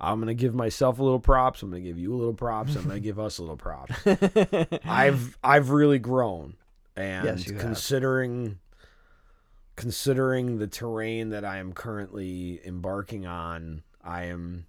I'm 0.04 0.20
gonna 0.20 0.34
give 0.34 0.54
myself 0.54 0.98
a 0.98 1.02
little 1.02 1.20
props. 1.20 1.62
I'm 1.62 1.70
gonna 1.70 1.80
give 1.82 1.98
you 1.98 2.14
a 2.14 2.16
little 2.16 2.34
props. 2.34 2.76
I'm 2.76 2.84
gonna 2.84 3.00
give 3.00 3.18
us 3.18 3.38
a 3.38 3.42
little 3.42 3.56
props. 3.56 3.92
I've 4.84 5.36
I've 5.42 5.70
really 5.70 5.98
grown, 5.98 6.54
and 6.96 7.24
Yes, 7.24 7.46
you 7.46 7.54
have. 7.54 7.62
considering 7.62 8.58
considering 9.76 10.58
the 10.58 10.66
terrain 10.66 11.30
that 11.30 11.44
I 11.44 11.58
am 11.58 11.72
currently 11.72 12.60
embarking 12.64 13.26
on, 13.26 13.82
I 14.02 14.24
am 14.24 14.66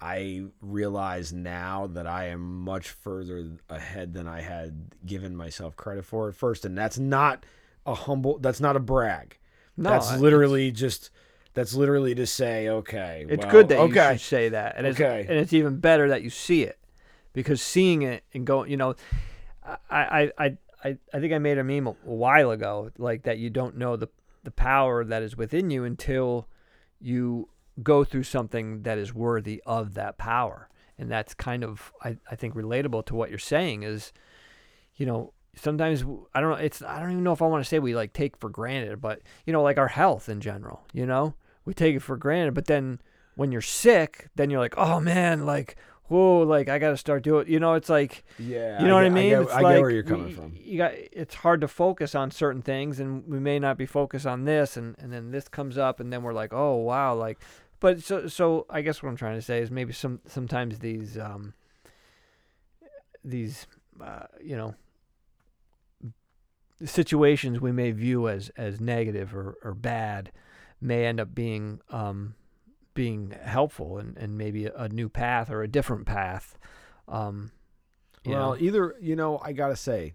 I 0.00 0.44
realize 0.60 1.32
now 1.32 1.86
that 1.86 2.06
I 2.06 2.26
am 2.28 2.62
much 2.64 2.90
further 2.90 3.52
ahead 3.70 4.12
than 4.12 4.26
I 4.28 4.42
had 4.42 4.92
given 5.06 5.34
myself 5.36 5.76
credit 5.76 6.04
for 6.04 6.28
at 6.28 6.34
first, 6.34 6.64
and 6.64 6.76
that's 6.76 6.98
not 6.98 7.46
a 7.86 7.94
humble. 7.94 8.38
That's 8.38 8.60
not 8.60 8.76
a 8.76 8.80
brag. 8.80 9.38
no, 9.76 9.90
that's 9.90 10.16
literally 10.18 10.70
just. 10.70 11.10
That's 11.54 11.74
literally 11.74 12.14
to 12.16 12.26
say, 12.26 12.68
okay. 12.68 13.24
It's 13.28 13.44
well, 13.44 13.52
good 13.52 13.68
that 13.68 13.78
okay. 13.78 14.12
you 14.12 14.18
should 14.18 14.26
say 14.26 14.48
that, 14.50 14.74
and 14.76 14.86
it's 14.86 15.00
Okay. 15.00 15.24
and 15.28 15.38
it's 15.38 15.52
even 15.52 15.78
better 15.78 16.08
that 16.08 16.22
you 16.22 16.30
see 16.30 16.64
it, 16.64 16.78
because 17.32 17.62
seeing 17.62 18.02
it 18.02 18.24
and 18.34 18.44
going, 18.44 18.70
you 18.70 18.76
know, 18.76 18.96
I, 19.88 20.30
I, 20.38 20.56
I, 20.84 20.98
I 21.12 21.20
think 21.20 21.32
I 21.32 21.38
made 21.38 21.58
a 21.58 21.64
meme 21.64 21.86
a 21.86 21.94
while 22.02 22.50
ago, 22.50 22.90
like 22.98 23.22
that 23.22 23.38
you 23.38 23.50
don't 23.50 23.76
know 23.76 23.96
the 23.96 24.08
the 24.42 24.50
power 24.50 25.04
that 25.04 25.22
is 25.22 25.36
within 25.36 25.70
you 25.70 25.84
until 25.84 26.48
you 27.00 27.48
go 27.82 28.04
through 28.04 28.24
something 28.24 28.82
that 28.82 28.98
is 28.98 29.14
worthy 29.14 29.62
of 29.64 29.94
that 29.94 30.18
power. 30.18 30.68
And 30.98 31.10
that's 31.10 31.34
kind 31.34 31.64
of 31.64 31.92
I, 32.02 32.18
I 32.30 32.36
think 32.36 32.54
relatable 32.54 33.06
to 33.06 33.14
what 33.14 33.30
you're 33.30 33.38
saying 33.38 33.84
is, 33.84 34.12
you 34.96 35.06
know, 35.06 35.32
sometimes 35.56 36.04
I 36.34 36.40
don't 36.40 36.50
know 36.50 36.56
it's 36.56 36.82
I 36.82 37.00
don't 37.00 37.12
even 37.12 37.24
know 37.24 37.32
if 37.32 37.42
I 37.42 37.46
want 37.46 37.64
to 37.64 37.68
say 37.68 37.78
we 37.78 37.94
like 37.94 38.12
take 38.12 38.36
for 38.36 38.50
granted, 38.50 39.00
but 39.00 39.22
you 39.46 39.52
know, 39.52 39.62
like 39.62 39.78
our 39.78 39.88
health 39.88 40.28
in 40.28 40.40
general, 40.40 40.84
you 40.92 41.06
know? 41.06 41.34
We 41.64 41.74
take 41.74 41.96
it 41.96 42.00
for 42.00 42.16
granted, 42.16 42.54
but 42.54 42.66
then 42.66 43.00
when 43.36 43.50
you're 43.52 43.60
sick, 43.62 44.28
then 44.36 44.50
you're 44.50 44.60
like, 44.60 44.74
"Oh 44.76 45.00
man, 45.00 45.44
like 45.46 45.76
whoa, 46.08 46.40
like 46.42 46.68
I 46.68 46.78
got 46.78 46.90
to 46.90 46.96
start 46.98 47.22
doing. 47.22 47.48
You 47.48 47.58
know, 47.58 47.72
it's 47.74 47.88
like, 47.88 48.24
Yeah, 48.38 48.80
you 48.80 48.86
know 48.86 48.94
what 48.94 49.04
I 49.04 49.08
get- 49.08 49.14
mean? 49.14 49.30
get, 49.30 49.42
it's 49.42 49.52
I 49.52 49.60
like 49.62 49.76
get 49.76 49.80
where 49.80 49.90
you're 49.90 50.02
coming 50.02 50.26
we- 50.26 50.32
from. 50.34 50.52
You 50.62 50.76
got 50.78 50.92
it's 50.94 51.34
hard 51.36 51.62
to 51.62 51.68
focus 51.68 52.14
on 52.14 52.30
certain 52.30 52.60
things, 52.62 53.00
and 53.00 53.26
we 53.26 53.40
may 53.40 53.58
not 53.58 53.78
be 53.78 53.86
focused 53.86 54.26
on 54.26 54.44
this, 54.44 54.76
and 54.76 54.94
and 54.98 55.10
then 55.12 55.30
this 55.30 55.48
comes 55.48 55.78
up, 55.78 56.00
and 56.00 56.12
then 56.12 56.22
we're 56.22 56.34
like, 56.34 56.52
oh 56.52 56.76
wow, 56.76 57.14
like. 57.14 57.38
But 57.80 58.02
so 58.02 58.28
so 58.28 58.66
I 58.70 58.82
guess 58.82 59.02
what 59.02 59.08
I'm 59.10 59.16
trying 59.16 59.36
to 59.36 59.42
say 59.42 59.60
is 59.60 59.70
maybe 59.70 59.92
some 59.92 60.20
sometimes 60.26 60.78
these 60.78 61.18
um 61.18 61.54
these 63.24 63.66
uh, 64.02 64.26
you 64.42 64.56
know 64.56 64.74
situations 66.84 67.60
we 67.60 67.72
may 67.72 67.90
view 67.92 68.28
as 68.28 68.50
as 68.56 68.80
negative 68.80 69.34
or, 69.34 69.56
or 69.62 69.74
bad 69.74 70.30
may 70.84 71.06
end 71.06 71.18
up 71.18 71.34
being 71.34 71.80
um 71.90 72.34
being 72.94 73.30
helpful 73.42 73.98
and, 73.98 74.16
and 74.18 74.38
maybe 74.38 74.66
a, 74.66 74.74
a 74.74 74.88
new 74.88 75.08
path 75.08 75.50
or 75.50 75.62
a 75.62 75.68
different 75.68 76.06
path 76.06 76.56
um 77.08 77.50
you 78.24 78.32
Well, 78.32 78.52
know. 78.52 78.56
either 78.60 78.94
you 79.00 79.16
know, 79.16 79.38
I 79.42 79.52
gotta 79.52 79.76
say, 79.76 80.14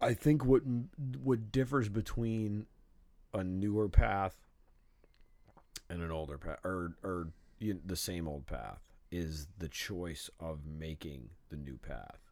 I 0.00 0.14
think 0.14 0.44
what 0.44 0.62
what 1.22 1.50
differs 1.52 1.88
between 1.88 2.66
a 3.32 3.42
newer 3.44 3.88
path 3.88 4.34
and 5.90 6.02
an 6.02 6.10
older 6.10 6.38
path, 6.38 6.58
or 6.64 6.96
or 7.02 7.28
you, 7.58 7.80
the 7.84 7.96
same 7.96 8.26
old 8.28 8.46
path, 8.46 8.80
is 9.10 9.48
the 9.58 9.68
choice 9.68 10.30
of 10.40 10.60
making 10.64 11.28
the 11.50 11.56
new 11.56 11.76
path. 11.76 12.23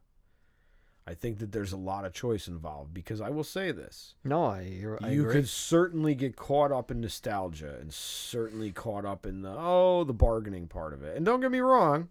I 1.07 1.15
think 1.15 1.39
that 1.39 1.51
there's 1.51 1.73
a 1.73 1.77
lot 1.77 2.05
of 2.05 2.13
choice 2.13 2.47
involved 2.47 2.95
because 2.95 3.21
I 3.21 3.31
will 3.31 3.45
say 3.45 3.73
this: 3.73 4.15
no 4.25 4.45
i, 4.45 4.61
you're, 4.63 4.99
I 5.03 5.11
you 5.11 5.23
agree. 5.23 5.35
could 5.35 5.49
certainly 5.49 6.15
get 6.15 6.37
caught 6.37 6.71
up 6.71 6.91
in 6.91 7.01
nostalgia 7.01 7.77
and 7.81 7.93
certainly 7.93 8.71
caught 8.71 9.05
up 9.05 9.27
in 9.27 9.43
the 9.43 9.55
oh 9.57 10.05
the 10.05 10.13
bargaining 10.13 10.69
part 10.69 10.93
of 10.93 11.03
it. 11.03 11.17
And 11.17 11.27
don't 11.27 11.41
get 11.41 11.51
me 11.51 11.61
wrong, 11.61 12.09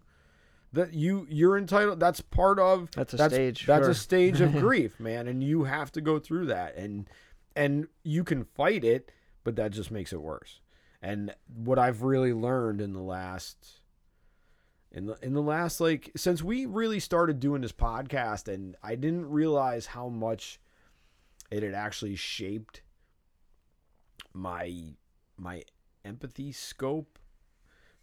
that 0.72 0.92
you 0.94 1.26
you're 1.30 1.56
entitled. 1.56 2.00
That's 2.00 2.20
part 2.20 2.58
of 2.58 2.90
That's 2.94 3.14
a 3.14 3.16
that's, 3.16 3.34
stage, 3.34 3.66
That's 3.66 3.84
sure. 3.84 3.90
a 3.90 3.94
stage 3.94 4.40
of 4.40 4.52
grief, 4.58 4.98
man, 5.00 5.26
and 5.28 5.42
you 5.42 5.64
have 5.64 5.90
to 5.92 6.00
go 6.00 6.18
through 6.18 6.46
that. 6.46 6.76
And 6.76 7.08
and 7.56 7.88
you 8.02 8.24
can 8.24 8.44
fight 8.44 8.84
it, 8.84 9.10
but 9.44 9.56
that 9.56 9.72
just 9.72 9.90
makes 9.90 10.12
it 10.12 10.20
worse. 10.20 10.60
And 11.02 11.34
what 11.54 11.78
I've 11.78 12.02
really 12.02 12.32
learned 12.32 12.80
in 12.80 12.92
the 12.92 13.02
last 13.02 13.80
in 14.92 15.06
the 15.06 15.18
in 15.22 15.32
the 15.32 15.42
last 15.42 15.80
like 15.80 16.10
since 16.16 16.42
we 16.42 16.66
really 16.66 17.00
started 17.00 17.40
doing 17.40 17.62
this 17.62 17.72
podcast 17.72 18.52
and 18.52 18.76
I 18.82 18.94
didn't 18.94 19.28
realize 19.28 19.86
how 19.86 20.08
much 20.08 20.60
it 21.50 21.62
had 21.62 21.74
actually 21.74 22.16
shaped 22.16 22.82
my 24.32 24.94
my 25.36 25.62
empathy 26.04 26.52
scope. 26.52 27.18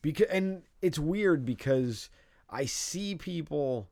Because 0.02 0.28
and 0.28 0.63
it's 0.82 0.99
weird 0.99 1.45
because 1.45 2.10
I 2.49 2.65
see 2.65 3.15
people 3.15 3.89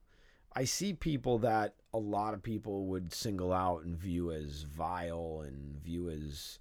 I 0.53 0.63
see 0.65 0.93
people 0.93 1.37
that 1.39 1.75
a 1.93 1.99
lot 1.99 2.33
of 2.33 2.41
people 2.41 2.85
would 2.85 3.13
single 3.13 3.53
out 3.53 3.83
and 3.83 3.95
view 3.95 4.31
as 4.31 4.63
vile 4.63 5.43
and 5.45 5.79
view 5.81 6.09
as 6.09 6.59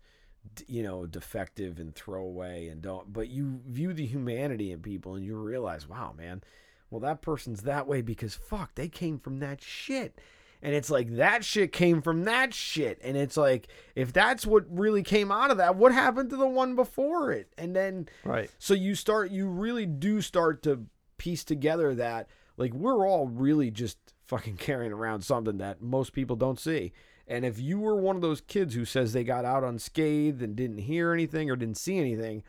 you 0.66 0.82
know 0.82 1.06
defective 1.06 1.78
and 1.78 1.94
throw 1.94 2.22
away 2.22 2.68
and 2.68 2.82
don't 2.82 3.12
but 3.12 3.28
you 3.28 3.60
view 3.66 3.92
the 3.92 4.06
humanity 4.06 4.72
in 4.72 4.80
people 4.80 5.14
and 5.14 5.24
you 5.24 5.36
realize 5.36 5.88
wow 5.88 6.14
man 6.16 6.42
well 6.90 7.00
that 7.00 7.22
person's 7.22 7.62
that 7.62 7.86
way 7.86 8.00
because 8.02 8.34
fuck 8.34 8.74
they 8.74 8.88
came 8.88 9.18
from 9.18 9.38
that 9.40 9.62
shit. 9.62 10.18
And 10.62 10.74
it's 10.74 10.90
like 10.90 11.16
that 11.16 11.44
shit 11.44 11.70
came 11.70 12.00
from 12.00 12.24
that 12.24 12.54
shit. 12.54 12.98
And 13.02 13.16
it's 13.16 13.36
like 13.36 13.68
if 13.94 14.12
that's 14.12 14.46
what 14.46 14.64
really 14.68 15.02
came 15.02 15.30
out 15.30 15.50
of 15.50 15.58
that 15.58 15.76
what 15.76 15.92
happened 15.92 16.30
to 16.30 16.36
the 16.36 16.48
one 16.48 16.74
before 16.74 17.32
it? 17.32 17.52
And 17.58 17.74
then 17.74 18.08
right. 18.24 18.50
so 18.58 18.74
you 18.74 18.94
start 18.94 19.30
you 19.30 19.48
really 19.48 19.86
do 19.86 20.20
start 20.20 20.62
to 20.62 20.86
piece 21.18 21.44
together 21.44 21.94
that 21.94 22.28
like 22.56 22.72
we're 22.72 23.06
all 23.06 23.26
really 23.26 23.70
just 23.70 23.98
fucking 24.26 24.56
carrying 24.58 24.92
around 24.92 25.22
something 25.22 25.58
that 25.58 25.82
most 25.82 26.12
people 26.12 26.36
don't 26.36 26.58
see. 26.58 26.92
And 27.28 27.44
if 27.44 27.58
you 27.58 27.78
were 27.78 27.96
one 27.96 28.16
of 28.16 28.22
those 28.22 28.40
kids 28.40 28.74
who 28.74 28.84
says 28.84 29.12
they 29.12 29.24
got 29.24 29.44
out 29.44 29.64
unscathed 29.64 30.42
and 30.42 30.54
didn't 30.54 30.78
hear 30.78 31.12
anything 31.12 31.50
or 31.50 31.56
didn't 31.56 31.78
see 31.78 31.98
anything, 31.98 32.42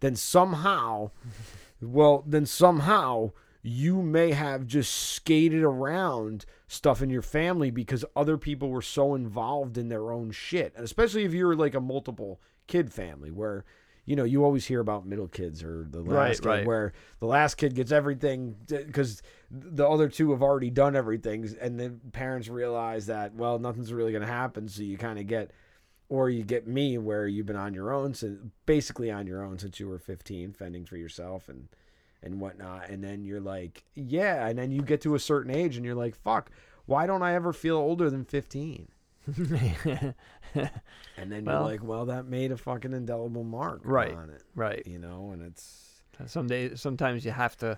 then 0.00 0.16
somehow 0.16 1.10
well, 1.80 2.22
then 2.26 2.46
somehow 2.46 3.32
you 3.62 4.02
may 4.02 4.32
have 4.32 4.66
just 4.66 4.92
skated 4.92 5.62
around 5.62 6.44
stuff 6.66 7.00
in 7.00 7.10
your 7.10 7.22
family 7.22 7.70
because 7.70 8.04
other 8.16 8.36
people 8.36 8.70
were 8.70 8.82
so 8.82 9.14
involved 9.14 9.78
in 9.78 9.88
their 9.88 10.12
own 10.12 10.30
shit. 10.32 10.72
And 10.74 10.84
especially 10.84 11.24
if 11.24 11.32
you're 11.32 11.54
like 11.54 11.74
a 11.74 11.80
multiple 11.80 12.40
kid 12.66 12.92
family 12.92 13.30
where 13.30 13.64
you 14.04 14.16
know, 14.16 14.24
you 14.24 14.44
always 14.44 14.66
hear 14.66 14.80
about 14.80 15.06
middle 15.06 15.28
kids 15.28 15.62
or 15.62 15.86
the 15.88 16.00
last 16.00 16.10
Right, 16.10 16.36
kid 16.40 16.48
right. 16.48 16.66
where 16.66 16.92
the 17.20 17.26
last 17.26 17.54
kid 17.54 17.74
gets 17.74 17.92
everything 17.92 18.56
because 18.66 19.22
the 19.50 19.88
other 19.88 20.08
two 20.08 20.30
have 20.32 20.42
already 20.42 20.70
done 20.70 20.96
everything, 20.96 21.48
and 21.60 21.78
the 21.78 21.90
parents 22.12 22.48
realize 22.48 23.06
that 23.06 23.34
well, 23.34 23.58
nothing's 23.58 23.92
really 23.92 24.12
going 24.12 24.22
to 24.22 24.28
happen, 24.32 24.68
so 24.68 24.82
you 24.82 24.98
kind 24.98 25.18
of 25.18 25.26
get, 25.26 25.52
or 26.08 26.28
you 26.30 26.42
get 26.42 26.66
me 26.66 26.98
where 26.98 27.26
you've 27.28 27.46
been 27.46 27.56
on 27.56 27.74
your 27.74 27.92
own, 27.92 28.12
since 28.14 28.40
basically 28.66 29.10
on 29.10 29.26
your 29.26 29.42
own 29.42 29.58
since 29.58 29.78
you 29.78 29.88
were 29.88 29.98
15, 29.98 30.52
fending 30.52 30.84
for 30.84 30.96
yourself 30.96 31.48
and 31.48 31.68
and 32.24 32.40
whatnot, 32.40 32.88
and 32.88 33.02
then 33.02 33.24
you're 33.24 33.40
like, 33.40 33.82
yeah, 33.94 34.46
and 34.46 34.56
then 34.56 34.70
you 34.70 34.80
get 34.82 35.00
to 35.00 35.16
a 35.16 35.18
certain 35.18 35.52
age, 35.54 35.76
and 35.76 35.84
you're 35.84 35.94
like, 35.96 36.14
fuck, 36.14 36.50
why 36.86 37.04
don't 37.06 37.22
I 37.22 37.34
ever 37.34 37.52
feel 37.52 37.76
older 37.76 38.08
than 38.10 38.24
15? 38.24 38.88
And 41.16 41.30
then 41.30 41.44
Well- 41.44 41.60
you're 41.62 41.70
like, 41.70 41.82
well, 41.84 42.06
that 42.06 42.26
made 42.26 42.52
a 42.52 42.56
fucking 42.56 42.92
indelible 42.92 43.44
mark 43.44 43.80
Right. 43.84 44.14
on 44.14 44.30
it, 44.30 44.42
right 44.54 44.84
you 44.86 44.98
know, 44.98 45.30
and 45.32 45.42
it's 45.42 46.02
some 46.26 46.46
days 46.46 46.80
sometimes 46.80 47.24
you 47.24 47.30
have 47.32 47.56
to 47.56 47.76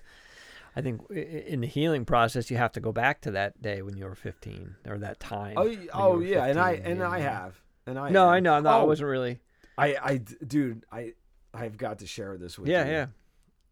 i 0.77 0.81
think 0.83 1.01
i- 1.11 1.15
i- 1.15 1.19
in 1.47 1.61
the 1.61 1.67
healing 1.67 2.05
process 2.05 2.51
you 2.51 2.57
have 2.59 2.73
to 2.73 2.81
go 2.81 2.93
back 2.93 3.21
to 3.23 3.31
that 3.31 3.63
day 3.63 3.81
when 3.81 3.97
you 3.97 4.05
were 4.05 4.15
15 4.15 4.75
or 4.87 4.99
that 4.99 5.19
time 5.21 5.55
oh, 5.57 5.75
oh 5.95 6.21
yeah, 6.21 6.45
and 6.47 6.59
I 6.59 6.73
and 6.73 7.03
I 7.03 7.21
have, 7.21 7.59
and 7.87 7.97
I 7.99 8.11
no 8.11 8.25
have. 8.27 8.35
i 8.35 8.41
know 8.41 8.61
no 8.61 8.69
i 8.71 8.81
Oh, 8.81 8.87
wasn't 8.87 9.09
really 9.09 9.39
I 9.79 9.97
I 10.03 10.17
dude, 10.19 10.85
I 10.93 11.15
I've 11.55 11.77
got 11.79 12.01
to 12.01 12.07
share 12.07 12.37
this 12.37 12.59
with 12.59 12.69
yeah 12.69 12.85
you. 12.85 12.91
Yeah, 12.91 13.07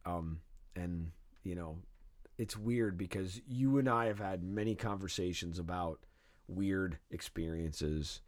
yeah 0.07 0.15
Um, 0.17 0.41
and 0.77 1.11
you 1.43 1.55
know, 1.57 1.79
it's 2.39 2.57
weird 2.57 2.97
because 2.97 3.41
you 3.49 3.79
and 3.79 3.89
I 3.89 4.07
have 4.07 4.21
had 4.21 4.43
many 4.45 4.75
conversations 4.77 5.59
about 5.59 5.99
weird 6.49 6.99
experiences, 7.11 8.21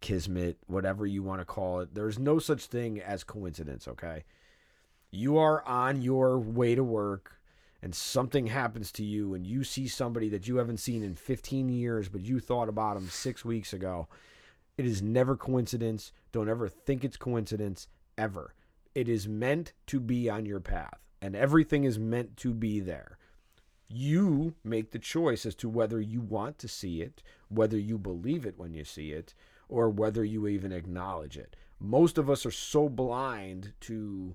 kismet, 0.00 0.58
whatever 0.66 1.06
you 1.06 1.22
want 1.22 1.40
to 1.40 1.44
call 1.44 1.80
it. 1.80 1.94
There's 1.94 2.18
no 2.18 2.38
such 2.38 2.66
thing 2.66 3.00
as 3.00 3.24
coincidence, 3.24 3.88
okay? 3.88 4.24
You 5.10 5.38
are 5.38 5.66
on 5.66 6.02
your 6.02 6.38
way 6.38 6.74
to 6.74 6.84
work 6.84 7.40
and 7.82 7.94
something 7.94 8.48
happens 8.48 8.92
to 8.92 9.04
you 9.04 9.34
and 9.34 9.46
you 9.46 9.64
see 9.64 9.88
somebody 9.88 10.28
that 10.30 10.48
you 10.48 10.56
haven't 10.56 10.78
seen 10.78 11.02
in 11.02 11.14
15 11.14 11.68
years 11.68 12.08
but 12.08 12.20
you 12.20 12.40
thought 12.40 12.68
about 12.68 12.94
them 12.94 13.08
6 13.08 13.44
weeks 13.44 13.72
ago. 13.72 14.08
It 14.76 14.86
is 14.86 15.02
never 15.02 15.36
coincidence. 15.36 16.12
Don't 16.30 16.48
ever 16.48 16.68
think 16.68 17.04
it's 17.04 17.16
coincidence 17.16 17.88
ever. 18.16 18.54
It 18.94 19.08
is 19.08 19.28
meant 19.28 19.72
to 19.88 20.00
be 20.00 20.30
on 20.30 20.46
your 20.46 20.60
path, 20.60 20.98
and 21.20 21.36
everything 21.36 21.84
is 21.84 21.98
meant 21.98 22.36
to 22.38 22.54
be 22.54 22.80
there. 22.80 23.17
You 23.88 24.54
make 24.62 24.90
the 24.90 24.98
choice 24.98 25.46
as 25.46 25.54
to 25.56 25.68
whether 25.68 26.00
you 26.00 26.20
want 26.20 26.58
to 26.58 26.68
see 26.68 27.00
it, 27.00 27.22
whether 27.48 27.78
you 27.78 27.96
believe 27.96 28.44
it 28.44 28.58
when 28.58 28.74
you 28.74 28.84
see 28.84 29.12
it, 29.12 29.34
or 29.68 29.88
whether 29.88 30.24
you 30.24 30.46
even 30.46 30.72
acknowledge 30.72 31.38
it. 31.38 31.56
Most 31.80 32.18
of 32.18 32.28
us 32.28 32.44
are 32.44 32.50
so 32.50 32.88
blind 32.88 33.72
to 33.80 34.34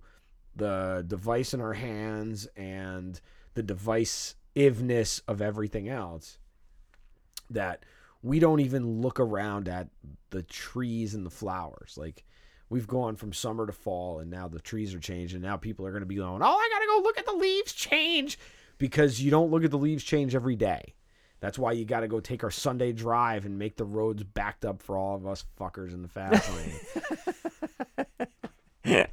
the 0.56 1.04
device 1.08 1.54
in 1.54 1.62
our 1.62 1.74
hands 1.74 2.48
and 2.56 3.20
the 3.54 3.64
divisiveness 3.64 5.22
of 5.28 5.42
everything 5.42 5.90
else 5.90 6.38
that 7.50 7.86
we 8.22 8.40
don't 8.40 8.60
even 8.62 9.02
look 9.02 9.20
around 9.20 9.68
at 9.68 9.90
the 10.30 10.44
trees 10.44 11.14
and 11.14 11.26
the 11.26 11.32
flowers. 11.32 11.96
Like 11.98 12.24
we've 12.70 12.88
gone 12.88 13.16
from 13.16 13.34
summer 13.34 13.68
to 13.68 13.74
fall 13.74 14.20
and 14.20 14.32
now 14.32 14.48
the 14.48 14.60
trees 14.60 14.94
are 14.96 15.00
changing. 15.00 15.42
Now 15.42 15.58
people 15.58 15.86
are 15.86 15.92
going 15.92 16.02
to 16.02 16.08
be 16.08 16.16
going, 16.16 16.42
"Oh, 16.42 16.46
I 16.46 16.70
got 16.72 16.80
to 16.80 16.88
go 16.88 17.02
look 17.04 17.20
at 17.20 17.26
the 17.26 17.34
leaves 17.34 17.74
change." 17.74 18.40
Because 18.84 19.20
you 19.22 19.32
don't 19.32 19.50
look 19.50 19.64
at 19.64 19.72
the 19.72 19.78
leaves 19.78 20.04
change 20.04 20.36
every 20.36 20.58
day. 20.58 20.94
That's 21.40 21.58
why 21.58 21.72
you 21.72 21.86
got 21.86 22.02
to 22.02 22.10
go 22.10 22.20
take 22.20 22.44
our 22.44 22.52
Sunday 22.52 22.92
drive 22.92 23.46
and 23.46 23.58
make 23.58 23.78
the 23.78 23.86
roads 23.86 24.26
backed 24.26 24.66
up 24.66 24.84
for 24.84 24.98
all 24.98 25.16
of 25.16 25.26
us 25.26 25.46
fuckers 25.58 25.94
in 25.94 26.02
the 26.02 26.10
fast 26.10 26.52
lane. 28.86 29.08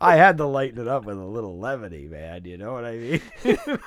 I 0.00 0.14
had 0.14 0.38
to 0.38 0.46
lighten 0.46 0.80
it 0.80 0.86
up 0.86 1.06
with 1.06 1.18
a 1.18 1.24
little 1.24 1.58
levity, 1.58 2.06
man. 2.06 2.44
You 2.44 2.56
know 2.56 2.72
what 2.72 2.84
I 2.84 2.96
mean? 2.96 3.20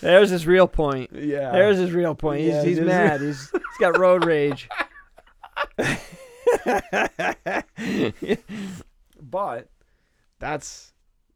There's 0.00 0.28
his 0.28 0.46
real 0.46 0.68
point. 0.68 1.12
Yeah. 1.14 1.50
There's 1.52 1.78
his 1.78 1.92
real 1.92 2.14
point. 2.14 2.42
He's, 2.42 2.52
Yeah, 2.52 2.62
he's 2.62 2.80
mad. 2.80 3.22
He's 3.22 3.50
he's 3.50 3.78
got 3.80 3.96
road 3.96 4.26
rage. 4.26 4.68
but 9.22 9.70
that's 10.38 10.93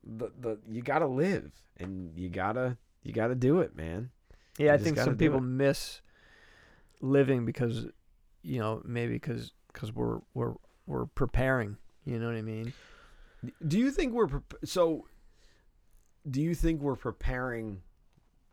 the 0.09 0.31
the 0.41 0.59
you 0.69 0.81
gotta 0.83 1.07
live 1.07 1.53
and 1.77 2.19
you 2.19 2.29
gotta 2.31 2.77
you 3.03 3.13
gotta 3.13 3.35
do 3.35 3.61
it, 3.61 3.77
man. 3.77 4.11
Yeah, 4.59 4.69
You 4.69 4.73
I 4.73 4.79
think 4.79 4.97
some 4.99 5.17
people 5.17 5.39
it. 5.39 5.43
miss 5.43 6.01
living 7.01 7.45
because, 7.45 7.87
you 8.43 8.59
know, 8.59 8.83
maybe 8.85 9.13
because 9.15 9.53
cause 9.73 9.93
we're 9.93 10.19
we're 10.35 10.55
we're 10.87 11.07
preparing. 11.07 11.77
You 12.05 12.19
know 12.19 12.27
what 12.27 12.37
I 12.37 12.43
mean? 12.43 12.73
Do 13.67 13.79
you 13.79 13.91
think 13.91 14.15
we're 14.15 14.29
so? 14.65 15.07
Do 16.29 16.43
you 16.43 16.55
think 16.55 16.81
we're 16.81 16.97
preparing? 16.97 17.83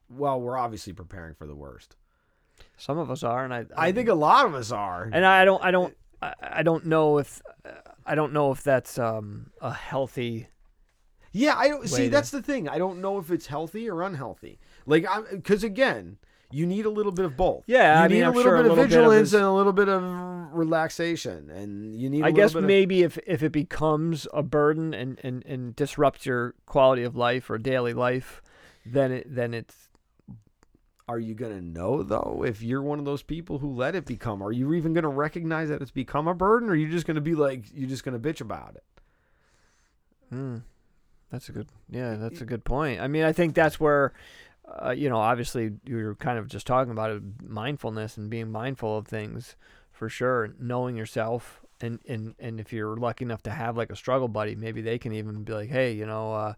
Well, 0.10 0.39
we're 0.39 0.58
obviously 0.58 0.94
preparing 0.94 1.34
for 1.34 1.48
the 1.48 1.56
worst. 1.56 1.96
Some 2.78 2.98
of 3.00 3.10
us 3.10 3.24
are, 3.24 3.44
and 3.44 3.54
I 3.54 3.65
I 3.76 3.91
think 3.91 4.10
a 4.10 4.13
lot 4.13 4.46
of 4.46 4.54
us 4.54 4.72
are. 4.72 5.10
and 5.12 5.26
I 5.26 5.44
don't 5.46 5.63
I 5.63 5.72
don't 5.72 5.96
I, 6.22 6.34
I 6.41 6.63
don't 6.63 6.86
know 6.86 7.18
if 7.18 7.41
I 8.06 8.13
don't 8.13 8.34
know 8.34 8.52
if 8.52 8.62
that's 8.63 9.00
um 9.00 9.52
a 9.62 9.74
healthy. 9.74 10.48
Yeah, 11.36 11.56
I 11.58 11.67
don't 11.67 11.88
see. 11.89 12.08
That's 12.08 12.32
the 12.32 12.41
thing. 12.41 12.69
I 12.69 12.78
don't 12.78 13.02
know 13.02 13.17
if 13.17 13.30
it's 13.30 13.48
healthy 13.48 13.89
or 13.89 14.02
unhealthy. 14.02 14.58
Like, 14.86 15.06
I'm 15.10 15.26
because 15.30 15.63
again, 15.63 16.17
you 16.52 16.65
need 16.65 16.86
a 16.86 16.89
little 16.89 17.12
bit 17.12 17.26
of 17.26 17.36
both. 17.36 17.63
Yeah, 17.67 18.00
you 18.00 18.06
I 18.06 18.08
need 18.08 18.13
mean, 18.15 18.24
a 18.24 18.28
little 18.30 18.43
sure 18.43 18.56
a 18.56 18.63
bit 18.63 18.71
of 18.71 18.78
little 18.78 18.84
bit 18.84 18.84
of 18.86 18.89
vigilance 18.89 19.28
is- 19.30 19.34
and 19.34 19.43
a 19.43 19.52
little 19.52 19.74
bit 19.74 19.89
of 19.89 20.04
relaxation, 20.54 21.50
and 21.50 22.00
you 22.00 22.10
need. 22.10 22.24
I 22.24 22.28
I 22.28 22.32
guess 22.32 22.56
maybe 22.56 23.04
if 23.04 23.17
if 23.28 23.43
it 23.43 23.52
becomes 23.52 24.28
a 24.34 24.43
burden 24.43 24.93
and, 24.93 25.19
and, 25.24 25.45
and 25.45 25.76
disrupts 25.76 26.26
your 26.26 26.56
quality 26.65 27.04
of 27.04 27.15
life 27.17 27.50
or 27.50 27.58
daily 27.58 27.93
life, 27.93 28.41
then 28.86 29.12
it 29.12 29.36
then 29.36 29.54
it's 29.54 29.89
Are 31.10 31.19
you 31.19 31.34
gonna 31.36 31.62
know 31.62 32.02
though 32.02 32.43
if 32.48 32.62
you're 32.62 32.82
one 32.82 33.00
of 33.00 33.06
those 33.06 33.24
people 33.24 33.60
who 33.60 33.74
let 33.74 33.93
it 33.93 34.06
become? 34.06 34.41
Are 34.41 34.54
you 34.54 34.74
even 34.74 34.93
gonna 34.93 35.10
recognize 35.10 35.67
that 35.67 35.82
it's 35.82 35.91
become 35.91 36.30
a 36.30 36.34
burden, 36.34 36.69
or 36.69 36.71
are 36.71 36.76
you 36.76 36.89
just 36.89 37.06
gonna 37.06 37.19
be 37.19 37.36
like 37.36 37.65
you're 37.74 37.89
just 37.89 38.06
gonna 38.06 38.19
bitch 38.19 38.39
about 38.39 38.76
it? 38.76 38.84
Mm, 40.34 40.62
that's 41.36 41.50
a 41.50 41.52
good, 41.52 41.67
yeah, 41.89 42.15
that's 42.15 42.39
a 42.39 42.45
good 42.45 42.63
point. 42.63 43.02
I 43.02 43.08
mean, 43.08 43.24
I 43.24 43.34
think 43.34 43.56
that's 43.56 43.78
where, 43.78 44.13
uh, 44.82 44.91
you 44.91 45.10
know, 45.10 45.17
obviously 45.17 45.71
you're 45.86 46.15
kind 46.15 46.39
of 46.39 46.48
just 46.48 46.65
talking 46.65 46.91
about 46.91 47.12
it, 47.12 47.21
mindfulness 47.43 48.15
and 48.15 48.30
being 48.30 48.50
mindful 48.50 48.98
of 48.98 49.06
things, 49.06 49.58
for 49.91 50.08
sure. 50.08 50.54
Knowing 50.58 50.95
yourself, 50.95 51.62
and 51.82 52.00
and 52.08 52.36
and 52.39 52.62
if 52.62 52.71
you're 52.71 52.95
lucky 52.95 53.26
enough 53.26 53.43
to 53.43 53.52
have 53.52 53.76
like 53.76 53.91
a 53.91 53.98
struggle 53.98 54.30
buddy, 54.30 54.56
maybe 54.56 54.82
they 54.82 54.98
can 54.98 55.12
even 55.12 55.43
be 55.43 55.52
like, 55.52 55.69
hey, 55.69 55.91
you 55.91 56.06
know, 56.06 56.34
uh, 56.34 56.54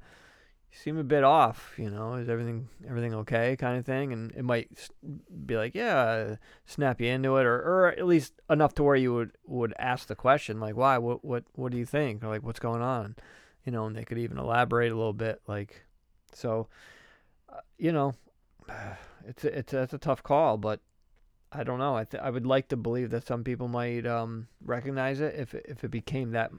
you 0.71 0.77
seem 0.77 0.97
a 0.99 1.03
bit 1.03 1.23
off. 1.23 1.73
You 1.75 1.89
know, 1.89 2.13
is 2.13 2.29
everything 2.29 2.69
everything 2.87 3.15
okay, 3.15 3.55
kind 3.55 3.79
of 3.79 3.85
thing, 3.85 4.13
and 4.13 4.31
it 4.33 4.43
might 4.43 4.69
be 5.47 5.57
like, 5.57 5.73
yeah, 5.73 6.35
snap 6.67 7.01
you 7.01 7.07
into 7.07 7.37
it, 7.37 7.47
or 7.47 7.55
or 7.55 7.87
at 7.97 8.05
least 8.05 8.33
enough 8.47 8.75
to 8.75 8.83
where 8.83 8.95
you 8.95 9.11
would 9.11 9.31
would 9.47 9.73
ask 9.79 10.07
the 10.07 10.15
question 10.15 10.59
like, 10.59 10.75
why, 10.75 10.99
what 10.99 11.25
what 11.25 11.45
what 11.53 11.71
do 11.71 11.79
you 11.79 11.85
think, 11.85 12.23
or 12.23 12.27
like, 12.27 12.43
what's 12.43 12.59
going 12.59 12.83
on 12.83 13.15
you 13.67 13.71
know, 13.73 13.85
and 13.85 13.95
they 13.97 14.05
could 14.05 14.17
even 14.17 14.37
elaborate 14.37 14.93
a 14.93 14.95
little 14.95 15.11
bit, 15.11 15.41
like, 15.45 15.83
so, 16.31 16.67
uh, 17.49 17.59
you 17.77 17.91
know, 17.91 18.13
it's 19.27 19.43
a, 19.43 19.59
it's 19.59 19.73
it's 19.73 19.93
a 19.93 19.97
tough 19.97 20.23
call, 20.23 20.57
but 20.57 20.79
I 21.51 21.65
don't 21.65 21.77
know. 21.77 21.97
I 21.97 22.05
th- 22.05 22.23
I 22.23 22.29
would 22.29 22.45
like 22.45 22.69
to 22.69 22.77
believe 22.77 23.09
that 23.09 23.27
some 23.27 23.43
people 23.43 23.67
might 23.67 24.07
um, 24.07 24.47
recognize 24.63 25.19
it 25.19 25.35
if 25.37 25.53
it, 25.53 25.65
if 25.67 25.83
it 25.83 25.91
became 25.91 26.31
that 26.31 26.51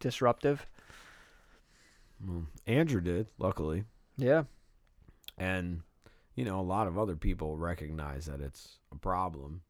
disruptive. 0.00 0.66
Well, 2.22 2.44
Andrew 2.66 3.00
did, 3.00 3.28
luckily, 3.38 3.84
Yeah, 4.18 4.42
and 5.38 5.80
you 6.34 6.44
know 6.44 6.60
a 6.60 6.62
lot 6.62 6.88
of 6.88 6.98
other 6.98 7.16
people 7.16 7.56
recognize 7.56 8.26
that 8.26 8.42
it's 8.42 8.80
a 8.92 8.96
problem. 8.96 9.62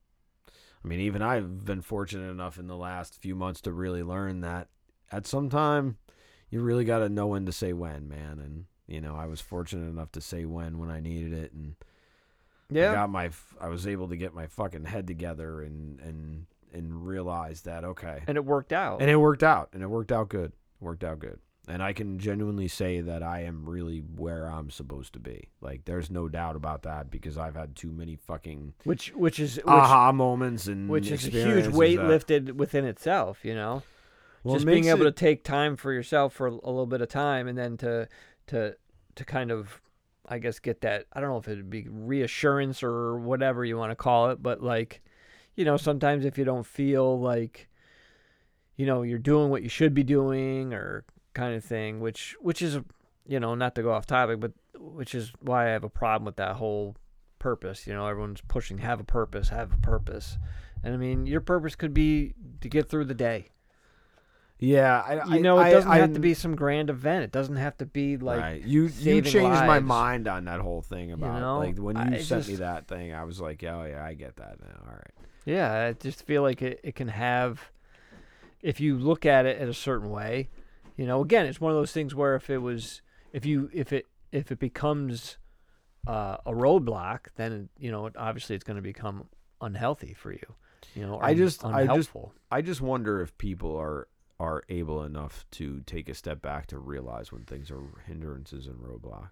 I 0.84 0.88
mean, 0.88 0.98
even 0.98 1.22
I've 1.22 1.64
been 1.64 1.82
fortunate 1.82 2.30
enough 2.30 2.58
in 2.58 2.66
the 2.66 2.76
last 2.76 3.14
few 3.22 3.36
months 3.36 3.60
to 3.60 3.72
really 3.72 4.02
learn 4.02 4.40
that 4.40 4.66
at 5.12 5.26
some 5.26 5.48
time 5.48 5.98
you 6.50 6.60
really 6.60 6.84
got 6.84 6.98
to 6.98 7.08
know 7.08 7.28
when 7.28 7.46
to 7.46 7.52
say 7.52 7.72
when, 7.72 8.08
man. 8.08 8.38
And 8.38 8.64
you 8.86 9.00
know, 9.00 9.16
I 9.16 9.26
was 9.26 9.40
fortunate 9.40 9.88
enough 9.88 10.12
to 10.12 10.20
say 10.20 10.44
when 10.44 10.78
when 10.78 10.90
I 10.90 11.00
needed 11.00 11.32
it, 11.32 11.52
and 11.52 11.76
I 12.70 12.74
yeah, 12.74 12.92
got 12.94 13.10
my 13.10 13.30
I 13.60 13.68
was 13.68 13.86
able 13.86 14.08
to 14.08 14.16
get 14.16 14.34
my 14.34 14.46
fucking 14.46 14.84
head 14.84 15.06
together 15.06 15.62
and 15.62 16.00
and 16.00 16.46
and 16.72 17.06
realize 17.06 17.62
that 17.62 17.84
okay, 17.84 18.22
and 18.26 18.36
it 18.36 18.44
worked 18.44 18.72
out. 18.72 19.00
and 19.00 19.10
it 19.10 19.16
worked 19.16 19.42
out, 19.42 19.70
and 19.72 19.82
it 19.82 19.88
worked 19.88 20.12
out 20.12 20.28
good. 20.28 20.52
It 20.52 20.84
worked 20.84 21.04
out 21.04 21.18
good. 21.18 21.38
And 21.68 21.84
I 21.84 21.92
can 21.92 22.18
genuinely 22.18 22.66
say 22.66 23.00
that 23.00 23.22
I 23.22 23.42
am 23.42 23.68
really 23.68 23.98
where 23.98 24.46
I'm 24.46 24.70
supposed 24.70 25.12
to 25.12 25.20
be. 25.20 25.50
Like, 25.60 25.84
there's 25.84 26.10
no 26.10 26.26
doubt 26.26 26.56
about 26.56 26.82
that 26.82 27.12
because 27.12 27.38
I've 27.38 27.54
had 27.54 27.76
too 27.76 27.92
many 27.92 28.16
fucking 28.16 28.74
which 28.82 29.12
which 29.14 29.38
is 29.38 29.56
which, 29.56 29.66
aha 29.66 30.10
moments 30.10 30.66
and 30.66 30.88
which 30.88 31.10
is 31.12 31.26
a 31.28 31.30
huge 31.30 31.68
weight 31.68 31.96
that- 31.98 32.08
lifted 32.08 32.58
within 32.58 32.84
itself. 32.84 33.44
You 33.44 33.54
know. 33.54 33.82
Well, 34.42 34.54
just 34.54 34.66
being 34.66 34.86
able 34.86 35.02
it- 35.02 35.04
to 35.04 35.12
take 35.12 35.44
time 35.44 35.76
for 35.76 35.92
yourself 35.92 36.32
for 36.32 36.46
a 36.46 36.50
little 36.50 36.86
bit 36.86 37.00
of 37.00 37.08
time 37.08 37.46
and 37.48 37.56
then 37.58 37.76
to 37.78 38.08
to 38.48 38.76
to 39.16 39.24
kind 39.24 39.50
of 39.50 39.80
I 40.28 40.38
guess 40.38 40.58
get 40.58 40.80
that 40.82 41.06
I 41.12 41.20
don't 41.20 41.30
know 41.30 41.38
if 41.38 41.48
it'd 41.48 41.70
be 41.70 41.86
reassurance 41.90 42.82
or 42.82 43.18
whatever 43.18 43.64
you 43.64 43.76
want 43.76 43.90
to 43.90 43.96
call 43.96 44.30
it, 44.30 44.42
but 44.42 44.62
like 44.62 45.02
you 45.56 45.64
know, 45.64 45.76
sometimes 45.76 46.24
if 46.24 46.38
you 46.38 46.44
don't 46.44 46.66
feel 46.66 47.18
like 47.20 47.68
you 48.76 48.86
know, 48.86 49.02
you're 49.02 49.18
doing 49.18 49.50
what 49.50 49.62
you 49.62 49.68
should 49.68 49.92
be 49.92 50.02
doing 50.02 50.72
or 50.72 51.04
kind 51.34 51.54
of 51.54 51.64
thing, 51.64 52.00
which 52.00 52.36
which 52.40 52.62
is 52.62 52.78
you 53.26 53.38
know, 53.38 53.54
not 53.54 53.74
to 53.74 53.82
go 53.82 53.92
off 53.92 54.06
topic, 54.06 54.40
but 54.40 54.52
which 54.78 55.14
is 55.14 55.32
why 55.40 55.66
I 55.66 55.70
have 55.70 55.84
a 55.84 55.90
problem 55.90 56.24
with 56.24 56.36
that 56.36 56.56
whole 56.56 56.96
purpose, 57.38 57.86
you 57.86 57.92
know, 57.92 58.06
everyone's 58.06 58.40
pushing 58.40 58.78
have 58.78 59.00
a 59.00 59.04
purpose, 59.04 59.48
have 59.50 59.72
a 59.72 59.76
purpose. 59.78 60.38
And 60.82 60.94
I 60.94 60.96
mean, 60.96 61.26
your 61.26 61.40
purpose 61.40 61.74
could 61.74 61.92
be 61.92 62.34
to 62.60 62.68
get 62.68 62.88
through 62.88 63.04
the 63.04 63.14
day. 63.14 63.48
Yeah, 64.60 65.00
I, 65.00 65.36
You 65.36 65.40
know, 65.40 65.56
I, 65.56 65.68
it 65.68 65.72
doesn't 65.72 65.90
I, 65.90 65.98
have 65.98 66.12
to 66.12 66.20
be 66.20 66.34
some 66.34 66.54
grand 66.54 66.90
event. 66.90 67.24
It 67.24 67.32
doesn't 67.32 67.56
have 67.56 67.78
to 67.78 67.86
be 67.86 68.18
like 68.18 68.40
right. 68.40 68.62
you. 68.62 68.90
You 68.98 69.22
changed 69.22 69.64
my 69.64 69.80
mind 69.80 70.28
on 70.28 70.44
that 70.44 70.60
whole 70.60 70.82
thing 70.82 71.12
about 71.12 71.40
know, 71.40 71.58
like 71.58 71.78
when 71.78 72.12
you 72.12 72.20
sent 72.20 72.46
me 72.46 72.56
that 72.56 72.86
thing. 72.86 73.14
I 73.14 73.24
was 73.24 73.40
like, 73.40 73.64
oh 73.64 73.86
yeah, 73.88 74.04
I 74.04 74.12
get 74.12 74.36
that 74.36 74.60
now. 74.60 74.82
All 74.86 74.92
right. 74.92 75.28
Yeah, 75.46 75.86
I 75.86 75.92
just 75.94 76.26
feel 76.26 76.42
like 76.42 76.60
it, 76.60 76.80
it 76.84 76.94
can 76.94 77.08
have 77.08 77.72
if 78.60 78.80
you 78.80 78.98
look 78.98 79.24
at 79.24 79.46
it 79.46 79.60
in 79.60 79.68
a 79.68 79.74
certain 79.74 80.10
way, 80.10 80.50
you 80.96 81.06
know, 81.06 81.22
again, 81.22 81.46
it's 81.46 81.60
one 81.60 81.72
of 81.72 81.78
those 81.78 81.92
things 81.92 82.14
where 82.14 82.34
if 82.36 82.50
it 82.50 82.58
was 82.58 83.00
if 83.32 83.46
you 83.46 83.70
if 83.72 83.92
it 83.92 84.06
if 84.30 84.52
it 84.52 84.58
becomes 84.58 85.38
uh, 86.06 86.36
a 86.44 86.52
roadblock, 86.52 87.28
then 87.36 87.68
you 87.78 87.90
know, 87.90 88.10
obviously 88.16 88.54
it's 88.56 88.64
going 88.64 88.76
to 88.76 88.82
become 88.82 89.26
unhealthy 89.60 90.14
for 90.14 90.32
you. 90.32 90.54
You 90.94 91.06
know, 91.06 91.14
or 91.14 91.24
I 91.24 91.34
just- 91.34 91.64
I 91.64 91.86
just- 91.86 92.10
I 92.50 92.62
just 92.62 92.80
wonder 92.80 93.20
if 93.20 93.36
people 93.38 93.76
are 93.76 94.08
are 94.40 94.62
able 94.70 95.02
enough 95.04 95.44
to 95.50 95.82
take 95.84 96.08
a 96.08 96.14
step 96.14 96.40
back 96.40 96.66
to 96.68 96.78
realize 96.78 97.30
when 97.30 97.42
things 97.42 97.70
are 97.70 97.82
hindrances 98.06 98.66
and 98.66 98.76
roadblocks. 98.76 99.28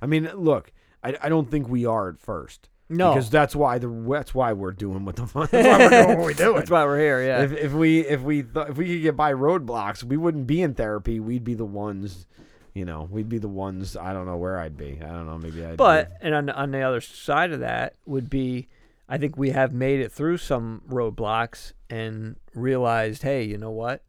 I 0.00 0.06
mean, 0.06 0.30
look, 0.34 0.72
I, 1.02 1.16
I 1.20 1.28
don't 1.28 1.50
think 1.50 1.68
we 1.68 1.84
are 1.84 2.08
at 2.08 2.20
first. 2.20 2.68
no, 2.88 3.12
because 3.12 3.30
that's 3.30 3.56
why 3.56 3.78
the 3.78 3.88
that's 4.08 4.32
why 4.34 4.52
we're 4.52 4.70
doing 4.72 5.04
what 5.04 5.16
the 5.16 5.26
that's 5.50 5.52
why 5.52 5.78
we're 5.78 5.88
doing 5.90 6.08
what 6.08 6.18
we're 6.18 6.32
doing. 6.34 6.56
that's 6.56 6.70
why 6.70 6.84
we're 6.84 7.00
here. 7.00 7.22
Yeah, 7.26 7.42
If 7.42 7.52
if 7.52 7.72
we 7.72 8.00
if 8.06 8.20
we 8.22 8.44
th- 8.44 8.68
if 8.68 8.76
we 8.76 8.86
could 8.86 9.02
get 9.02 9.16
by 9.16 9.32
roadblocks, 9.32 10.04
we 10.04 10.16
wouldn't 10.16 10.46
be 10.46 10.62
in 10.62 10.74
therapy. 10.74 11.18
We'd 11.18 11.42
be 11.44 11.54
the 11.54 11.64
ones, 11.66 12.26
you 12.74 12.84
know, 12.84 13.08
we'd 13.10 13.28
be 13.28 13.38
the 13.38 13.48
ones. 13.48 13.96
I 13.96 14.12
don't 14.12 14.26
know 14.26 14.36
where 14.36 14.58
I'd 14.60 14.76
be. 14.76 15.00
I 15.02 15.08
don't 15.08 15.26
know. 15.26 15.36
Maybe 15.36 15.64
I'd. 15.64 15.76
But 15.76 16.12
and 16.20 16.32
on 16.34 16.48
on 16.50 16.70
the 16.70 16.82
other 16.82 17.00
side 17.00 17.50
of 17.52 17.58
that 17.60 17.94
would 18.06 18.30
be, 18.30 18.68
I 19.08 19.18
think 19.18 19.36
we 19.36 19.50
have 19.50 19.72
made 19.72 19.98
it 20.00 20.12
through 20.12 20.36
some 20.38 20.82
roadblocks 20.88 21.72
and 21.90 22.36
realized, 22.54 23.22
hey, 23.24 23.42
you 23.42 23.58
know 23.58 23.70
what? 23.72 24.02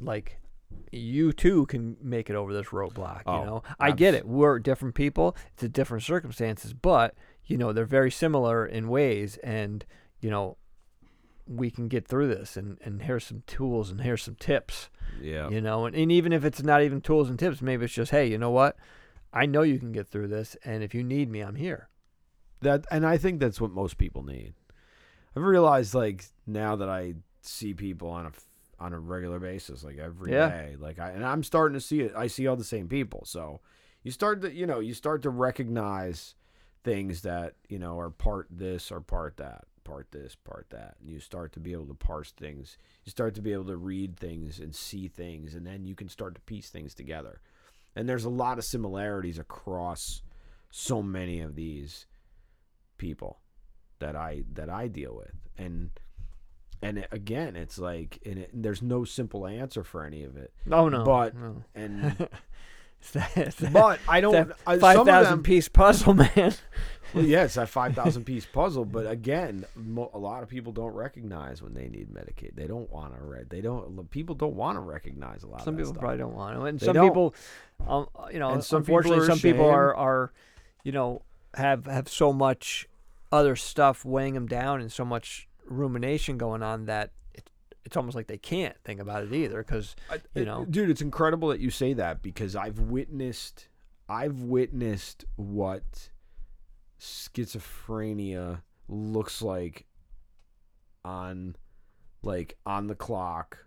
Like, 0.00 0.38
you 0.92 1.32
too 1.32 1.66
can 1.66 1.96
make 2.02 2.28
it 2.28 2.36
over 2.36 2.52
this 2.52 2.68
roadblock. 2.68 3.22
Oh, 3.26 3.40
you 3.40 3.46
know, 3.46 3.62
I 3.78 3.92
get 3.92 4.14
it. 4.14 4.26
We're 4.26 4.58
different 4.58 4.94
people. 4.94 5.36
It's 5.54 5.62
a 5.62 5.68
different 5.68 6.04
circumstances, 6.04 6.72
but 6.72 7.14
you 7.44 7.56
know 7.56 7.72
they're 7.72 7.84
very 7.84 8.10
similar 8.10 8.66
in 8.66 8.88
ways, 8.88 9.38
and 9.38 9.84
you 10.20 10.30
know 10.30 10.56
we 11.46 11.70
can 11.70 11.88
get 11.88 12.06
through 12.06 12.28
this. 12.28 12.56
And 12.56 12.78
and 12.84 13.02
here's 13.02 13.24
some 13.24 13.42
tools 13.46 13.90
and 13.90 14.00
here's 14.00 14.22
some 14.22 14.36
tips 14.36 14.90
yeah, 15.22 15.48
you 15.48 15.60
know 15.60 15.86
and, 15.86 15.94
and 15.94 16.10
even 16.10 16.32
if 16.32 16.44
it's 16.44 16.62
not 16.62 16.82
even 16.82 17.00
tools 17.00 17.30
and 17.30 17.38
tips 17.38 17.62
maybe 17.62 17.84
it's 17.84 17.94
just 17.94 18.10
hey 18.10 18.26
you 18.26 18.36
know 18.36 18.50
what 18.50 18.76
i 19.32 19.46
know 19.46 19.62
you 19.62 19.78
can 19.78 19.92
get 19.92 20.08
through 20.08 20.26
this 20.26 20.56
and 20.64 20.82
if 20.82 20.92
you 20.94 21.02
need 21.04 21.30
me 21.30 21.40
i'm 21.40 21.54
here 21.54 21.88
that 22.60 22.86
and 22.90 23.06
I 23.06 23.16
think 23.16 23.40
that's 23.40 23.60
what 23.60 23.70
most 23.70 23.98
people 23.98 24.22
need. 24.22 24.54
I've 25.36 25.42
realized 25.42 25.94
like 25.94 26.24
now 26.46 26.76
that 26.76 26.88
I 26.88 27.14
see 27.42 27.74
people 27.74 28.08
on 28.10 28.26
a 28.26 28.32
on 28.78 28.92
a 28.92 28.98
regular 28.98 29.38
basis, 29.38 29.82
like 29.84 29.98
every 29.98 30.30
day, 30.32 30.70
Yeah. 30.72 30.76
like 30.78 30.98
I 30.98 31.10
and 31.10 31.24
I'm 31.24 31.42
starting 31.42 31.74
to 31.78 31.80
see 31.84 32.00
it. 32.02 32.12
I 32.16 32.26
see 32.26 32.46
all 32.46 32.56
the 32.56 32.64
same 32.64 32.88
people, 32.88 33.22
so 33.24 33.60
you 34.02 34.10
start 34.10 34.42
to 34.42 34.52
you 34.52 34.66
know 34.66 34.80
you 34.80 34.94
start 34.94 35.22
to 35.22 35.30
recognize 35.30 36.34
things 36.84 37.22
that 37.22 37.54
you 37.68 37.78
know 37.78 37.98
are 37.98 38.10
part 38.10 38.46
this 38.50 38.92
or 38.92 39.00
part 39.00 39.36
that, 39.38 39.64
part 39.84 40.08
this, 40.12 40.36
part 40.36 40.66
that, 40.70 40.96
and 41.00 41.10
you 41.10 41.18
start 41.20 41.52
to 41.54 41.60
be 41.60 41.72
able 41.72 41.86
to 41.86 41.94
parse 41.94 42.32
things. 42.32 42.76
You 43.04 43.10
start 43.10 43.34
to 43.36 43.42
be 43.42 43.52
able 43.52 43.64
to 43.66 43.76
read 43.76 44.16
things 44.18 44.58
and 44.60 44.74
see 44.74 45.08
things, 45.08 45.54
and 45.54 45.66
then 45.66 45.84
you 45.86 45.94
can 45.94 46.08
start 46.08 46.34
to 46.34 46.40
piece 46.42 46.68
things 46.70 46.94
together. 46.94 47.40
And 47.94 48.08
there's 48.08 48.24
a 48.24 48.30
lot 48.30 48.58
of 48.58 48.64
similarities 48.64 49.38
across 49.38 50.22
so 50.70 51.02
many 51.02 51.40
of 51.40 51.54
these 51.56 52.06
people 52.98 53.40
that 53.98 54.14
I 54.14 54.44
that 54.52 54.68
I 54.68 54.88
deal 54.88 55.16
with 55.16 55.32
and 55.56 55.90
and 56.88 56.98
it, 56.98 57.08
again 57.12 57.56
it's 57.56 57.78
like 57.78 58.18
and 58.24 58.38
it, 58.38 58.50
there's 58.52 58.82
no 58.82 59.04
simple 59.04 59.46
answer 59.46 59.82
for 59.84 60.04
any 60.04 60.22
of 60.24 60.36
it 60.36 60.52
Oh 60.70 60.88
no, 60.88 61.04
But- 61.04 61.34
no. 61.34 61.62
and 61.74 62.02
that, 63.12 63.34
that- 63.34 63.72
but 63.72 64.00
I 64.08 64.20
don't 64.20 64.52
I, 64.66 64.78
five 64.78 64.96
some 64.96 65.08
of 65.08 65.28
them, 65.28 65.42
piece 65.42 65.68
puzzle, 65.68 66.14
man. 66.36 66.54
well, 67.14 67.24
yeah 67.24 67.44
it's 67.44 67.54
that 67.54 67.68
5000 67.68 68.24
piece 68.24 68.46
puzzle 68.46 68.84
but 68.84 69.06
again 69.06 69.64
mo- 69.76 70.10
a 70.12 70.18
lot 70.18 70.42
of 70.42 70.48
people 70.48 70.72
don't 70.72 70.92
recognize 70.94 71.62
when 71.62 71.72
they 71.74 71.88
need 71.88 72.08
Medicaid 72.12 72.54
they 72.56 72.66
don't 72.66 72.90
want 72.90 73.16
to 73.16 73.22
re- 73.24 73.44
they 73.48 73.60
don't 73.60 74.10
people 74.10 74.34
don't 74.34 74.54
want 74.56 74.76
to 74.76 74.80
recognize 74.80 75.42
a 75.42 75.46
lot 75.46 75.62
Some 75.62 75.74
of 75.74 75.78
people 75.78 75.92
stuff. 75.92 76.00
probably 76.00 76.18
don't 76.18 76.34
want 76.34 76.56
to, 76.56 76.62
and 76.64 76.80
They 76.80 76.86
some 76.86 76.94
don't. 76.94 77.08
people, 77.08 77.34
um, 77.86 78.06
you 78.32 78.38
know, 78.40 78.50
And 78.50 78.64
some 78.64 78.78
unfortunately, 78.78 79.22
are 79.24 79.26
some 79.28 79.38
people 79.38 79.66
are 79.68 79.94
are, 79.94 80.32
you 80.82 80.92
know, 80.92 81.22
have 81.54 81.86
have 81.86 82.08
so 82.08 82.32
much 82.32 82.88
other 83.32 83.54
stuff 83.56 84.04
weighing 84.04 84.34
them 84.34 84.46
down 84.46 84.80
and 84.80 84.90
so 84.90 85.04
much 85.04 85.45
rumination 85.68 86.38
going 86.38 86.62
on 86.62 86.86
that 86.86 87.12
it, 87.34 87.50
it's 87.84 87.96
almost 87.96 88.16
like 88.16 88.26
they 88.26 88.38
can't 88.38 88.76
think 88.84 89.00
about 89.00 89.22
it 89.24 89.32
either 89.32 89.62
because 89.62 89.96
you 90.34 90.42
it- 90.42 90.44
know. 90.46 90.64
dude 90.68 90.90
it's 90.90 91.00
incredible 91.02 91.48
that 91.48 91.60
you 91.60 91.70
say 91.70 91.92
that 91.92 92.22
because 92.22 92.56
i've 92.56 92.78
witnessed 92.78 93.68
i've 94.08 94.40
witnessed 94.40 95.24
what 95.36 96.10
schizophrenia 97.00 98.62
looks 98.88 99.42
like 99.42 99.86
on 101.04 101.56
like 102.22 102.56
on 102.66 102.86
the 102.86 102.94
clock. 102.94 103.58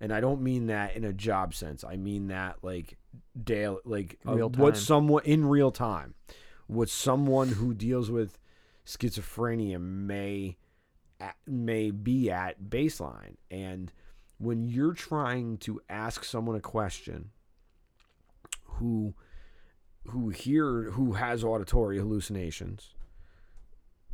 And 0.00 0.12
i 0.12 0.20
don't 0.20 0.42
mean 0.42 0.66
that 0.66 0.96
in 0.96 1.04
a 1.04 1.12
job 1.12 1.54
sense. 1.54 1.84
I 1.84 1.96
mean 1.96 2.28
that 2.28 2.56
like 2.62 2.98
daily 3.42 3.78
like 3.84 4.18
uh, 4.26 4.34
what 4.34 4.76
someone 4.76 5.22
in 5.24 5.46
real 5.46 5.70
time 5.70 6.14
what 6.66 6.88
someone 6.88 7.48
who 7.48 7.72
deals 7.74 8.10
with 8.10 8.38
schizophrenia 8.84 9.80
may 9.80 10.56
at, 11.20 11.36
may 11.46 11.90
be 11.90 12.30
at 12.30 12.62
baseline. 12.64 13.36
And 13.50 13.92
when 14.38 14.68
you're 14.68 14.94
trying 14.94 15.58
to 15.58 15.80
ask 15.88 16.24
someone 16.24 16.56
a 16.56 16.60
question 16.60 17.30
who 18.64 19.14
who 20.08 20.28
hear 20.28 20.90
who 20.90 21.12
has 21.14 21.42
auditory 21.42 21.98
hallucinations 21.98 22.94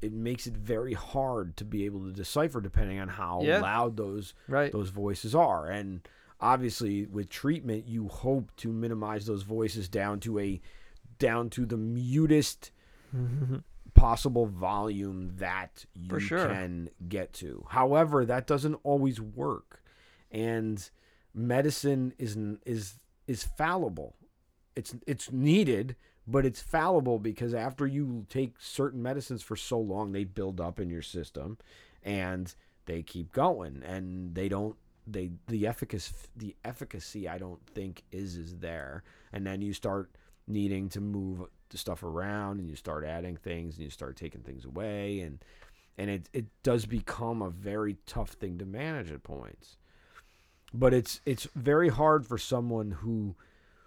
it 0.00 0.12
makes 0.12 0.46
it 0.46 0.56
very 0.56 0.94
hard 0.94 1.56
to 1.56 1.64
be 1.64 1.84
able 1.84 2.00
to 2.04 2.12
decipher 2.12 2.60
depending 2.60 2.98
on 2.98 3.08
how 3.08 3.40
Yeah. 3.42 3.60
loud 3.60 3.96
those 3.96 4.34
right, 4.48 4.72
those 4.72 4.90
voices 4.90 5.34
are. 5.34 5.66
And 5.68 6.08
obviously 6.40 7.06
with 7.06 7.28
treatment 7.28 7.86
you 7.86 8.08
hope 8.08 8.54
to 8.56 8.72
minimize 8.72 9.26
those 9.26 9.42
voices 9.42 9.88
down 9.88 10.20
to 10.20 10.38
a 10.38 10.60
down 11.18 11.50
to 11.50 11.66
the 11.66 11.76
mutest 11.76 12.70
mm-hmm. 13.14 13.56
Possible 14.00 14.46
volume 14.46 15.32
that 15.36 15.84
you 15.94 16.18
sure. 16.20 16.46
can 16.46 16.88
get 17.08 17.32
to. 17.34 17.64
However, 17.68 18.24
that 18.24 18.46
doesn't 18.46 18.78
always 18.82 19.20
work, 19.20 19.82
and 20.30 20.90
medicine 21.34 22.14
is 22.18 22.36
is 22.64 22.98
is 23.26 23.44
fallible. 23.44 24.16
It's 24.74 24.94
it's 25.06 25.30
needed, 25.30 25.96
but 26.26 26.46
it's 26.46 26.62
fallible 26.62 27.18
because 27.18 27.52
after 27.54 27.86
you 27.86 28.26
take 28.28 28.54
certain 28.58 29.02
medicines 29.02 29.42
for 29.42 29.56
so 29.56 29.78
long, 29.78 30.12
they 30.12 30.24
build 30.24 30.60
up 30.60 30.80
in 30.80 30.88
your 30.88 31.02
system, 31.02 31.58
and 32.02 32.54
they 32.86 33.02
keep 33.02 33.32
going, 33.32 33.82
and 33.84 34.34
they 34.34 34.48
don't 34.48 34.76
they 35.06 35.30
the 35.48 35.66
efficacy 35.66 36.14
the 36.36 36.56
efficacy 36.64 37.28
I 37.28 37.38
don't 37.38 37.64
think 37.66 38.04
is 38.12 38.36
is 38.36 38.56
there, 38.56 39.02
and 39.32 39.46
then 39.46 39.60
you 39.60 39.72
start 39.72 40.10
needing 40.46 40.88
to 40.90 41.00
move 41.00 41.44
the 41.70 41.78
stuff 41.78 42.02
around 42.02 42.58
and 42.60 42.68
you 42.68 42.76
start 42.76 43.04
adding 43.04 43.36
things 43.36 43.76
and 43.76 43.84
you 43.84 43.90
start 43.90 44.16
taking 44.16 44.42
things 44.42 44.64
away 44.64 45.20
and 45.20 45.38
and 45.98 46.10
it 46.10 46.28
it 46.32 46.46
does 46.62 46.86
become 46.86 47.42
a 47.42 47.50
very 47.50 47.96
tough 48.06 48.30
thing 48.30 48.58
to 48.58 48.64
manage 48.64 49.10
at 49.10 49.22
points 49.22 49.76
but 50.72 50.94
it's 50.94 51.20
it's 51.26 51.48
very 51.56 51.88
hard 51.88 52.26
for 52.26 52.38
someone 52.38 52.90
who 52.90 53.34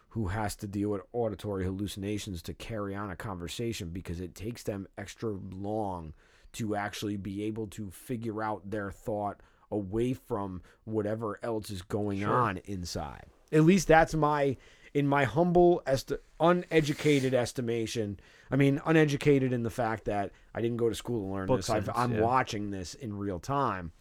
who 0.10 0.28
has 0.28 0.56
to 0.56 0.68
deal 0.68 0.90
with 0.90 1.02
auditory 1.12 1.64
hallucinations 1.66 2.42
to 2.42 2.54
carry 2.54 2.94
on 2.96 3.10
a 3.10 3.16
conversation 3.16 3.90
because 3.90 4.20
it 4.20 4.36
takes 4.36 4.64
them 4.64 4.88
extra 4.98 5.32
long 5.52 6.14
to 6.52 6.76
actually 6.76 7.18
be 7.18 7.44
able 7.44 7.66
to 7.66 7.90
figure 7.90 8.44
out 8.44 8.70
their 8.70 8.92
thought 8.92 9.40
away 9.72 10.14
from 10.14 10.62
whatever 10.84 11.40
else 11.42 11.72
is 11.72 11.82
going 11.82 12.20
Sure. 12.20 12.30
on 12.32 12.58
inside. 12.66 13.26
At 13.52 13.64
least 13.64 13.88
that's 13.88 14.14
my 14.14 14.56
in 14.94 15.08
my 15.08 15.24
humble 15.24 15.82
esti- 15.88 16.18
uneducated 16.40 17.34
estimation. 17.34 18.20
I 18.52 18.56
mean, 18.56 18.80
uneducated 18.86 19.52
in 19.54 19.64
the 19.64 19.70
fact 19.72 20.06
that 20.06 20.32
I 20.54 20.62
didn't 20.62 20.78
go 20.78 20.90
to 20.90 20.96
school 20.96 21.28
to 21.28 21.34
learn 21.34 21.48
Book 21.48 21.58
this. 21.60 21.66
Sense, 21.68 21.90
I'm 21.96 22.14
yeah. 22.16 22.22
watching 22.22 22.70
this 22.72 22.94
in 22.94 23.18
real 23.18 23.40
time. 23.40 23.92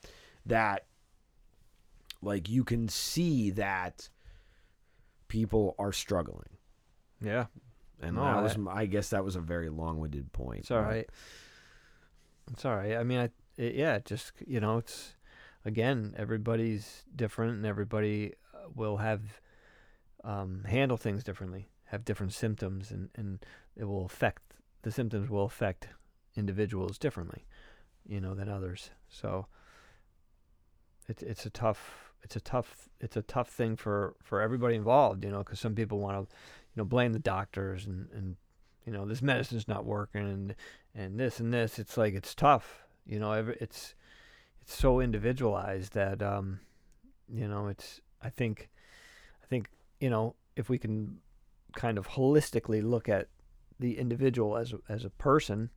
That 0.47 0.87
like 2.21 2.49
you 2.49 2.63
can 2.65 2.89
see 2.89 3.51
that 3.51 4.09
people 5.29 5.75
are 5.79 5.93
struggling. 5.93 6.49
yeah, 7.21 7.47
And 8.01 8.17
No, 8.17 8.23
that 8.25 8.43
was, 8.43 8.57
I- 8.69 8.81
I 8.83 8.87
guess, 8.87 9.11
that 9.11 9.25
was 9.25 9.37
a 9.37 9.41
very 9.41 9.69
long-winded 9.71 10.33
point. 10.33 10.61
it's 10.61 10.71
all 10.71 10.83
but- 10.83 10.89
right. 10.89 11.11
It's 12.53 12.65
all 12.65 12.77
right. 12.77 12.97
I 12.97 13.05
mean, 13.05 13.19
I 13.21 13.31
it, 13.57 13.75
yeah, 13.77 13.99
just 14.05 14.33
you 14.47 14.59
know, 14.61 14.79
it's 14.79 15.15
again, 15.65 16.15
everybody's 16.19 17.05
different, 17.15 17.55
and 17.55 17.65
everybody 17.67 18.33
uh, 18.53 18.69
will 18.75 18.97
have 18.97 19.41
um, 20.25 20.65
handle 20.65 20.97
things 20.97 21.25
differently, 21.25 21.69
have 21.87 22.05
different 22.05 22.33
symptoms, 22.33 22.91
and 22.91 23.11
and 23.15 23.45
it 23.77 23.85
will 23.85 24.05
affect 24.05 24.43
the 24.83 24.91
symptoms 24.91 25.31
will 25.31 25.45
affect 25.45 25.89
individuals 26.37 26.99
differently, 26.99 27.45
you 28.07 28.21
know, 28.21 28.35
than 28.35 28.49
others. 28.49 28.91
So 29.09 29.47
it's 31.09 31.23
it's 31.23 31.47
a 31.47 31.51
tough 31.51 32.13
it's 32.23 32.37
a 32.37 32.41
tough 32.41 32.89
it's 33.01 33.17
a 33.17 33.23
tough 33.23 33.49
thing 33.49 33.77
for 33.77 34.15
for 34.23 34.41
everybody 34.41 34.75
involved, 34.75 35.25
you 35.25 35.31
know, 35.31 35.39
because 35.39 35.61
some 35.61 35.75
people 35.75 35.99
want 35.99 36.17
to, 36.17 36.35
you 36.75 36.81
know, 36.81 36.85
blame 36.85 37.13
the 37.13 37.19
doctors 37.19 37.87
and 37.87 38.09
and 38.13 38.37
you 38.87 38.93
know 38.93 39.07
this 39.07 39.23
medicine's 39.23 39.69
not 39.69 39.85
working 39.85 40.23
and 40.23 40.55
and 40.95 41.19
this 41.19 41.41
and 41.41 41.53
this. 41.53 41.79
It's 41.79 41.97
like 41.97 42.15
it's 42.15 42.35
tough, 42.35 42.85
you 43.07 43.19
know. 43.19 43.33
Every, 43.33 43.57
it's 43.61 43.95
it's 44.61 44.75
so 44.75 45.01
individualized 45.01 45.95
that 45.95 46.23
um, 46.23 46.61
you 47.33 47.49
know, 47.49 47.69
it's 47.69 48.01
I 48.23 48.31
think 48.31 48.69
I 49.43 49.47
think 49.47 49.69
you 50.03 50.11
know 50.11 50.35
if 50.57 50.69
we 50.69 50.79
can 50.79 51.19
kind 51.75 51.97
of 51.97 52.09
holistically 52.09 52.83
look 52.83 53.09
at 53.09 53.29
the 53.79 53.99
individual 53.99 54.57
as 54.57 54.73
a, 54.73 54.79
as 54.89 55.05
a 55.05 55.11
person 55.11 55.71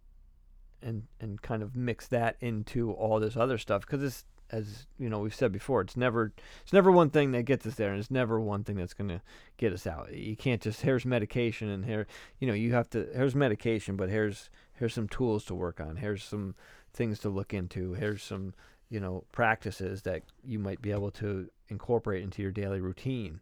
and 0.81 1.03
and 1.21 1.41
kind 1.41 1.61
of 1.61 1.75
mix 1.75 2.07
that 2.07 2.35
into 2.41 2.91
all 2.91 3.19
this 3.19 3.38
other 3.38 3.57
stuff 3.57 3.81
because 3.81 4.03
it's 4.03 4.25
as 4.51 4.88
you 4.99 5.09
know 5.09 5.19
we've 5.19 5.33
said 5.33 5.51
before 5.51 5.81
it's 5.81 5.95
never 5.95 6.33
it's 6.63 6.73
never 6.73 6.91
one 6.91 7.09
thing 7.09 7.31
that 7.31 7.43
gets 7.43 7.65
us 7.65 7.75
there 7.75 7.91
and 7.91 7.99
it's 7.99 8.11
never 8.11 8.39
one 8.39 8.63
thing 8.63 8.75
that's 8.75 8.93
going 8.93 9.07
to 9.07 9.21
get 9.57 9.73
us 9.73 9.88
out. 9.88 10.13
You 10.13 10.35
can't 10.35 10.61
just 10.61 10.81
here's 10.81 11.05
medication 11.05 11.69
and 11.69 11.85
here 11.85 12.05
you 12.39 12.47
know 12.47 12.53
you 12.53 12.73
have 12.73 12.89
to 12.91 13.07
here's 13.13 13.35
medication 13.35 13.95
but 13.95 14.09
here's 14.09 14.49
here's 14.73 14.93
some 14.93 15.07
tools 15.07 15.45
to 15.45 15.55
work 15.55 15.79
on. 15.79 15.97
Here's 15.97 16.23
some 16.23 16.55
things 16.93 17.19
to 17.19 17.29
look 17.29 17.53
into. 17.53 17.93
Here's 17.93 18.23
some 18.23 18.53
you 18.89 18.99
know 18.99 19.23
practices 19.31 20.03
that 20.03 20.23
you 20.43 20.59
might 20.59 20.81
be 20.81 20.91
able 20.91 21.11
to 21.11 21.49
incorporate 21.69 22.23
into 22.23 22.41
your 22.41 22.51
daily 22.51 22.81
routine 22.81 23.41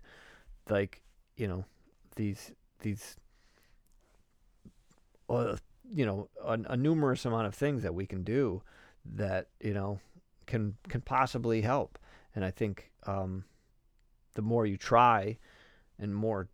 like 0.70 1.02
you 1.36 1.48
know 1.48 1.66
these 2.16 2.52
these 2.80 3.16
uh, 5.30 5.56
you 5.94 6.06
know 6.06 6.30
a, 6.44 6.60
a 6.70 6.78
numerous 6.78 7.26
amount 7.26 7.48
of 7.48 7.56
things 7.56 7.84
that 7.84 7.94
we 7.94 8.06
can 8.06 8.24
do 8.24 8.62
that 9.16 9.48
you 9.60 9.74
know 9.74 10.00
can 10.46 10.76
can 10.88 11.02
possibly 11.02 11.62
help. 11.62 11.98
And 12.36 12.44
i 12.44 12.50
think 12.50 12.90
um 13.06 13.44
the 14.34 14.42
more 14.42 14.66
you 14.66 14.76
try 14.78 15.38
and 16.00 16.16
more 16.16 16.50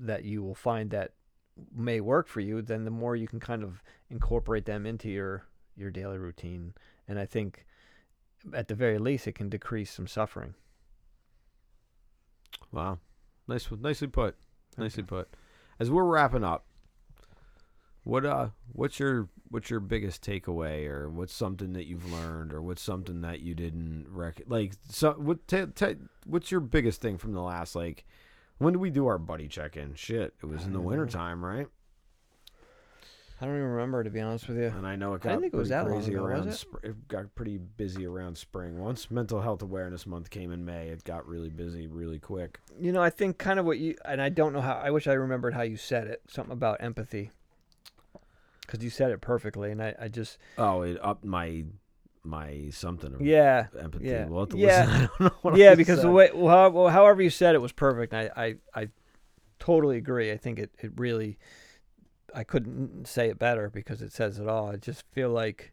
that 0.00 0.24
you 0.24 0.42
will 0.42 0.54
find 0.54 0.90
that 0.90 1.12
may 1.74 2.00
work 2.00 2.26
for 2.26 2.40
you 2.40 2.62
then 2.62 2.84
the 2.84 2.90
more 2.90 3.16
you 3.16 3.28
can 3.28 3.38
kind 3.38 3.62
of 3.62 3.82
incorporate 4.08 4.64
them 4.64 4.86
into 4.86 5.10
your 5.10 5.44
your 5.76 5.90
daily 5.90 6.16
routine. 6.16 6.72
And 7.06 7.18
i 7.18 7.26
think 7.26 7.66
at 8.54 8.68
the 8.68 8.74
very 8.74 8.98
least 8.98 9.26
it 9.26 9.34
can 9.34 9.48
decrease 9.48 9.90
some 9.90 10.06
suffering. 10.06 10.54
Wow, 12.72 12.98
nice, 13.48 13.68
nicely 13.80 14.08
put. 14.08 14.36
Nicely 14.76 15.02
put. 15.02 15.28
As 15.78 15.90
we're 15.90 16.04
wrapping 16.04 16.44
up, 16.44 16.66
what 18.04 18.24
uh, 18.24 18.48
what's 18.72 18.98
your 18.98 19.28
what's 19.48 19.70
your 19.70 19.80
biggest 19.80 20.24
takeaway, 20.24 20.86
or 20.86 21.10
what's 21.10 21.34
something 21.34 21.72
that 21.74 21.86
you've 21.86 22.10
learned, 22.10 22.52
or 22.52 22.62
what's 22.62 22.82
something 22.82 23.20
that 23.22 23.40
you 23.40 23.54
didn't 23.54 24.06
rec 24.08 24.42
like? 24.46 24.74
So 24.88 25.12
what? 25.12 25.46
ta 25.46 25.66
ta 25.74 25.94
what's 26.24 26.50
your 26.50 26.60
biggest 26.60 27.00
thing 27.00 27.18
from 27.18 27.32
the 27.32 27.42
last 27.42 27.74
like? 27.74 28.04
When 28.58 28.74
did 28.74 28.80
we 28.80 28.90
do 28.90 29.06
our 29.06 29.18
buddy 29.18 29.48
check 29.48 29.76
in? 29.76 29.94
Shit, 29.94 30.34
it 30.42 30.46
was 30.46 30.66
in 30.66 30.74
the 30.74 30.80
wintertime, 30.80 31.42
right? 31.42 31.66
I 33.40 33.46
don't 33.46 33.54
even 33.56 33.68
remember 33.68 34.04
to 34.04 34.10
be 34.10 34.20
honest 34.20 34.48
with 34.48 34.58
you 34.58 34.66
And 34.76 34.86
I 34.86 34.96
know 34.96 35.14
it 35.14 35.22
got 35.22 35.30
didn't 35.30 35.42
think 35.42 35.54
it 35.54 35.56
was 35.56 35.68
pretty 35.68 35.82
that 35.84 35.90
long 35.90 36.00
crazy 36.00 36.12
ago, 36.14 36.22
was 36.22 36.30
around. 36.30 36.48
it? 36.48 36.52
Spr- 36.52 36.84
it 36.90 37.08
got 37.08 37.34
pretty 37.34 37.58
busy 37.58 38.06
around 38.06 38.36
spring. 38.38 38.78
Once 38.78 39.10
Mental 39.10 39.40
Health 39.40 39.62
Awareness 39.62 40.06
Month 40.06 40.30
came 40.30 40.52
in 40.52 40.64
May, 40.64 40.88
it 40.88 41.04
got 41.04 41.26
really 41.26 41.48
busy 41.50 41.86
really 41.86 42.18
quick. 42.18 42.60
you 42.78 42.92
know 42.92 43.02
i 43.02 43.10
think 43.10 43.38
kind 43.38 43.58
of 43.58 43.64
what 43.66 43.78
you 43.78 43.96
and 44.04 44.20
i 44.22 44.28
don't 44.28 44.52
know 44.52 44.60
how 44.60 44.74
i 44.74 44.90
wish 44.90 45.06
i 45.06 45.12
remembered 45.12 45.54
how 45.54 45.62
you 45.62 45.76
said 45.76 46.06
it 46.06 46.20
something 46.28 46.52
about 46.52 46.76
empathy 46.80 47.30
because 48.62 48.84
you 48.84 48.90
said 48.90 49.10
it 49.10 49.20
perfectly, 49.20 49.72
and 49.72 49.82
I, 49.82 49.94
I 50.00 50.06
just 50.08 50.38
Oh, 50.56 50.82
it 50.82 50.96
upped 51.02 51.24
my 51.24 51.64
my 52.22 52.68
something. 52.70 53.16
Yeah 53.20 53.66
Empathy. 53.80 54.04
yeah, 54.08 54.26
We'll 54.26 54.46
yeah. 54.54 54.84
listen. 54.84 54.94
I 54.94 55.08
don't 55.08 55.20
know 55.20 55.38
what 55.42 55.56
yeah 55.56 55.72
I 55.72 55.74
because 55.74 56.02
the 56.02 56.10
way 56.10 56.30
well, 56.34 56.70
well, 56.70 56.88
however 56.88 57.20
you 57.22 57.30
said 57.30 57.54
it 57.54 57.60
was 57.62 57.72
perfect. 57.72 58.12
And 58.12 58.30
I, 58.36 58.44
I 58.44 58.82
I 58.82 58.88
totally 59.58 59.96
agree. 59.96 60.30
I 60.30 60.36
think 60.36 60.58
it 60.60 60.70
it 60.80 60.92
really 60.96 61.38
I 62.34 62.44
couldn't 62.44 63.06
say 63.06 63.28
it 63.28 63.38
better 63.38 63.68
because 63.70 64.02
it 64.02 64.12
says 64.12 64.38
it 64.38 64.48
all. 64.48 64.70
I 64.70 64.76
just 64.76 65.04
feel 65.12 65.30
like 65.30 65.72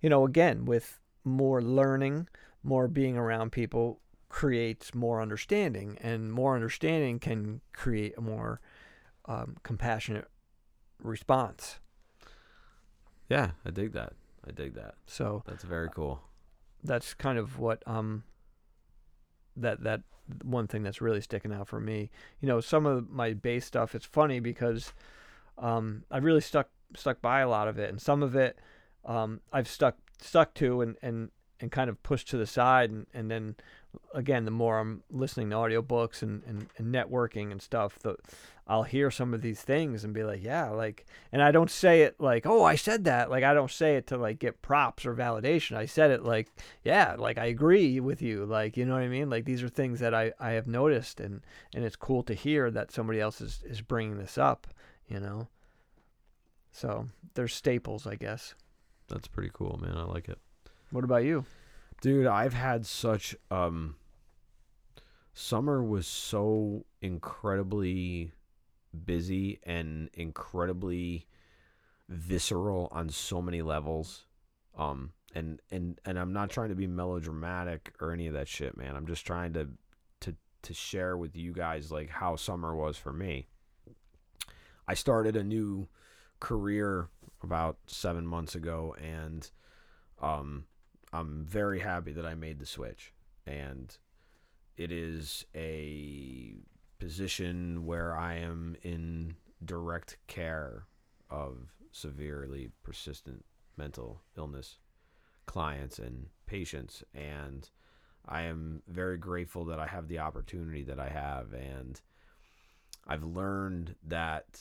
you 0.00 0.08
know 0.08 0.24
again 0.24 0.64
with 0.64 1.00
more 1.24 1.62
learning, 1.62 2.28
more 2.62 2.88
being 2.88 3.16
around 3.16 3.52
people 3.52 4.00
creates 4.28 4.94
more 4.94 5.20
understanding, 5.20 5.98
and 6.00 6.32
more 6.32 6.54
understanding 6.54 7.18
can 7.18 7.60
create 7.72 8.14
a 8.16 8.20
more 8.20 8.60
um, 9.26 9.56
compassionate 9.62 10.26
response. 11.02 11.78
Yeah, 13.28 13.52
I 13.64 13.70
dig 13.70 13.92
that. 13.92 14.14
I 14.46 14.50
dig 14.50 14.74
that. 14.74 14.94
So 15.06 15.42
That's 15.46 15.64
very 15.64 15.88
cool. 15.94 16.20
that's 16.84 17.14
kind 17.14 17.38
of 17.38 17.58
what 17.58 17.82
um 17.86 18.24
that 19.56 19.82
that 19.84 20.00
one 20.42 20.66
thing 20.66 20.82
that's 20.82 21.00
really 21.00 21.20
sticking 21.20 21.52
out 21.52 21.68
for 21.68 21.78
me. 21.80 22.10
You 22.40 22.48
know, 22.48 22.60
some 22.60 22.86
of 22.86 23.10
my 23.10 23.34
bass 23.34 23.66
stuff 23.66 23.94
it's 23.94 24.06
funny 24.06 24.40
because 24.40 24.92
um 25.58 26.04
I 26.10 26.18
really 26.18 26.40
stuck 26.40 26.68
stuck 26.96 27.22
by 27.22 27.40
a 27.40 27.48
lot 27.48 27.68
of 27.68 27.78
it 27.78 27.90
and 27.90 28.00
some 28.00 28.22
of 28.22 28.36
it 28.36 28.58
um 29.04 29.40
I've 29.52 29.68
stuck 29.68 29.96
stuck 30.20 30.54
to 30.54 30.80
and 30.82 30.96
and 31.02 31.30
and 31.60 31.70
kind 31.70 31.88
of 31.88 32.02
pushed 32.02 32.28
to 32.28 32.36
the 32.36 32.46
side 32.46 32.90
and 32.90 33.06
and 33.14 33.30
then 33.30 33.56
again 34.14 34.44
the 34.44 34.50
more 34.50 34.78
I'm 34.78 35.02
listening 35.10 35.50
to 35.50 35.56
audiobooks 35.56 36.22
and 36.22 36.42
and, 36.44 36.66
and 36.76 36.94
networking 36.94 37.50
and 37.50 37.62
stuff 37.62 37.98
the 38.00 38.16
I'll 38.66 38.84
hear 38.84 39.10
some 39.10 39.34
of 39.34 39.42
these 39.42 39.60
things 39.60 40.04
and 40.04 40.14
be 40.14 40.24
like 40.24 40.42
yeah 40.42 40.70
like 40.70 41.04
and 41.30 41.42
I 41.42 41.50
don't 41.50 41.70
say 41.70 42.02
it 42.02 42.16
like 42.18 42.46
oh 42.46 42.64
I 42.64 42.76
said 42.76 43.04
that 43.04 43.30
like 43.30 43.44
I 43.44 43.54
don't 43.54 43.70
say 43.70 43.96
it 43.96 44.06
to 44.08 44.16
like 44.16 44.38
get 44.38 44.62
props 44.62 45.04
or 45.04 45.14
validation 45.14 45.76
I 45.76 45.86
said 45.86 46.10
it 46.10 46.24
like 46.24 46.48
yeah 46.84 47.16
like 47.18 47.38
I 47.38 47.46
agree 47.46 48.00
with 48.00 48.22
you 48.22 48.44
like 48.44 48.76
you 48.76 48.84
know 48.84 48.94
what 48.94 49.02
I 49.02 49.08
mean? 49.08 49.30
Like 49.30 49.44
these 49.44 49.62
are 49.62 49.68
things 49.68 50.00
that 50.00 50.14
I 50.14 50.32
I 50.40 50.52
have 50.52 50.66
noticed 50.66 51.20
and 51.20 51.42
and 51.74 51.84
it's 51.84 51.96
cool 51.96 52.22
to 52.24 52.34
hear 52.34 52.70
that 52.70 52.92
somebody 52.92 53.20
else 53.20 53.40
is 53.40 53.62
is 53.64 53.80
bringing 53.80 54.18
this 54.18 54.38
up 54.38 54.66
you 55.12 55.20
know 55.20 55.46
so 56.70 57.06
they're 57.34 57.48
staples 57.48 58.06
I 58.06 58.14
guess 58.14 58.54
That's 59.08 59.28
pretty 59.28 59.50
cool, 59.52 59.78
man. 59.82 59.96
I 59.96 60.04
like 60.04 60.28
it. 60.28 60.38
what 60.90 61.04
about 61.04 61.24
you 61.24 61.44
Dude, 62.00 62.26
I've 62.26 62.54
had 62.54 62.84
such 62.86 63.36
um 63.50 63.94
summer 65.34 65.82
was 65.84 66.06
so 66.06 66.84
incredibly 67.00 68.32
busy 69.04 69.60
and 69.64 70.10
incredibly 70.14 71.26
visceral 72.08 72.88
on 72.90 73.08
so 73.08 73.40
many 73.40 73.62
levels. 73.62 74.24
Um 74.76 75.12
and 75.34 75.60
and 75.70 76.00
and 76.04 76.18
I'm 76.18 76.32
not 76.32 76.50
trying 76.50 76.70
to 76.70 76.74
be 76.74 76.86
melodramatic 76.86 77.94
or 78.00 78.12
any 78.12 78.26
of 78.26 78.34
that 78.34 78.48
shit, 78.48 78.76
man. 78.76 78.96
I'm 78.96 79.06
just 79.06 79.26
trying 79.26 79.52
to 79.52 79.68
to 80.20 80.34
to 80.62 80.74
share 80.74 81.16
with 81.16 81.36
you 81.36 81.52
guys 81.52 81.92
like 81.92 82.10
how 82.10 82.36
summer 82.36 82.74
was 82.74 82.96
for 82.96 83.12
me. 83.12 83.46
I 84.86 84.94
started 84.94 85.36
a 85.36 85.44
new 85.44 85.88
career 86.40 87.08
about 87.42 87.78
7 87.86 88.26
months 88.26 88.54
ago 88.54 88.94
and 89.00 89.50
um 90.20 90.64
I'm 91.12 91.44
very 91.44 91.80
happy 91.80 92.12
that 92.12 92.24
I 92.24 92.34
made 92.34 92.58
the 92.58 92.66
switch. 92.66 93.12
And 93.46 93.96
it 94.76 94.90
is 94.90 95.44
a 95.54 96.54
position 96.98 97.84
where 97.84 98.16
I 98.16 98.36
am 98.36 98.76
in 98.82 99.36
direct 99.64 100.16
care 100.26 100.86
of 101.28 101.74
severely 101.90 102.70
persistent 102.82 103.44
mental 103.76 104.22
illness 104.36 104.78
clients 105.44 105.98
and 105.98 106.28
patients. 106.46 107.04
And 107.14 107.68
I 108.26 108.42
am 108.42 108.82
very 108.88 109.18
grateful 109.18 109.66
that 109.66 109.78
I 109.78 109.86
have 109.86 110.08
the 110.08 110.20
opportunity 110.20 110.82
that 110.84 110.98
I 110.98 111.10
have. 111.10 111.52
And 111.52 112.00
I've 113.06 113.24
learned 113.24 113.96
that 114.06 114.60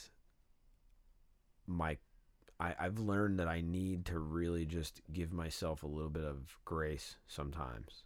my 1.68 1.98
I, 2.60 2.76
I've 2.80 3.00
learned 3.00 3.40
that 3.40 3.48
I 3.48 3.62
need 3.62 4.06
to 4.06 4.20
really 4.20 4.66
just 4.66 5.02
give 5.12 5.34
myself 5.34 5.84
a 5.84 5.88
little 5.88 6.10
bit 6.10 6.24
of 6.24 6.60
grace 6.64 7.16
sometimes. 7.28 8.04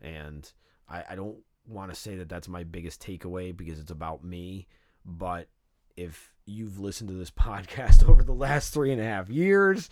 And 0.00 0.50
I, 0.88 1.04
I 1.10 1.14
don't 1.14 1.38
want 1.66 1.92
to 1.92 1.98
say 1.98 2.16
that 2.16 2.28
that's 2.28 2.48
my 2.48 2.62
biggest 2.64 3.02
takeaway 3.02 3.56
because 3.56 3.78
it's 3.78 3.90
about 3.90 4.22
me. 4.22 4.66
But 5.04 5.48
if 5.96 6.34
you've 6.44 6.78
listened 6.78 7.08
to 7.08 7.16
this 7.16 7.30
podcast 7.30 8.06
over 8.06 8.22
the 8.22 8.32
last 8.34 8.74
three 8.74 8.92
and 8.92 9.00
a 9.00 9.04
half 9.04 9.30
years, 9.30 9.88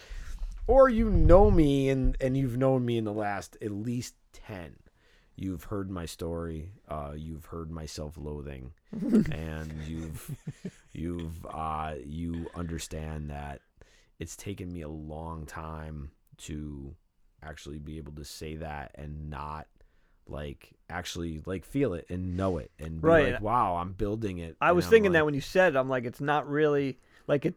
or 0.66 0.90
you 0.90 1.08
know 1.08 1.50
me 1.50 1.88
and, 1.88 2.16
and 2.20 2.36
you've 2.36 2.58
known 2.58 2.84
me 2.84 2.98
in 2.98 3.04
the 3.04 3.12
last 3.12 3.56
at 3.62 3.72
least 3.72 4.14
10, 4.34 4.76
you've 5.41 5.64
heard 5.64 5.89
my 5.89 6.05
story. 6.05 6.72
Uh, 6.89 7.12
you've 7.16 7.45
heard 7.47 7.70
my 7.70 7.86
self 7.86 8.16
loathing. 8.18 8.72
and 9.30 9.72
you've, 9.86 10.30
you've, 10.93 11.47
uh, 11.47 11.95
you 12.05 12.49
understand 12.57 13.30
that 13.30 13.61
it's 14.18 14.34
taken 14.36 14.72
me 14.72 14.80
a 14.82 14.89
long 14.89 15.47
time 15.47 16.11
to 16.39 16.95
actually 17.43 17.78
be 17.78 17.99
able 17.99 18.12
to 18.12 18.24
say 18.24 18.57
that 18.57 18.91
and 18.97 19.30
not 19.30 19.66
like 20.26 20.70
actually 20.91 21.41
like 21.47 21.64
feel 21.64 21.95
it 21.95 22.05
and 22.11 22.36
know 22.36 22.59
it 22.59 22.70
and 22.80 23.01
be 23.01 23.07
Right. 23.09 23.32
like 23.34 23.41
wow 23.41 23.76
i'm 23.76 23.93
building 23.93 24.39
it 24.39 24.57
I 24.61 24.72
was 24.72 24.84
I'm 24.86 24.91
thinking 24.91 25.12
like- 25.12 25.20
that 25.20 25.24
when 25.24 25.34
you 25.34 25.41
said 25.41 25.74
it, 25.74 25.78
I'm 25.78 25.89
like, 25.89 26.05
it's 26.05 26.20
not 26.20 26.47
really 26.49 26.99
like 27.28 27.47
it. 27.47 27.55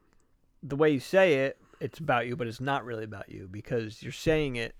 The 0.63 0.75
way 0.75 0.91
you 0.91 0.99
say 0.99 1.45
it, 1.45 1.57
it's 1.79 1.97
about 1.99 2.27
you, 2.27 2.35
but 2.35 2.45
it's 2.47 2.61
not 2.61 2.85
really 2.85 3.03
about 3.03 3.29
you 3.29 3.49
because 3.51 4.01
you're 4.03 4.11
saying 4.13 4.55
it. 4.57 4.75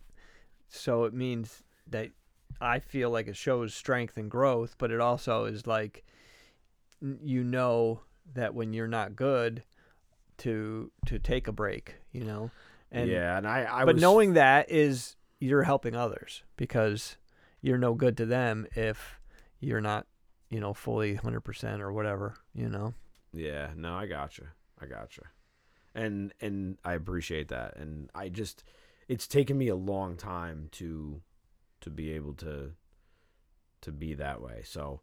So 0.69 1.03
it 1.05 1.13
means 1.13 1.63
that 1.89 2.11
I 2.59 2.79
feel 2.79 3.09
like 3.09 3.27
it 3.27 3.35
shows 3.35 3.73
strength 3.73 4.17
and 4.17 4.29
growth, 4.29 4.75
but 4.77 4.91
it 4.91 4.99
also 4.99 5.45
is 5.45 5.65
like 5.65 6.03
you 7.01 7.43
know 7.43 8.01
that 8.33 8.53
when 8.53 8.73
you're 8.73 8.87
not 8.87 9.15
good, 9.15 9.63
to 10.37 10.91
to 11.05 11.19
take 11.19 11.47
a 11.47 11.51
break, 11.51 11.95
you 12.11 12.23
know. 12.23 12.51
And 12.91 13.09
yeah 13.09 13.37
and 13.37 13.47
i 13.47 13.65
i 13.71 13.85
but 13.85 13.95
was 13.95 14.01
knowing 14.01 14.33
that 14.33 14.69
is 14.69 15.15
you're 15.39 15.63
helping 15.63 15.95
others 15.95 16.43
because 16.57 17.15
you're 17.61 17.77
no 17.77 17.93
good 17.93 18.17
to 18.17 18.25
them 18.25 18.67
if 18.75 19.19
you're 19.61 19.79
not, 19.81 20.07
you 20.49 20.59
know, 20.59 20.73
fully 20.73 21.15
100% 21.15 21.79
or 21.79 21.93
whatever, 21.93 22.35
you 22.53 22.67
know. 22.67 22.93
yeah 23.33 23.69
no 23.77 23.93
i 23.95 24.05
gotcha 24.05 24.43
i 24.81 24.85
gotcha 24.85 25.21
and 25.95 26.33
and 26.41 26.77
i 26.83 26.93
appreciate 26.93 27.47
that 27.47 27.77
and 27.77 28.09
i 28.13 28.27
just 28.27 28.63
it's 29.07 29.27
taken 29.27 29.57
me 29.57 29.67
a 29.69 29.75
long 29.75 30.17
time 30.17 30.67
to 30.71 31.21
to 31.81 31.89
be 31.89 32.11
able 32.11 32.33
to 32.35 32.71
to 33.81 33.91
be 33.91 34.13
that 34.15 34.41
way. 34.41 34.61
So 34.63 35.01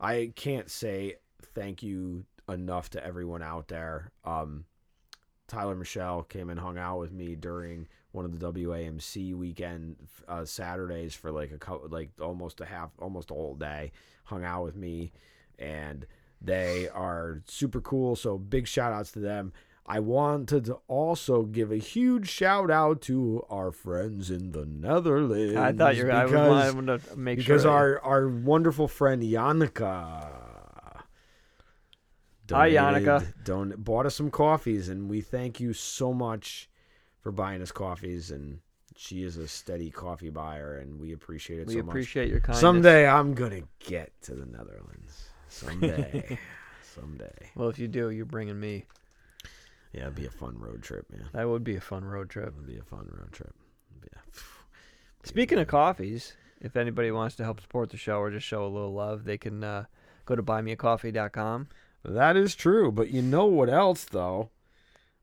i 0.00 0.32
can't 0.34 0.68
say 0.68 1.14
thank 1.54 1.82
you 1.82 2.24
enough 2.48 2.90
to 2.90 3.04
everyone 3.04 3.42
out 3.42 3.68
there. 3.68 4.10
Um 4.24 4.64
tyler 5.46 5.74
michelle 5.74 6.22
came 6.22 6.48
and 6.48 6.58
hung 6.58 6.78
out 6.78 6.98
with 6.98 7.12
me 7.12 7.34
during 7.36 7.86
one 8.12 8.24
of 8.24 8.38
the 8.38 8.50
wamc 8.50 9.34
weekend 9.34 9.94
uh, 10.26 10.42
saturdays 10.44 11.14
for 11.14 11.30
like 11.30 11.52
a 11.52 11.58
couple 11.58 11.86
like 11.90 12.10
almost 12.18 12.60
a 12.62 12.64
half 12.64 12.90
almost 12.98 13.30
a 13.30 13.34
whole 13.34 13.54
day. 13.54 13.92
Hung 14.24 14.44
out 14.44 14.64
with 14.64 14.76
me 14.76 15.12
and 15.58 16.06
they 16.40 16.88
are 16.88 17.42
super 17.46 17.80
cool. 17.80 18.16
So 18.16 18.36
big 18.36 18.66
shout 18.66 18.92
outs 18.92 19.12
to 19.12 19.20
them 19.20 19.52
I 19.86 20.00
wanted 20.00 20.64
to 20.66 20.78
also 20.88 21.42
give 21.42 21.70
a 21.70 21.76
huge 21.76 22.28
shout 22.28 22.70
out 22.70 23.02
to 23.02 23.44
our 23.50 23.70
friends 23.70 24.30
in 24.30 24.52
the 24.52 24.64
Netherlands. 24.64 25.56
I 25.56 25.72
thought 25.72 25.96
you 25.96 26.04
were 26.06 26.12
I 26.12 26.24
because, 26.24 26.74
wanted 26.74 27.04
to 27.04 27.16
make 27.16 27.38
because 27.38 27.62
sure. 27.62 27.70
our 27.70 28.00
our 28.00 28.28
wonderful 28.28 28.88
friend 28.88 29.22
Yannicka 29.22 30.44
Hi, 32.50 32.70
Yannicka. 32.70 33.32
Don, 33.44 33.74
bought 33.78 34.04
us 34.04 34.14
some 34.14 34.30
coffees, 34.30 34.88
and 34.88 35.08
we 35.08 35.22
thank 35.22 35.60
you 35.60 35.72
so 35.72 36.12
much 36.12 36.68
for 37.20 37.32
buying 37.32 37.62
us 37.62 37.72
coffees. 37.72 38.30
And 38.30 38.60
she 38.96 39.22
is 39.22 39.38
a 39.38 39.48
steady 39.48 39.90
coffee 39.90 40.28
buyer, 40.28 40.76
and 40.76 41.00
we 41.00 41.12
appreciate 41.12 41.60
it 41.60 41.66
we 41.68 41.74
so 41.74 41.80
appreciate 41.80 42.28
your 42.28 42.40
kindness. 42.40 42.60
Someday 42.60 43.08
I'm 43.08 43.32
gonna 43.34 43.62
get 43.78 44.12
to 44.22 44.34
the 44.34 44.44
Netherlands. 44.44 45.30
Someday, 45.48 46.38
someday. 46.82 47.50
Well, 47.54 47.70
if 47.70 47.78
you 47.78 47.88
do, 47.88 48.10
you're 48.10 48.26
bringing 48.26 48.60
me. 48.60 48.84
Yeah, 49.94 50.02
it'd 50.02 50.14
be 50.16 50.26
a 50.26 50.30
fun 50.30 50.58
road 50.58 50.82
trip, 50.82 51.06
man. 51.10 51.28
That 51.32 51.48
would 51.48 51.62
be 51.64 51.76
a 51.76 51.80
fun 51.80 52.04
road 52.04 52.28
trip. 52.28 52.52
It'd 52.56 52.66
be 52.66 52.78
a 52.78 52.82
fun 52.82 53.08
road 53.12 53.32
trip. 53.32 53.54
Yeah. 54.02 54.20
Speaking 55.22 55.58
of 55.58 55.68
coffees, 55.68 56.34
if 56.60 56.76
anybody 56.76 57.10
wants 57.12 57.36
to 57.36 57.44
help 57.44 57.60
support 57.60 57.90
the 57.90 57.96
show 57.96 58.18
or 58.18 58.30
just 58.30 58.46
show 58.46 58.64
a 58.66 58.68
little 58.68 58.92
love, 58.92 59.24
they 59.24 59.38
can 59.38 59.62
uh, 59.62 59.84
go 60.26 60.34
to 60.36 60.42
buymeacoffee.com. 60.42 61.68
That 62.04 62.36
is 62.36 62.54
true, 62.54 62.90
but 62.92 63.10
you 63.10 63.22
know 63.22 63.46
what 63.46 63.70
else 63.70 64.04
though? 64.04 64.50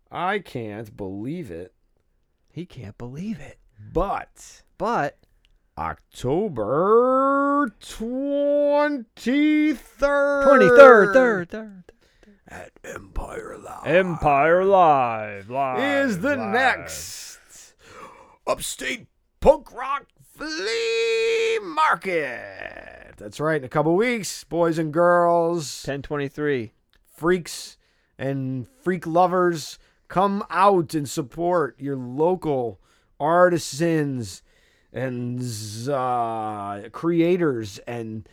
I 0.10 0.40
can't 0.40 0.96
believe 0.98 1.52
it, 1.52 1.74
He 2.52 2.66
can't 2.66 2.98
believe 2.98 3.40
it. 3.40 3.60
but 3.94 4.64
But 4.78 5.18
October 5.78 7.72
23rd. 7.80 9.06
23rd, 10.00 11.14
third, 11.14 11.50
third. 11.50 11.92
At 12.52 12.72
Empire 12.84 13.58
Live. 13.58 13.88
Empire 13.88 14.66
Live. 14.66 15.50
Live. 15.50 15.80
is 16.08 16.20
the 16.20 16.36
live. 16.36 16.54
next 16.54 17.40
upstate 18.46 19.08
punk 19.40 19.72
rock 19.72 20.08
flea 20.36 21.60
market. 21.64 23.14
That's 23.18 23.40
right. 23.40 23.58
In 23.58 23.64
a 23.64 23.70
couple 23.70 23.96
weeks, 23.96 24.44
boys 24.44 24.78
and 24.78 24.92
girls, 24.92 25.84
1023. 25.86 26.74
freaks 27.16 27.78
and 28.18 28.68
freak 28.84 29.08
lovers, 29.08 29.80
come 30.08 30.44
out 30.50 30.94
and 30.94 31.08
support 31.10 31.76
your 31.80 31.96
local 31.96 32.80
artisans 33.20 34.42
and 34.92 35.42
uh, 35.88 36.82
creators 36.92 37.80
and 37.88 38.28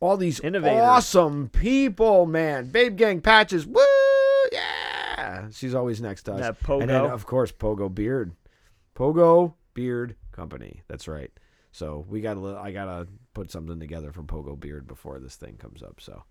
all 0.00 0.16
these 0.16 0.40
Innovators. 0.40 0.80
awesome 0.80 1.48
people, 1.48 2.26
man. 2.26 2.70
Babe 2.70 2.96
Gang 2.96 3.20
Patches, 3.20 3.66
woo, 3.66 3.82
yeah. 4.52 5.48
She's 5.52 5.74
always 5.74 6.00
next 6.00 6.24
to 6.24 6.34
us. 6.34 6.40
That 6.40 6.68
And 6.68 6.90
then, 6.90 7.04
of 7.06 7.26
course, 7.26 7.52
Pogo 7.52 7.92
Beard. 7.92 8.32
Pogo 8.94 9.54
Beard 9.74 10.16
Company. 10.32 10.82
That's 10.88 11.08
right. 11.08 11.30
So 11.72 12.04
we 12.08 12.20
got 12.20 12.34
to. 12.34 12.56
I 12.56 12.72
gotta 12.72 13.06
put 13.34 13.50
something 13.50 13.78
together 13.78 14.12
for 14.12 14.22
Pogo 14.22 14.58
Beard 14.58 14.86
before 14.86 15.18
this 15.18 15.36
thing 15.36 15.56
comes 15.56 15.82
up. 15.82 16.00
So 16.00 16.24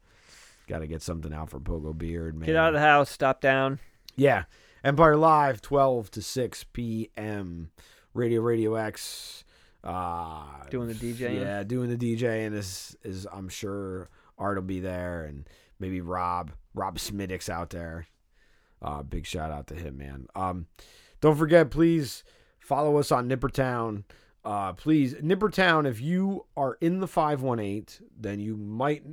got 0.68 0.80
to 0.80 0.88
get 0.88 1.02
something 1.02 1.34
out 1.34 1.50
for 1.50 1.60
Pogo 1.60 1.98
Beard. 1.98 2.36
Man. 2.36 2.46
Get 2.46 2.56
out 2.56 2.70
of 2.70 2.74
the 2.74 2.80
house. 2.82 3.10
Stop 3.10 3.40
down. 3.42 3.80
Yeah. 4.16 4.44
Empire 4.84 5.18
Live, 5.18 5.62
12 5.62 6.12
to 6.12 6.22
6 6.22 6.64
p.m. 6.74 7.72
Radio 8.14 8.42
Radio 8.42 8.76
X. 8.76 9.44
Uh, 9.88 10.44
Doing 10.70 10.88
the 10.88 10.94
DJ. 10.94 11.40
Yeah, 11.40 11.64
doing 11.64 11.90
the 11.90 11.98
DJing 11.98 12.54
is, 12.54 12.96
is 13.04 13.26
I'm 13.32 13.48
sure 13.48 14.10
Art 14.38 14.58
will 14.58 14.64
be 14.64 14.82
there 14.82 15.24
and 15.24 15.48
maybe 15.80 16.02
Rob. 16.02 16.52
Rob 16.74 16.98
Smiddix 16.98 17.50
out 17.50 17.70
there. 17.70 18.08
Uh, 18.82 19.02
big 19.02 19.26
shout 19.26 19.50
out 19.50 19.68
to 19.68 19.76
him, 19.76 19.98
man. 19.98 20.28
Um, 20.36 20.68
don't 21.22 21.38
forget, 21.38 21.72
please 21.72 22.24
follow 22.60 22.98
us 22.98 23.12
on 23.12 23.30
Nippertown. 23.30 24.04
Uh, 24.46 24.74
please, 24.74 25.16
Nippertown. 25.16 25.88
If 25.88 26.00
you 26.00 26.46
are 26.56 26.78
in 26.80 27.00
the 27.00 27.08
five 27.08 27.42
one 27.42 27.60
eight, 27.60 28.00
then 28.16 28.40
you 28.40 28.56
might, 28.56 29.04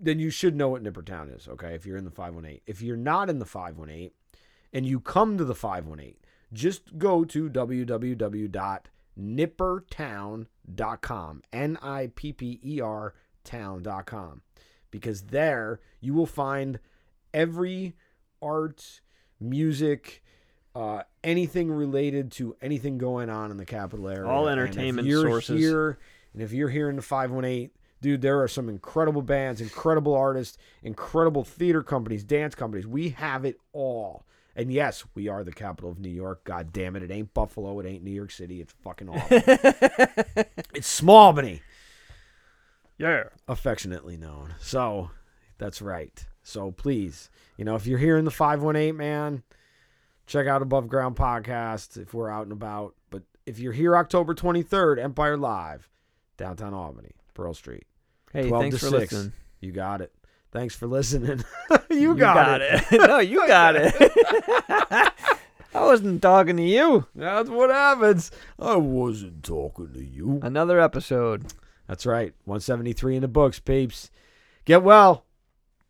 then 0.00 0.18
you 0.18 0.30
should 0.30 0.56
know 0.56 0.70
what 0.70 0.82
Nippertown 0.82 1.36
is. 1.36 1.46
Okay, 1.48 1.74
if 1.74 1.86
you're 1.86 1.96
in 1.96 2.04
the 2.04 2.10
five 2.10 2.34
one 2.34 2.46
eight. 2.46 2.62
If 2.66 2.82
you're 2.82 2.96
not 2.96 3.30
in 3.30 3.38
the 3.38 3.46
five 3.46 3.78
one 3.78 3.90
eight, 3.90 4.14
and 4.72 4.84
you 4.84 5.00
come 5.00 5.38
to 5.38 5.44
the 5.44 5.54
five 5.54 5.86
one 5.86 6.00
eight, 6.00 6.18
just 6.52 6.98
go 6.98 7.24
to 7.26 7.48
www.nippertown.com. 9.18 11.42
N 11.52 11.78
I 11.82 12.10
P 12.14 12.32
P 12.32 12.60
E 12.64 12.80
R 12.80 13.14
town.com 13.44 14.42
because 14.90 15.22
there 15.22 15.80
you 16.00 16.14
will 16.14 16.26
find 16.26 16.78
every 17.32 17.94
art, 18.40 19.00
music, 19.40 20.22
uh, 20.74 21.02
anything 21.22 21.70
related 21.70 22.32
to 22.32 22.56
anything 22.62 22.98
going 22.98 23.28
on 23.28 23.50
in 23.50 23.56
the 23.56 23.66
capital 23.66 24.08
area. 24.08 24.28
All 24.28 24.48
entertainment 24.48 25.06
you're 25.06 25.28
sources. 25.28 25.60
Here, 25.60 25.98
and 26.32 26.42
if 26.42 26.52
you're 26.52 26.68
here 26.68 26.90
in 26.90 26.96
the 26.96 27.02
518, 27.02 27.70
dude, 28.00 28.22
there 28.22 28.42
are 28.42 28.48
some 28.48 28.68
incredible 28.68 29.22
bands, 29.22 29.60
incredible 29.60 30.14
artists, 30.14 30.58
incredible 30.82 31.44
theater 31.44 31.82
companies, 31.82 32.24
dance 32.24 32.54
companies. 32.54 32.86
We 32.86 33.10
have 33.10 33.44
it 33.44 33.58
all. 33.72 34.24
And 34.56 34.72
yes, 34.72 35.04
we 35.14 35.28
are 35.28 35.42
the 35.42 35.52
capital 35.52 35.90
of 35.90 35.98
New 35.98 36.08
York. 36.10 36.44
God 36.44 36.72
damn 36.72 36.94
it. 36.96 37.02
It 37.02 37.10
ain't 37.10 37.34
Buffalo. 37.34 37.78
It 37.80 37.86
ain't 37.86 38.04
New 38.04 38.12
York 38.12 38.30
City. 38.30 38.60
It's 38.60 38.72
fucking 38.84 39.08
awful. 39.10 39.36
it's 40.74 41.00
Smallbany 41.00 41.60
Yeah. 42.98 43.24
affectionately 43.48 44.16
known. 44.16 44.54
So 44.60 45.10
that's 45.58 45.82
right. 45.82 46.24
So 46.42 46.70
please, 46.70 47.30
you 47.56 47.64
know, 47.64 47.74
if 47.74 47.86
you're 47.86 47.98
here 47.98 48.16
in 48.16 48.24
the 48.24 48.30
518, 48.30 48.96
man, 48.96 49.42
check 50.26 50.46
out 50.46 50.62
Above 50.62 50.88
Ground 50.88 51.16
Podcast 51.16 51.96
if 52.00 52.14
we're 52.14 52.30
out 52.30 52.44
and 52.44 52.52
about. 52.52 52.94
But 53.10 53.22
if 53.46 53.58
you're 53.58 53.72
here 53.72 53.96
October 53.96 54.34
23rd, 54.34 55.02
Empire 55.02 55.36
Live, 55.36 55.88
downtown 56.36 56.74
Albany, 56.74 57.12
Pearl 57.34 57.54
Street. 57.54 57.86
Hey, 58.32 58.48
12 58.48 58.62
thanks 58.62 58.76
to 58.76 58.86
for 58.86 58.90
6. 59.00 59.12
listening. 59.12 59.32
You 59.60 59.72
got 59.72 60.00
it. 60.00 60.12
Thanks 60.54 60.76
for 60.76 60.86
listening. 60.86 61.42
you, 61.90 62.14
got, 62.14 62.60
it. 62.62 62.84
no, 62.92 63.18
you 63.18 63.44
got 63.48 63.74
it. 63.74 63.92
I 65.74 65.80
wasn't 65.80 66.22
talking 66.22 66.56
to 66.58 66.62
you. 66.62 67.08
That's 67.12 67.50
what 67.50 67.70
happens. 67.70 68.30
I 68.56 68.76
wasn't 68.76 69.42
talking 69.42 69.92
to 69.92 70.04
you. 70.04 70.38
Another 70.44 70.78
episode. 70.78 71.52
That's 71.88 72.06
right. 72.06 72.34
173 72.44 73.16
in 73.16 73.22
the 73.22 73.28
books, 73.28 73.58
peeps. 73.58 74.12
Get 74.64 74.84
well. 74.84 75.24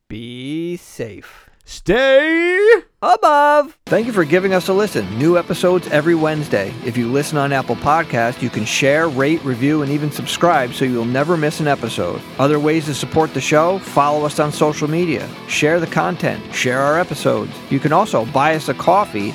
Be 0.08 0.78
safe. 0.78 1.50
Stay. 1.66 2.84
Above. 3.12 3.76
Thank 3.86 4.06
you 4.06 4.12
for 4.12 4.24
giving 4.24 4.54
us 4.54 4.68
a 4.68 4.72
listen. 4.72 5.18
New 5.18 5.36
episodes 5.36 5.86
every 5.88 6.14
Wednesday. 6.14 6.72
If 6.84 6.96
you 6.96 7.10
listen 7.10 7.38
on 7.38 7.52
Apple 7.52 7.76
Podcast, 7.76 8.40
you 8.40 8.50
can 8.50 8.64
share, 8.64 9.08
rate, 9.08 9.44
review, 9.44 9.82
and 9.82 9.92
even 9.92 10.10
subscribe 10.10 10.72
so 10.72 10.84
you'll 10.84 11.04
never 11.04 11.36
miss 11.36 11.60
an 11.60 11.68
episode. 11.68 12.20
Other 12.38 12.58
ways 12.58 12.86
to 12.86 12.94
support 12.94 13.34
the 13.34 13.40
show, 13.40 13.78
follow 13.78 14.24
us 14.24 14.38
on 14.38 14.52
social 14.52 14.88
media, 14.88 15.28
share 15.48 15.80
the 15.80 15.86
content, 15.86 16.42
share 16.54 16.80
our 16.80 16.98
episodes. 16.98 17.52
You 17.70 17.80
can 17.80 17.92
also 17.92 18.24
buy 18.26 18.54
us 18.54 18.68
a 18.68 18.74
coffee 18.74 19.34